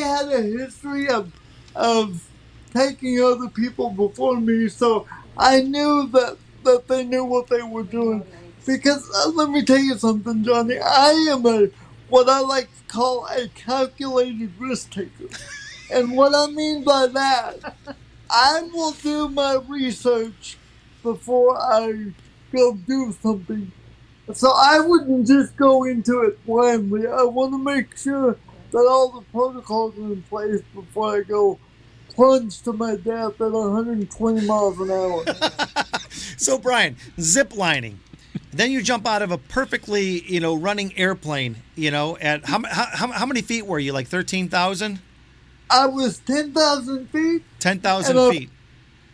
had 0.00 0.28
a 0.32 0.42
history 0.42 1.08
of 1.08 1.32
of 1.74 2.28
taking 2.74 3.20
other 3.22 3.48
people 3.50 3.90
before 3.90 4.40
me, 4.40 4.68
so 4.68 5.06
I 5.36 5.62
knew 5.62 6.08
that 6.12 6.38
that 6.64 6.88
they 6.88 7.04
knew 7.04 7.24
what 7.24 7.48
they 7.48 7.62
were 7.62 7.84
doing. 7.84 8.24
Because 8.66 9.08
uh, 9.24 9.30
let 9.30 9.50
me 9.50 9.64
tell 9.64 9.78
you 9.78 9.96
something, 9.98 10.44
Johnny. 10.44 10.78
I 10.78 11.10
am 11.32 11.46
a 11.46 11.68
what 12.08 12.28
I 12.28 12.40
like 12.40 12.68
to 12.76 12.84
call 12.94 13.26
a 13.26 13.48
calculated 13.50 14.52
risk 14.58 14.90
taker, 14.92 15.28
and 15.90 16.16
what 16.16 16.34
I 16.34 16.52
mean 16.52 16.84
by 16.84 17.06
that, 17.08 17.58
I 18.30 18.62
will 18.72 18.92
do 18.92 19.28
my 19.28 19.58
research 19.68 20.58
before 21.02 21.56
I 21.60 22.12
go 22.54 22.74
do 22.74 23.12
something. 23.22 23.72
So 24.34 24.52
I 24.54 24.80
wouldn't 24.80 25.26
just 25.26 25.56
go 25.56 25.84
into 25.84 26.22
it 26.22 26.44
blindly. 26.46 27.06
I 27.06 27.22
want 27.24 27.52
to 27.52 27.58
make 27.58 27.96
sure 27.96 28.38
that 28.72 28.86
all 28.88 29.10
the 29.10 29.22
protocols 29.32 29.96
are 29.98 30.12
in 30.12 30.22
place 30.22 30.62
before 30.74 31.16
I 31.16 31.20
go 31.22 31.58
plunge 32.08 32.60
to 32.62 32.72
my 32.72 32.96
death 32.96 33.40
at 33.40 33.52
120 33.52 34.46
miles 34.46 34.78
an 34.80 34.90
hour. 34.90 35.24
So, 36.40 36.58
Brian, 36.58 36.96
zip 37.20 37.54
lining. 37.54 38.00
Then 38.50 38.70
you 38.70 38.82
jump 38.82 39.06
out 39.06 39.20
of 39.20 39.30
a 39.30 39.36
perfectly, 39.36 40.22
you 40.22 40.40
know, 40.40 40.54
running 40.54 40.96
airplane. 40.98 41.56
You 41.76 41.90
know, 41.90 42.16
at 42.16 42.46
how 42.46 42.62
how, 42.64 43.08
how 43.12 43.26
many 43.26 43.42
feet 43.42 43.66
were 43.66 43.78
you? 43.78 43.92
Like 43.92 44.08
thirteen 44.08 44.48
thousand? 44.48 45.00
I 45.68 45.86
was 45.86 46.18
10,000 46.20 47.10
feet. 47.10 47.42
Ten 47.60 47.78
thousand 47.78 48.16
And, 48.18 48.32
feet. 48.34 48.50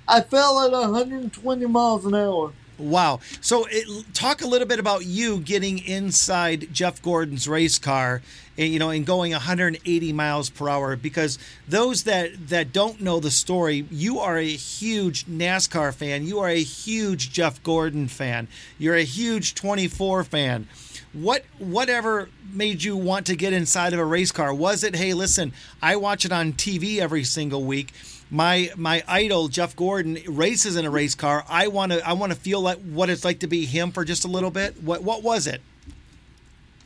I 0.09 0.21
fell 0.23 0.61
at 0.65 0.71
120 0.71 1.67
miles 1.67 2.07
an 2.07 2.15
hour. 2.15 2.53
Wow. 2.79 3.21
So, 3.41 3.67
it, 3.71 4.13
talk 4.13 4.43
a 4.43 4.47
little 4.47 4.69
bit 4.69 4.79
about 4.79 5.07
you 5.07 5.39
getting 5.39 5.79
inside 5.79 6.69
Jeff 6.73 7.01
Gordon's 7.01 7.49
race 7.49 7.79
car, 7.79 8.21
and, 8.59 8.73
you 8.73 8.79
know, 8.79 8.91
and 8.91 9.07
going 9.07 9.33
180 9.33 10.13
miles 10.13 10.51
per 10.51 10.69
hour. 10.69 10.97
Because 10.97 11.39
those 11.67 12.05
that 12.05 12.49
that 12.49 12.73
don't 12.73 13.01
know 13.01 13.21
the 13.21 13.31
story, 13.31 13.87
you 13.91 14.19
are 14.19 14.37
a 14.37 14.47
huge 14.47 15.27
NASCAR 15.27 15.95
fan. 15.95 16.27
You 16.27 16.41
are 16.41 16.49
a 16.49 16.63
huge 16.63 17.33
Jeff 17.33 17.63
Gordon 17.63 18.09
fan. 18.09 18.49
You're 18.79 18.97
a 18.97 19.05
huge 19.05 19.55
24 19.55 20.25
fan. 20.25 20.69
What 21.13 21.45
whatever 21.59 22.29
made 22.53 22.83
you 22.83 22.97
want 22.97 23.27
to 23.27 23.37
get 23.37 23.53
inside 23.53 23.95
of 23.95 23.99
a 23.99 24.05
race 24.05 24.33
car? 24.33 24.53
Was 24.53 24.85
it, 24.85 24.97
hey, 24.97 25.15
listen, 25.15 25.53
I 25.81 25.97
watch 25.97 26.25
it 26.25 26.33
on 26.33 26.53
TV 26.53 26.99
every 26.99 27.25
single 27.25 27.65
week 27.65 27.93
my 28.31 28.71
my 28.77 29.03
idol 29.07 29.49
Jeff 29.49 29.77
Gordon 29.77 30.19
races 30.27 30.77
in 30.77 30.85
a 30.85 30.91
race 30.91 31.15
car. 31.15 31.45
I 31.49 31.69
want 31.69 31.93
to 31.93 32.07
I 32.07 32.13
want 32.15 32.33
to 32.33 32.39
feel 32.39 32.61
like 32.61 32.79
what 32.79 33.11
it's 33.11 33.25
like 33.25 33.41
to 33.41 33.47
be 33.47 33.65
him 33.65 33.93
for 33.93 34.05
just 34.05 34.25
a 34.25 34.29
little 34.29 34.51
bit. 34.51 34.83
What 34.83 35.03
what 35.03 35.23
was 35.23 35.47
it? 35.47 35.61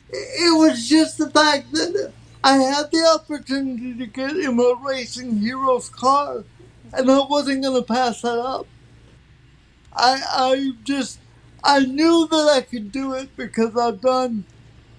It 0.09 0.57
was 0.57 0.87
just 0.87 1.17
the 1.17 1.29
fact 1.29 1.71
that 1.71 2.11
I 2.43 2.57
had 2.57 2.91
the 2.91 3.19
opportunity 3.19 3.93
to 3.93 4.05
get 4.05 4.35
in 4.35 4.59
a 4.59 4.73
racing 4.83 5.37
hero's 5.37 5.89
car, 5.89 6.43
and 6.93 7.09
I 7.09 7.25
wasn't 7.25 7.63
going 7.63 7.75
to 7.75 7.87
pass 7.87 8.21
that 8.21 8.39
up. 8.39 8.67
I 9.93 10.21
I 10.29 10.71
just 10.83 11.19
I 11.63 11.79
knew 11.79 12.27
that 12.29 12.53
I 12.55 12.61
could 12.61 12.91
do 12.91 13.13
it 13.13 13.35
because 13.35 13.75
I've 13.77 14.01
done 14.01 14.45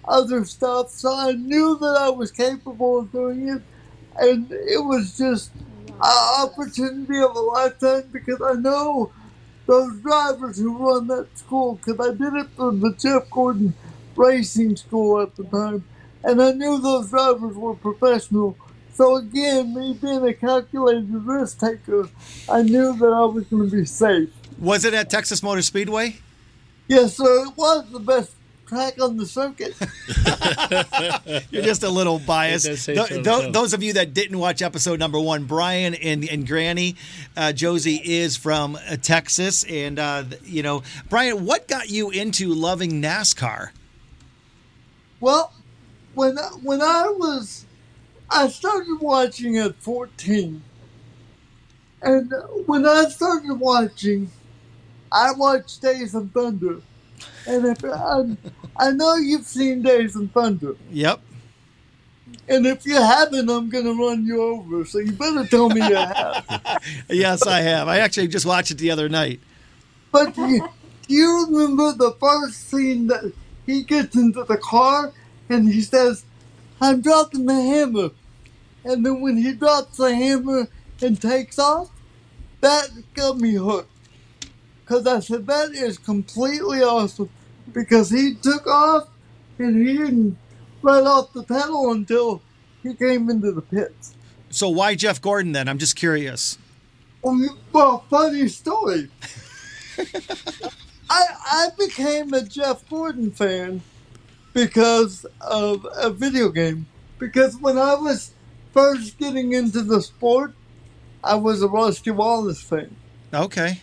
other 0.07 0.45
stuff, 0.45 0.90
so 0.90 1.14
I 1.14 1.32
knew 1.32 1.78
that 1.78 1.97
I 2.01 2.09
was 2.09 2.32
capable 2.32 2.99
of 2.99 3.12
doing 3.12 3.49
it, 3.49 3.62
and 4.16 4.51
it 4.51 4.84
was 4.84 5.16
just 5.16 5.51
an 6.03 6.48
opportunity 6.48 7.18
of 7.18 7.36
a 7.36 7.40
lifetime 7.40 8.05
because 8.12 8.40
I 8.42 8.55
know 8.55 9.12
those 9.66 10.00
drivers 10.00 10.59
who 10.59 10.76
run 10.76 11.07
that 11.07 11.38
school 11.38 11.76
because 11.76 12.00
I 12.00 12.12
did 12.12 12.34
it 12.34 12.48
for 12.57 12.72
the 12.72 12.94
Jeff 12.98 13.30
Gordon 13.30 13.74
Racing 14.16 14.76
School 14.76 15.20
at 15.20 15.36
the 15.36 15.44
time, 15.44 15.84
and 16.24 16.42
I 16.42 16.53
knew 16.53 16.80
those 16.80 17.11
drivers 17.11 17.57
were 17.57 17.74
professional. 17.74 18.57
So 18.94 19.16
again, 19.16 19.74
me 19.74 19.94
being 19.94 20.26
a 20.26 20.34
calculated 20.34 21.09
risk 21.09 21.61
taker, 21.61 22.09
I 22.48 22.62
knew 22.62 22.94
that 22.96 23.07
I 23.07 23.24
was 23.24 23.44
going 23.44 23.70
to 23.70 23.76
be 23.76 23.86
safe. 23.86 24.28
Was 24.59 24.84
it 24.84 24.94
at 24.94 25.09
Texas 25.09 25.42
Motor 25.42 25.62
Speedway? 25.62 26.16
Yes, 26.88 27.16
sir. 27.16 27.46
It 27.46 27.57
was 27.57 27.90
the 27.90 28.00
best 28.00 28.32
track 28.73 29.01
on 29.03 29.16
the 29.18 29.27
circuit. 29.27 29.75
You're 31.51 31.62
just 31.62 31.83
a 31.83 31.91
little 31.91 32.18
biased. 32.18 32.64
It 32.66 32.70
does 32.70 32.83
say 32.83 32.95
Th- 32.95 33.23
th- 33.23 33.53
Those 33.53 33.75
of 33.75 33.83
you 33.83 33.93
that 33.95 34.14
didn't 34.14 34.39
watch 34.39 34.62
episode 34.62 34.99
number 34.99 35.20
one, 35.20 35.45
Brian 35.45 35.95
and, 35.95 36.25
and 36.29 36.47
Granny, 36.47 36.97
uh, 37.37 37.53
Josie 37.53 38.01
is 38.03 38.37
from 38.37 38.77
uh, 38.77 38.97
Texas. 38.97 39.64
And, 39.64 39.99
uh, 39.99 40.25
you 40.45 40.62
know, 40.62 40.83
Brian, 41.11 41.45
what 41.45 41.68
got 41.68 41.91
you 41.91 42.11
into 42.11 42.49
loving 42.55 43.03
NASCAR? 43.03 43.70
Well, 45.20 45.53
when 46.14 46.37
when 46.62 46.81
I 46.83 47.09
was, 47.16 47.66
I 48.31 48.49
started 48.49 48.99
watching 49.01 49.57
at 49.59 49.77
14, 49.77 50.62
and 52.03 52.33
when 52.66 52.87
I 52.87 53.05
started 53.05 53.55
watching, 53.55 54.31
I 55.12 55.33
watched 55.33 55.81
Days 55.81 56.14
of 56.14 56.33
Thunder, 56.33 56.81
and 57.47 57.66
if 57.66 57.85
I, 57.85 58.37
I 58.77 58.91
know 58.93 59.16
you've 59.16 59.47
seen 59.47 59.83
Days 59.83 60.16
of 60.16 60.31
Thunder, 60.33 60.75
Yep. 60.91 61.20
and 62.49 62.66
if 62.66 62.85
you 62.87 62.95
haven't, 62.97 63.49
I'm 63.51 63.68
gonna 63.68 63.93
run 63.95 64.25
you 64.27 64.43
over. 64.43 64.85
So 64.85 64.99
you 64.99 65.12
better 65.12 65.47
tell 65.47 65.68
me 65.68 65.87
you 65.87 65.95
have. 65.97 66.81
Yes, 67.09 67.47
I 67.47 67.61
have. 67.61 67.89
I 67.89 67.99
actually 67.99 68.29
just 68.29 68.47
watched 68.47 68.70
it 68.70 68.79
the 68.79 68.91
other 68.91 69.09
night. 69.09 69.41
But 70.11 70.35
do 70.35 70.47
you, 70.47 70.61
do 71.09 71.14
you 71.14 71.47
remember 71.49 71.93
the 71.93 72.12
first 72.20 72.68
scene 72.70 73.07
that 73.09 73.33
he 73.66 73.83
gets 73.83 74.16
into 74.16 74.45
the 74.45 74.57
car 74.57 75.12
and 75.49 75.68
he 75.68 75.81
says, 75.83 76.25
I'm 76.81 77.01
dropping 77.01 77.47
the 77.47 77.55
hammer. 77.55 78.11
And 78.85 79.07
then 79.07 79.20
when 79.20 79.37
he 79.37 79.53
drops 79.53 79.97
the 79.99 80.14
hammer 80.14 80.66
and 81.01 81.20
takes 81.20 81.59
off, 81.59 81.91
that 82.61 82.89
got 83.14 83.39
me 83.39 83.53
hooked. 83.55 83.91
Because 84.85 85.07
I 85.07 85.20
said, 85.20 85.47
that 85.47 85.70
is 85.70 85.99
completely 85.99 86.83
awesome. 86.83 87.30
Because 87.72 88.11
he 88.11 88.35
took 88.35 88.66
off 88.66 89.09
and 89.59 89.87
he 89.87 89.97
didn't 89.97 90.37
let 90.83 91.05
off 91.05 91.33
the 91.33 91.43
pedal 91.45 91.93
until 91.93 92.43
he 92.83 92.95
came 92.95 93.30
into 93.30 93.53
the 93.53 93.62
pits. 93.62 94.14
So 94.51 94.68
why 94.68 94.95
Jeff 94.95 95.20
Gordon 95.20 95.53
then? 95.53 95.68
I'm 95.68 95.78
just 95.78 95.97
curious. 95.97 96.59
Um, 97.24 97.49
well, 97.72 98.05
funny 98.11 98.49
story. 98.49 99.09
I 101.11 101.24
I 101.30 101.68
became 101.78 102.33
a 102.35 102.43
Jeff 102.43 102.89
Gordon 102.89 103.30
fan 103.30 103.83
because 104.53 105.24
of 105.41 105.87
a 105.95 106.11
video 106.11 106.49
game. 106.49 106.87
Because 107.18 107.57
when 107.57 107.78
I 107.78 107.95
was 107.95 108.33
first 108.72 109.18
getting 109.18 109.53
into 109.53 109.83
the 109.83 110.03
sport, 110.03 110.55
I 111.22 111.37
was 111.37 111.62
a 111.62 111.68
Rusty 111.68 112.11
Wallace 112.11 112.61
fan. 112.61 112.97
Okay. 113.33 113.80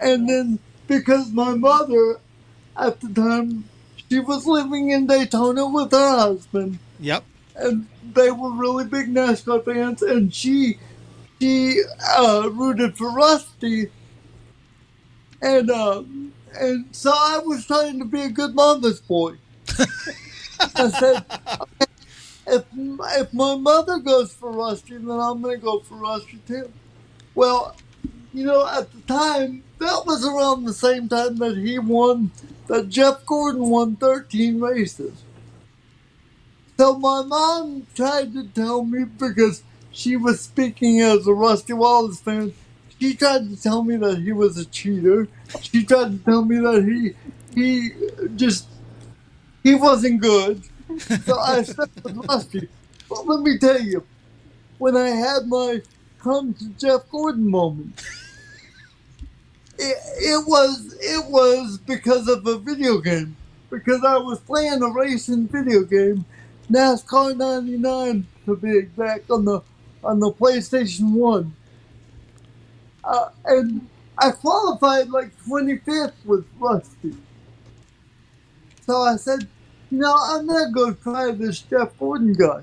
And 0.00 0.28
then 0.28 0.58
because 0.86 1.32
my 1.32 1.54
mother, 1.54 2.18
at 2.76 3.00
the 3.00 3.08
time, 3.08 3.64
she 4.08 4.20
was 4.20 4.46
living 4.46 4.90
in 4.90 5.06
Daytona 5.06 5.66
with 5.66 5.90
her 5.92 6.18
husband, 6.18 6.78
Yep. 7.00 7.24
and 7.56 7.86
they 8.14 8.30
were 8.30 8.50
really 8.52 8.84
big 8.84 9.08
NASCAR 9.12 9.64
fans, 9.64 10.02
and 10.02 10.32
she 10.32 10.78
she 11.40 11.80
uh, 12.16 12.48
rooted 12.52 12.96
for 12.96 13.10
Rusty, 13.12 13.90
and 15.42 15.70
uh, 15.70 16.02
and 16.58 16.86
so 16.92 17.10
I 17.12 17.38
was 17.44 17.66
trying 17.66 17.98
to 17.98 18.04
be 18.04 18.22
a 18.22 18.28
good 18.30 18.54
mama's 18.54 19.00
boy. 19.00 19.34
I 20.76 20.88
said, 20.88 21.24
okay, 21.60 21.86
if 22.46 22.64
if 22.76 23.34
my 23.34 23.56
mother 23.56 23.98
goes 23.98 24.32
for 24.32 24.50
Rusty, 24.52 24.98
then 24.98 25.10
I'm 25.10 25.42
gonna 25.42 25.56
go 25.56 25.80
for 25.80 25.96
Rusty 25.96 26.38
too. 26.46 26.70
Well, 27.34 27.76
you 28.36 28.44
know, 28.44 28.68
at 28.68 28.92
the 28.92 29.00
time, 29.02 29.62
that 29.78 30.02
was 30.04 30.22
around 30.22 30.64
the 30.64 30.74
same 30.74 31.08
time 31.08 31.36
that 31.36 31.56
he 31.56 31.78
won, 31.78 32.30
that 32.66 32.90
Jeff 32.90 33.24
Gordon 33.24 33.70
won 33.70 33.96
13 33.96 34.60
races. 34.60 35.22
So 36.76 36.98
my 36.98 37.22
mom 37.22 37.86
tried 37.94 38.34
to 38.34 38.46
tell 38.48 38.84
me 38.84 39.04
because 39.04 39.62
she 39.90 40.16
was 40.16 40.42
speaking 40.42 41.00
as 41.00 41.26
a 41.26 41.32
Rusty 41.32 41.72
Wallace 41.72 42.20
fan. 42.20 42.52
She 43.00 43.14
tried 43.14 43.48
to 43.48 43.56
tell 43.56 43.82
me 43.82 43.96
that 43.96 44.18
he 44.18 44.32
was 44.32 44.58
a 44.58 44.66
cheater. 44.66 45.28
She 45.62 45.84
tried 45.84 46.10
to 46.10 46.18
tell 46.18 46.44
me 46.44 46.58
that 46.58 46.84
he 46.84 47.14
he 47.58 47.90
just 48.36 48.68
he 49.62 49.74
wasn't 49.74 50.20
good. 50.20 50.62
So 51.24 51.38
I 51.38 51.62
stuck 51.62 51.88
with 52.02 52.16
Rusty. 52.28 52.68
But 53.08 53.26
let 53.26 53.40
me 53.40 53.56
tell 53.56 53.80
you, 53.80 54.04
when 54.76 54.94
I 54.94 55.08
had 55.08 55.46
my 55.46 55.80
come 56.18 56.52
to 56.54 56.68
Jeff 56.70 57.08
Gordon 57.10 57.48
moment, 57.48 58.02
it, 59.78 59.96
it 60.18 60.46
was 60.46 60.96
it 61.00 61.24
was 61.30 61.78
because 61.78 62.28
of 62.28 62.46
a 62.46 62.58
video 62.58 62.98
game. 62.98 63.36
Because 63.70 64.04
I 64.04 64.16
was 64.16 64.38
playing 64.40 64.80
a 64.82 64.88
racing 64.88 65.48
video 65.48 65.82
game, 65.82 66.24
NASCAR 66.70 67.36
'99 67.36 68.26
to 68.46 68.56
be 68.56 68.78
exact, 68.78 69.30
on 69.30 69.44
the 69.44 69.60
on 70.04 70.20
the 70.20 70.32
PlayStation 70.32 71.12
One, 71.12 71.54
uh, 73.04 73.30
and 73.44 73.86
I 74.18 74.30
qualified 74.30 75.10
like 75.10 75.30
25th 75.44 76.12
with 76.24 76.46
Rusty. 76.58 77.16
So 78.86 79.02
I 79.02 79.16
said, 79.16 79.48
you 79.90 79.98
know, 79.98 80.14
I'm 80.16 80.46
not 80.46 80.72
gonna 80.72 80.92
go 80.92 80.94
try 80.94 81.32
this 81.32 81.60
Jeff 81.60 81.98
Gordon 81.98 82.32
guy. 82.32 82.62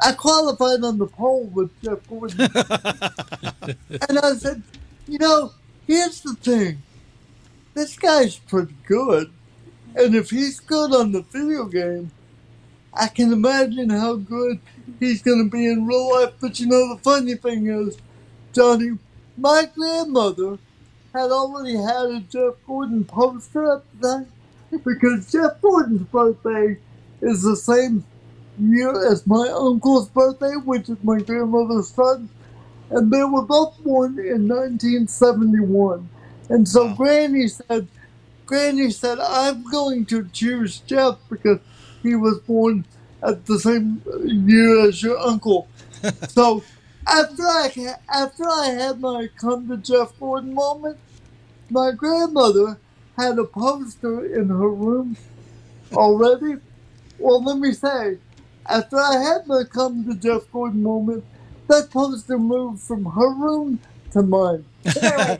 I 0.00 0.12
qualified 0.12 0.82
on 0.82 0.98
the 0.98 1.06
pole 1.06 1.44
with 1.52 1.70
Jeff 1.82 1.98
Gordon. 2.08 2.40
and 4.08 4.18
I 4.18 4.34
said, 4.36 4.62
you 5.06 5.18
know, 5.18 5.52
here's 5.86 6.20
the 6.20 6.34
thing. 6.34 6.82
This 7.74 7.96
guy's 7.96 8.38
pretty 8.38 8.74
good. 8.86 9.32
And 9.94 10.14
if 10.14 10.30
he's 10.30 10.60
good 10.60 10.94
on 10.94 11.12
the 11.12 11.22
video 11.22 11.64
game, 11.64 12.10
I 12.94 13.08
can 13.08 13.32
imagine 13.32 13.90
how 13.90 14.16
good 14.16 14.60
he's 15.00 15.22
going 15.22 15.44
to 15.44 15.50
be 15.50 15.66
in 15.66 15.86
real 15.86 16.10
life. 16.12 16.34
But 16.40 16.60
you 16.60 16.66
know, 16.66 16.94
the 16.94 17.00
funny 17.02 17.34
thing 17.34 17.66
is, 17.66 17.96
Johnny, 18.52 18.98
my 19.36 19.68
grandmother 19.74 20.58
had 21.14 21.30
already 21.30 21.76
had 21.76 22.06
a 22.06 22.20
Jeff 22.20 22.54
Gordon 22.66 23.04
poster 23.04 23.82
the 24.00 24.08
time 24.08 24.32
because 24.84 25.30
Jeff 25.30 25.60
Gordon's 25.60 26.02
birthday 26.08 26.78
is 27.20 27.42
the 27.42 27.56
same 27.56 28.04
year 28.58 29.10
as 29.10 29.26
my 29.26 29.48
uncle's 29.48 30.08
birthday, 30.08 30.54
which 30.64 30.88
is 30.88 30.96
my 31.02 31.20
grandmother's 31.20 31.88
son. 31.88 32.28
And 32.92 33.12
they 33.12 33.24
were 33.24 33.42
both 33.42 33.82
born 33.84 34.18
in 34.18 34.48
1971. 34.48 36.10
And 36.50 36.68
so 36.68 36.94
Granny 36.94 37.48
said, 37.48 37.88
Granny 38.46 38.90
said, 38.90 39.18
I'm 39.20 39.64
going 39.70 40.06
to 40.06 40.28
choose 40.32 40.80
Jeff 40.80 41.18
because 41.30 41.60
he 42.02 42.14
was 42.14 42.38
born 42.40 42.86
at 43.22 43.46
the 43.46 43.58
same 43.58 44.02
year 44.24 44.88
as 44.88 45.02
your 45.02 45.18
uncle. 45.18 45.68
so 46.28 46.62
after 47.08 47.42
I 47.42 47.96
after 48.10 48.44
I 48.48 48.66
had 48.68 49.00
my 49.00 49.28
come 49.40 49.68
to 49.68 49.78
Jeff 49.78 50.18
Gordon 50.20 50.54
moment, 50.54 50.98
my 51.70 51.92
grandmother 51.92 52.78
had 53.16 53.38
a 53.38 53.44
poster 53.44 54.24
in 54.26 54.48
her 54.48 54.70
room 54.70 55.16
already. 55.92 56.56
Well, 57.18 57.42
let 57.42 57.58
me 57.58 57.72
say, 57.72 58.18
after 58.66 58.98
I 58.98 59.22
had 59.22 59.46
my 59.46 59.64
come 59.64 60.04
to 60.06 60.14
Jeff 60.14 60.50
Gordon 60.52 60.82
moment, 60.82 61.24
that 61.72 61.90
poster 61.92 62.38
move 62.38 62.80
from 62.82 63.04
her 63.06 63.34
room 63.34 63.80
to 64.12 64.22
mine. 64.22 64.66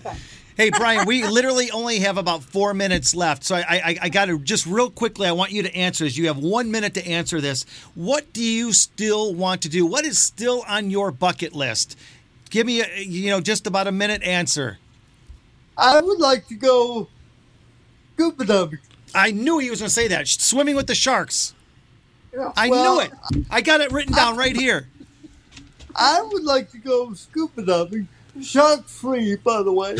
Hey, 0.57 0.71
Brian, 0.71 1.07
we 1.07 1.25
literally 1.25 1.71
only 1.73 2.01
have 2.01 2.19
about 2.19 2.45
four 2.45 2.75
minutes 2.75 3.15
left. 3.15 3.45
So 3.45 3.57
I, 3.57 3.65
I, 3.71 3.99
I 4.03 4.09
got 4.11 4.27
to 4.27 4.39
just 4.39 4.67
real 4.67 4.91
quickly, 4.91 5.27
I 5.29 5.33
want 5.33 5.53
you 5.53 5.63
to 5.65 5.75
answer 5.77 6.05
this. 6.05 6.17
You 6.17 6.29
have 6.29 6.39
one 6.39 6.71
minute 6.71 6.95
to 6.95 7.07
answer 7.07 7.41
this. 7.41 7.65
What 7.95 8.33
do 8.33 8.45
you 8.45 8.73
still 8.73 9.35
want 9.35 9.63
to 9.63 9.71
do? 9.71 9.87
What 9.87 10.05
is 10.05 10.21
still 10.21 10.65
on 10.69 10.91
your 10.91 11.11
bucket 11.11 11.55
list? 11.55 11.99
Give 12.51 12.67
me, 12.67 12.83
a, 12.83 13.01
you 13.03 13.31
know, 13.31 13.41
just 13.41 13.67
about 13.67 13.89
a 13.89 13.93
minute 13.93 14.23
answer. 14.23 14.79
I 15.77 16.01
would 16.01 16.21
like 16.21 16.49
to 16.49 16.55
go 16.55 17.09
scuba 18.15 18.45
diving. 18.45 18.81
I 19.15 19.33
knew 19.33 19.59
he 19.59 19.71
was 19.71 19.81
going 19.81 19.89
to 19.89 19.95
say 19.95 20.09
that. 20.09 20.29
Swimming 20.29 20.77
with 20.77 20.87
the 20.87 20.95
sharks. 20.95 21.55
I 22.57 22.71
Well, 22.71 22.85
knew 22.97 23.01
it. 23.01 23.13
I 23.51 23.63
got 23.63 23.81
it 23.81 23.93
written 23.93 24.15
down 24.15 24.37
right 24.37 24.57
here. 24.57 24.92
I 25.97 26.23
would 26.23 26.45
like 26.45 26.71
to 26.73 26.79
go 26.79 27.13
scuba 27.15 27.63
diving, 27.65 28.09
shark 28.43 28.87
free, 28.87 29.37
by 29.37 29.63
the 29.63 29.73
way. 29.73 29.97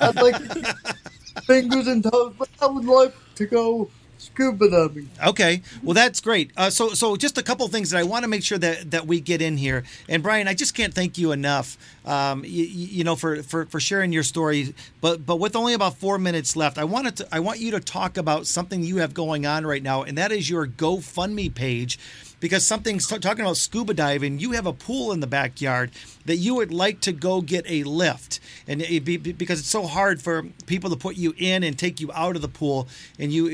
I'd 0.00 0.16
like 0.16 0.36
fingers 1.46 1.86
and 1.86 2.02
toes, 2.02 2.34
but 2.38 2.48
I 2.60 2.66
would 2.66 2.84
like 2.84 3.14
to 3.36 3.46
go 3.46 3.90
scuba 4.18 4.70
diving. 4.70 5.08
Okay, 5.24 5.62
well 5.82 5.94
that's 5.94 6.20
great. 6.20 6.50
Uh, 6.56 6.70
so, 6.70 6.90
so 6.90 7.16
just 7.16 7.38
a 7.38 7.42
couple 7.42 7.66
things 7.68 7.90
that 7.90 7.98
I 7.98 8.02
want 8.04 8.24
to 8.24 8.28
make 8.28 8.42
sure 8.42 8.58
that 8.58 8.90
that 8.92 9.06
we 9.06 9.20
get 9.20 9.42
in 9.42 9.56
here. 9.56 9.84
And 10.08 10.22
Brian, 10.22 10.48
I 10.48 10.54
just 10.54 10.74
can't 10.74 10.94
thank 10.94 11.18
you 11.18 11.32
enough. 11.32 11.76
Um, 12.04 12.44
you, 12.44 12.64
you 12.64 13.04
know, 13.04 13.16
for, 13.16 13.42
for 13.42 13.66
for 13.66 13.80
sharing 13.80 14.12
your 14.12 14.22
story. 14.22 14.74
But 15.00 15.24
but 15.26 15.36
with 15.36 15.56
only 15.56 15.74
about 15.74 15.96
four 15.96 16.18
minutes 16.18 16.56
left, 16.56 16.78
I 16.78 16.84
wanted 16.84 17.16
to 17.18 17.28
I 17.32 17.40
want 17.40 17.60
you 17.60 17.70
to 17.72 17.80
talk 17.80 18.16
about 18.16 18.46
something 18.46 18.82
you 18.82 18.98
have 18.98 19.14
going 19.14 19.46
on 19.46 19.66
right 19.66 19.82
now, 19.82 20.02
and 20.02 20.16
that 20.18 20.32
is 20.32 20.48
your 20.48 20.66
GoFundMe 20.66 21.54
page. 21.54 21.98
Because 22.44 22.66
something's 22.66 23.06
talking 23.06 23.40
about 23.40 23.56
scuba 23.56 23.94
diving, 23.94 24.38
you 24.38 24.52
have 24.52 24.66
a 24.66 24.72
pool 24.74 25.12
in 25.12 25.20
the 25.20 25.26
backyard 25.26 25.92
that 26.26 26.36
you 26.36 26.54
would 26.56 26.74
like 26.74 27.00
to 27.00 27.10
go 27.10 27.40
get 27.40 27.64
a 27.66 27.84
lift, 27.84 28.38
and 28.68 28.82
it 28.82 29.02
be, 29.02 29.16
because 29.16 29.60
it's 29.60 29.70
so 29.70 29.86
hard 29.86 30.20
for 30.20 30.42
people 30.66 30.90
to 30.90 30.96
put 30.96 31.16
you 31.16 31.32
in 31.38 31.62
and 31.62 31.78
take 31.78 32.00
you 32.00 32.12
out 32.12 32.36
of 32.36 32.42
the 32.42 32.48
pool, 32.48 32.86
and 33.18 33.32
you 33.32 33.46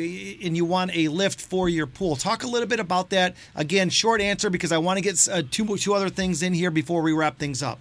and 0.43 0.57
you 0.57 0.64
want 0.64 0.91
a 0.93 1.07
lift 1.07 1.41
for 1.41 1.68
your 1.68 1.86
pool. 1.86 2.16
Talk 2.16 2.43
a 2.43 2.49
little 2.49 2.66
bit 2.66 2.80
about 2.80 3.11
that. 3.11 3.36
Again, 3.55 3.91
short 3.91 4.20
answer 4.20 4.51
because 4.51 4.72
I 4.72 4.78
want 4.78 4.97
to 4.97 5.03
get 5.03 5.28
uh, 5.28 5.45
two 5.49 5.76
two 5.76 5.95
other 5.95 6.11
things 6.11 6.43
in 6.43 6.53
here 6.53 6.72
before 6.72 7.01
we 7.01 7.12
wrap 7.12 7.38
things 7.38 7.62
up. 7.62 7.78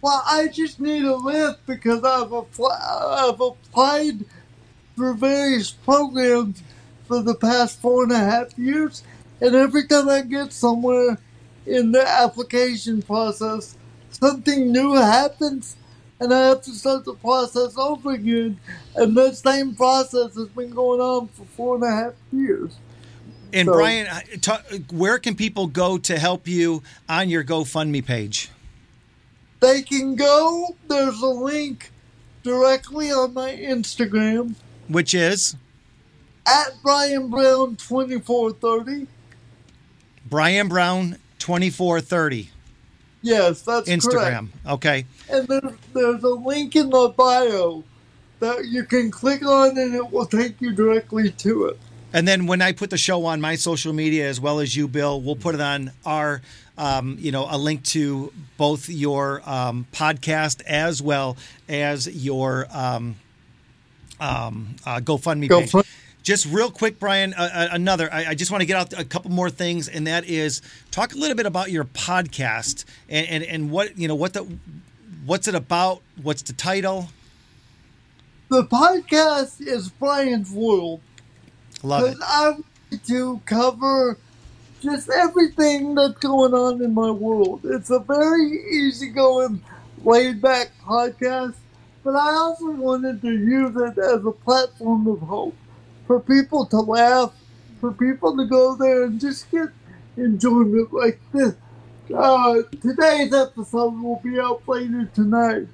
Well, 0.00 0.22
I 0.24 0.46
just 0.46 0.78
need 0.78 1.02
a 1.02 1.16
lift 1.16 1.66
because 1.66 2.04
I've, 2.04 2.32
I've 2.32 3.40
applied 3.40 4.24
for 4.96 5.12
various 5.12 5.72
programs 5.72 6.62
for 7.08 7.20
the 7.20 7.34
past 7.34 7.80
four 7.80 8.04
and 8.04 8.12
a 8.12 8.18
half 8.18 8.56
years, 8.56 9.02
and 9.40 9.54
every 9.54 9.86
time 9.86 10.08
I 10.08 10.22
get 10.22 10.52
somewhere 10.52 11.18
in 11.66 11.92
the 11.92 12.06
application 12.06 13.02
process, 13.02 13.76
something 14.10 14.72
new 14.72 14.94
happens, 14.94 15.76
and 16.18 16.32
I 16.34 16.48
have 16.48 16.62
to 16.62 16.70
start 16.72 17.04
the 17.04 17.14
process 17.14 17.76
over 17.76 18.12
again. 18.12 18.58
And 18.94 19.16
that 19.16 19.36
same 19.36 19.74
process 19.74 20.34
has 20.36 20.48
been 20.48 20.70
going 20.70 21.00
on 21.00 21.28
for 21.28 21.44
four 21.56 21.74
and 21.76 21.84
a 21.84 21.90
half 21.90 22.12
years. 22.32 22.76
And 23.52 23.66
So- 23.66 23.72
Brian, 23.72 24.06
uh, 24.06 24.20
where 24.92 25.18
can 25.18 25.34
people 25.34 25.66
go 25.66 25.98
to 25.98 26.18
help 26.18 26.46
you 26.46 26.82
on 27.08 27.30
your 27.30 27.42
GoFundMe 27.42 28.04
page? 28.04 28.50
They 29.60 29.82
can 29.82 30.14
go, 30.14 30.76
there's 30.88 31.20
a 31.20 31.26
link 31.26 31.90
directly 32.42 33.12
on 33.12 33.34
my 33.34 33.50
Instagram 33.54 34.54
Which 34.88 35.14
is 35.14 35.54
at 36.46 36.74
Brian 36.82 37.28
Brown 37.28 37.76
2430. 37.76 39.06
Brian 40.30 40.68
Brown 40.68 41.16
twenty 41.38 41.68
four 41.68 42.00
thirty 42.00 42.50
Yes, 43.22 43.62
that's 43.62 43.88
Instagram. 43.88 44.48
Okay. 44.66 45.04
And 45.28 45.46
there's, 45.46 45.72
there's 45.92 46.22
a 46.22 46.28
link 46.28 46.74
in 46.74 46.90
the 46.90 47.12
bio 47.16 47.84
that 48.38 48.64
you 48.64 48.84
can 48.84 49.10
click 49.10 49.44
on 49.44 49.76
and 49.76 49.94
it 49.94 50.10
will 50.10 50.26
take 50.26 50.60
you 50.60 50.72
directly 50.72 51.30
to 51.30 51.66
it. 51.66 51.78
And 52.12 52.26
then 52.26 52.46
when 52.46 52.62
I 52.62 52.72
put 52.72 52.90
the 52.90 52.98
show 52.98 53.26
on 53.26 53.40
my 53.40 53.54
social 53.54 53.92
media 53.92 54.28
as 54.28 54.40
well 54.40 54.58
as 54.58 54.74
you, 54.74 54.88
Bill, 54.88 55.20
we'll 55.20 55.36
put 55.36 55.54
it 55.54 55.60
on 55.60 55.92
our, 56.04 56.40
um, 56.76 57.16
you 57.20 57.30
know, 57.30 57.46
a 57.48 57.58
link 57.58 57.84
to 57.84 58.32
both 58.56 58.88
your 58.88 59.42
um, 59.48 59.86
podcast 59.92 60.62
as 60.62 61.02
well 61.02 61.36
as 61.68 62.08
your 62.08 62.66
um, 62.72 63.16
um, 64.18 64.74
uh, 64.86 65.00
GoFundMe 65.00 65.48
page. 65.48 65.84
Just 66.22 66.46
real 66.46 66.70
quick, 66.70 66.98
Brian, 66.98 67.32
uh, 67.34 67.48
uh, 67.52 67.68
another. 67.72 68.12
I, 68.12 68.26
I 68.26 68.34
just 68.34 68.50
want 68.50 68.60
to 68.60 68.66
get 68.66 68.76
out 68.76 68.98
a 68.98 69.04
couple 69.04 69.30
more 69.30 69.50
things, 69.50 69.88
and 69.88 70.06
that 70.06 70.24
is 70.24 70.60
talk 70.90 71.14
a 71.14 71.16
little 71.16 71.36
bit 71.36 71.46
about 71.46 71.70
your 71.70 71.84
podcast 71.84 72.84
and, 73.08 73.26
and, 73.26 73.44
and 73.44 73.70
what 73.70 73.96
you 73.98 74.06
know 74.06 74.14
what 74.14 74.34
the 74.34 74.46
what's 75.24 75.48
it 75.48 75.54
about? 75.54 76.02
What's 76.22 76.42
the 76.42 76.52
title? 76.52 77.08
the 78.50 78.64
podcast 78.64 79.60
is 79.60 79.88
Brian's 79.90 80.50
World. 80.50 81.00
Love 81.84 82.10
it. 82.10 82.18
I 82.20 82.50
want 82.50 83.06
to 83.06 83.40
cover 83.46 84.18
just 84.82 85.08
everything 85.08 85.94
that's 85.94 86.18
going 86.18 86.52
on 86.52 86.82
in 86.82 86.92
my 86.92 87.12
world. 87.12 87.60
It's 87.62 87.90
a 87.90 88.00
very 88.00 88.60
easygoing, 88.72 89.62
laid 90.04 90.42
back 90.42 90.72
podcast, 90.84 91.54
but 92.02 92.16
I 92.16 92.32
also 92.32 92.72
wanted 92.72 93.22
to 93.22 93.30
use 93.30 93.76
it 93.76 93.96
as 93.98 94.26
a 94.26 94.32
platform 94.32 95.06
of 95.06 95.20
hope 95.20 95.54
for 96.10 96.18
people 96.18 96.66
to 96.66 96.80
laugh, 96.80 97.32
for 97.80 97.92
people 97.92 98.36
to 98.36 98.44
go 98.44 98.74
there 98.74 99.04
and 99.04 99.20
just 99.20 99.48
get 99.48 99.68
enjoyment 100.16 100.92
like 100.92 101.20
this. 101.32 101.54
Uh, 102.12 102.62
today's 102.82 103.32
episode 103.32 104.02
will 104.02 104.20
be 104.24 104.40
out 104.40 104.60
later 104.66 105.08
tonight. 105.14 105.68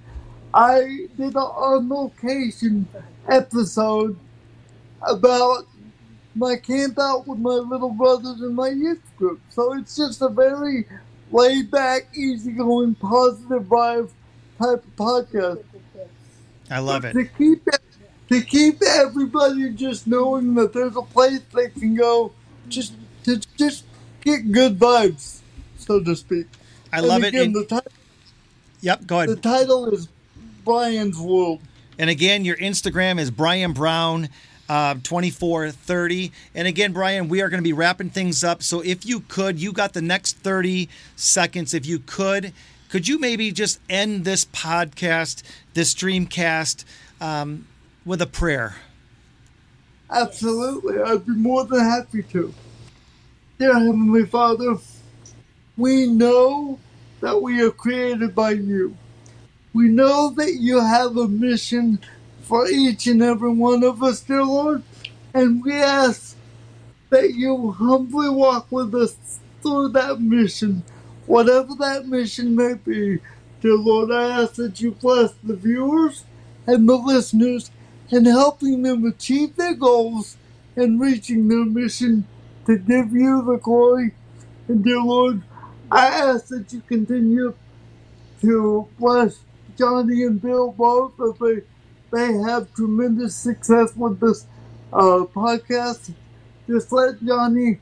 I 0.53 1.07
did 1.17 1.35
an 1.35 1.37
on 1.37 1.89
location 1.89 2.87
episode 3.27 4.19
about 5.01 5.67
my 6.35 6.57
camp 6.57 6.99
out 6.99 7.27
with 7.27 7.39
my 7.39 7.55
little 7.55 7.89
brothers 7.89 8.43
and 8.43 8.55
my 8.55 8.69
youth 8.69 9.01
group. 9.17 9.41
So 9.49 9.73
it's 9.73 9.97
just 9.97 10.21
a 10.21 10.29
very 10.29 10.87
laid 11.33 11.71
back, 11.71 12.15
easygoing, 12.15 12.97
positive 12.97 13.63
vibe 13.63 14.11
type 14.59 14.85
of 14.85 14.97
podcast. 14.97 15.65
I 16.71 16.81
love 16.81 17.07
it. 17.07 17.15
To 17.15 17.25
keep 17.25 17.67
to 18.29 18.41
keep 18.43 18.83
everybody 18.83 19.71
just 19.71 20.07
knowing 20.07 20.55
that 20.55 20.73
there's 20.73 20.97
a 20.97 21.03
place 21.03 21.41
they 21.55 21.69
can 21.69 21.95
go 21.95 22.33
just 22.69 22.95
to 23.25 23.41
just 23.57 23.85
get 24.23 24.51
good 24.53 24.79
vibes, 24.79 25.41
so 25.79 26.01
to 26.01 26.15
speak. 26.17 26.47
I 26.93 26.99
And 26.99 27.07
love 27.07 27.25
it. 27.25 27.35
And- 27.35 27.55
the, 27.55 27.65
ti- 27.65 27.91
yep, 28.81 29.07
go 29.07 29.19
ahead. 29.19 29.29
the 29.31 29.37
title 29.37 29.87
is 29.89 30.09
Brian's 30.65 31.19
World. 31.19 31.61
And 31.99 32.11
again, 32.11 32.45
your 32.45 32.57
Instagram 32.57 33.19
is 33.19 33.31
Brian 33.31 33.73
Brown. 33.73 34.29
Uh, 34.69 34.95
2430. 34.95 36.33
And 36.57 36.67
again, 36.67 36.93
Brian, 36.93 37.29
we 37.29 37.41
are 37.41 37.49
going 37.49 37.63
to 37.63 37.65
be 37.65 37.73
wrapping 37.73 38.11
things 38.11 38.43
up. 38.43 38.65
So 38.65 38.81
if 38.81 39.07
you 39.07 39.21
could, 39.21 39.61
you 39.61 39.73
got 39.73 39.93
the 39.93 40.03
next 40.03 40.39
30 40.39 40.89
seconds. 41.15 41.73
If 41.73 41.87
you 41.87 42.01
could, 42.01 42.53
could 42.89 43.07
you 43.07 43.21
maybe 43.21 43.53
just 43.53 43.79
end 43.89 44.25
this 44.25 44.45
podcast, 44.47 45.45
this 45.75 45.95
streamcast, 45.95 46.85
um, 47.21 47.69
with 48.07 48.23
a 48.23 48.27
prayer? 48.27 48.77
Absolutely, 50.09 51.03
I'd 51.03 51.27
be 51.27 51.33
more 51.33 51.65
than 51.65 51.81
happy 51.81 52.23
to. 52.23 52.55
Dear 53.59 53.75
Heavenly 53.75 54.25
Father, 54.25 54.77
we 55.77 56.07
know 56.07 56.79
that 57.21 57.43
we 57.43 57.61
are 57.63 57.73
created 57.73 58.35
by 58.35 58.53
you. 58.53 58.97
We 59.75 59.89
know 59.89 60.31
that 60.37 60.55
you 60.55 60.81
have 60.81 61.17
a 61.17 61.27
mission 61.27 61.99
for 62.43 62.69
each 62.69 63.09
and 63.09 63.21
every 63.21 63.51
one 63.51 63.83
of 63.83 64.03
us, 64.03 64.21
dear 64.21 64.45
Lord, 64.45 64.85
and 65.35 65.63
we 65.65 65.73
ask 65.73 66.37
that 67.11 67.35
you 67.35 67.73
humbly 67.73 68.29
walk 68.29 68.71
with 68.71 68.95
us 68.95 69.41
through 69.63 69.89
that 69.91 70.21
mission, 70.21 70.85
whatever 71.27 71.75
that 71.81 72.07
mission 72.07 72.55
may 72.55 72.75
be. 72.75 73.19
Dear 73.61 73.77
Lord, 73.77 74.13
I 74.13 74.43
ask 74.43 74.55
that 74.55 74.81
you 74.81 74.93
bless 74.93 75.33
the 75.43 75.57
viewers 75.57 76.25
and 76.67 76.89
the 76.89 76.95
listeners 76.95 77.71
in 78.11 78.25
helping 78.25 78.83
them 78.83 79.05
achieve 79.05 79.57
their 79.57 79.75
goals 79.75 80.37
and 80.77 81.01
reaching 81.01 81.49
their 81.49 81.65
mission 81.65 82.27
to 82.67 82.79
give 82.79 83.13
you 83.13 83.43
the 83.43 83.59
glory. 83.59 84.15
And 84.69 84.85
dear 84.85 85.01
Lord, 85.01 85.43
I 85.91 86.07
ask 86.07 86.49
that 86.49 86.73
you 86.73 86.81
continue 86.83 87.55
to 88.41 88.89
bless 88.99 89.41
Johnny 89.79 90.25
and 90.25 90.41
Bill 90.41 90.73
both 90.73 91.13
as 91.21 91.39
they, 91.39 91.63
they 92.13 92.33
have 92.39 92.73
tremendous 92.75 93.35
success 93.35 93.95
with 93.97 94.21
this 94.21 94.47
uh, 94.93 95.25
podcast. 95.35 96.13
Just 96.67 96.93
let 96.93 97.23
Johnny 97.25 97.79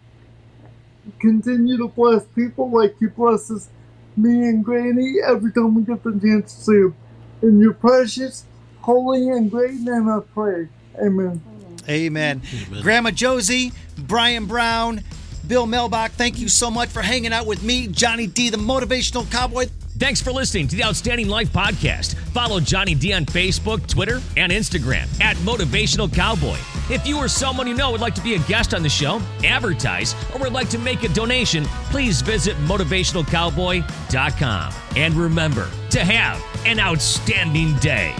continue 1.18 1.76
to 1.78 1.88
bless 1.88 2.24
people 2.34 2.70
like 2.70 2.96
he 2.98 3.06
blesses 3.06 3.68
me 4.16 4.48
and 4.48 4.64
Granny 4.64 5.16
every 5.26 5.52
time 5.52 5.74
we 5.74 5.82
get 5.82 6.02
the 6.02 6.12
chance 6.12 6.54
to 6.54 6.60
see 6.62 6.72
him. 6.72 6.96
In 7.42 7.60
your 7.60 7.74
precious, 7.74 8.44
holy, 8.84 9.30
and 9.30 9.50
great 9.50 9.80
name 9.80 10.10
I 10.10 10.20
pray. 10.34 10.68
Amen. 11.02 11.40
Amen. 11.88 12.42
Grandma 12.82 13.10
Josie, 13.10 13.72
Brian 13.98 14.44
Brown, 14.46 15.02
Bill 15.46 15.66
Melbach, 15.66 16.10
thank 16.10 16.38
you 16.38 16.48
so 16.48 16.70
much 16.70 16.90
for 16.90 17.00
hanging 17.02 17.32
out 17.32 17.46
with 17.46 17.62
me, 17.62 17.86
Johnny 17.88 18.26
D, 18.26 18.50
the 18.50 18.58
motivational 18.58 19.30
cowboy. 19.30 19.66
Thanks 19.96 20.20
for 20.20 20.32
listening 20.32 20.66
to 20.68 20.76
the 20.76 20.84
Outstanding 20.84 21.28
Life 21.28 21.52
Podcast. 21.52 22.16
Follow 22.32 22.60
Johnny 22.60 22.94
D 22.94 23.12
on 23.12 23.24
Facebook, 23.24 23.86
Twitter, 23.86 24.20
and 24.36 24.50
Instagram 24.50 25.06
at 25.20 25.36
Motivational 25.38 26.12
Cowboy. 26.12 26.56
If 26.90 27.06
you 27.06 27.16
or 27.16 27.28
someone 27.28 27.68
you 27.68 27.74
know 27.74 27.92
would 27.92 28.00
like 28.00 28.16
to 28.16 28.22
be 28.22 28.34
a 28.34 28.40
guest 28.40 28.74
on 28.74 28.82
the 28.82 28.88
show, 28.88 29.22
advertise, 29.44 30.16
or 30.34 30.40
would 30.40 30.52
like 30.52 30.68
to 30.70 30.78
make 30.78 31.04
a 31.04 31.08
donation, 31.08 31.64
please 31.90 32.22
visit 32.22 32.56
motivationalcowboy.com. 32.66 34.72
And 34.96 35.14
remember 35.14 35.70
to 35.90 36.00
have 36.00 36.44
an 36.66 36.80
outstanding 36.80 37.76
day. 37.76 38.16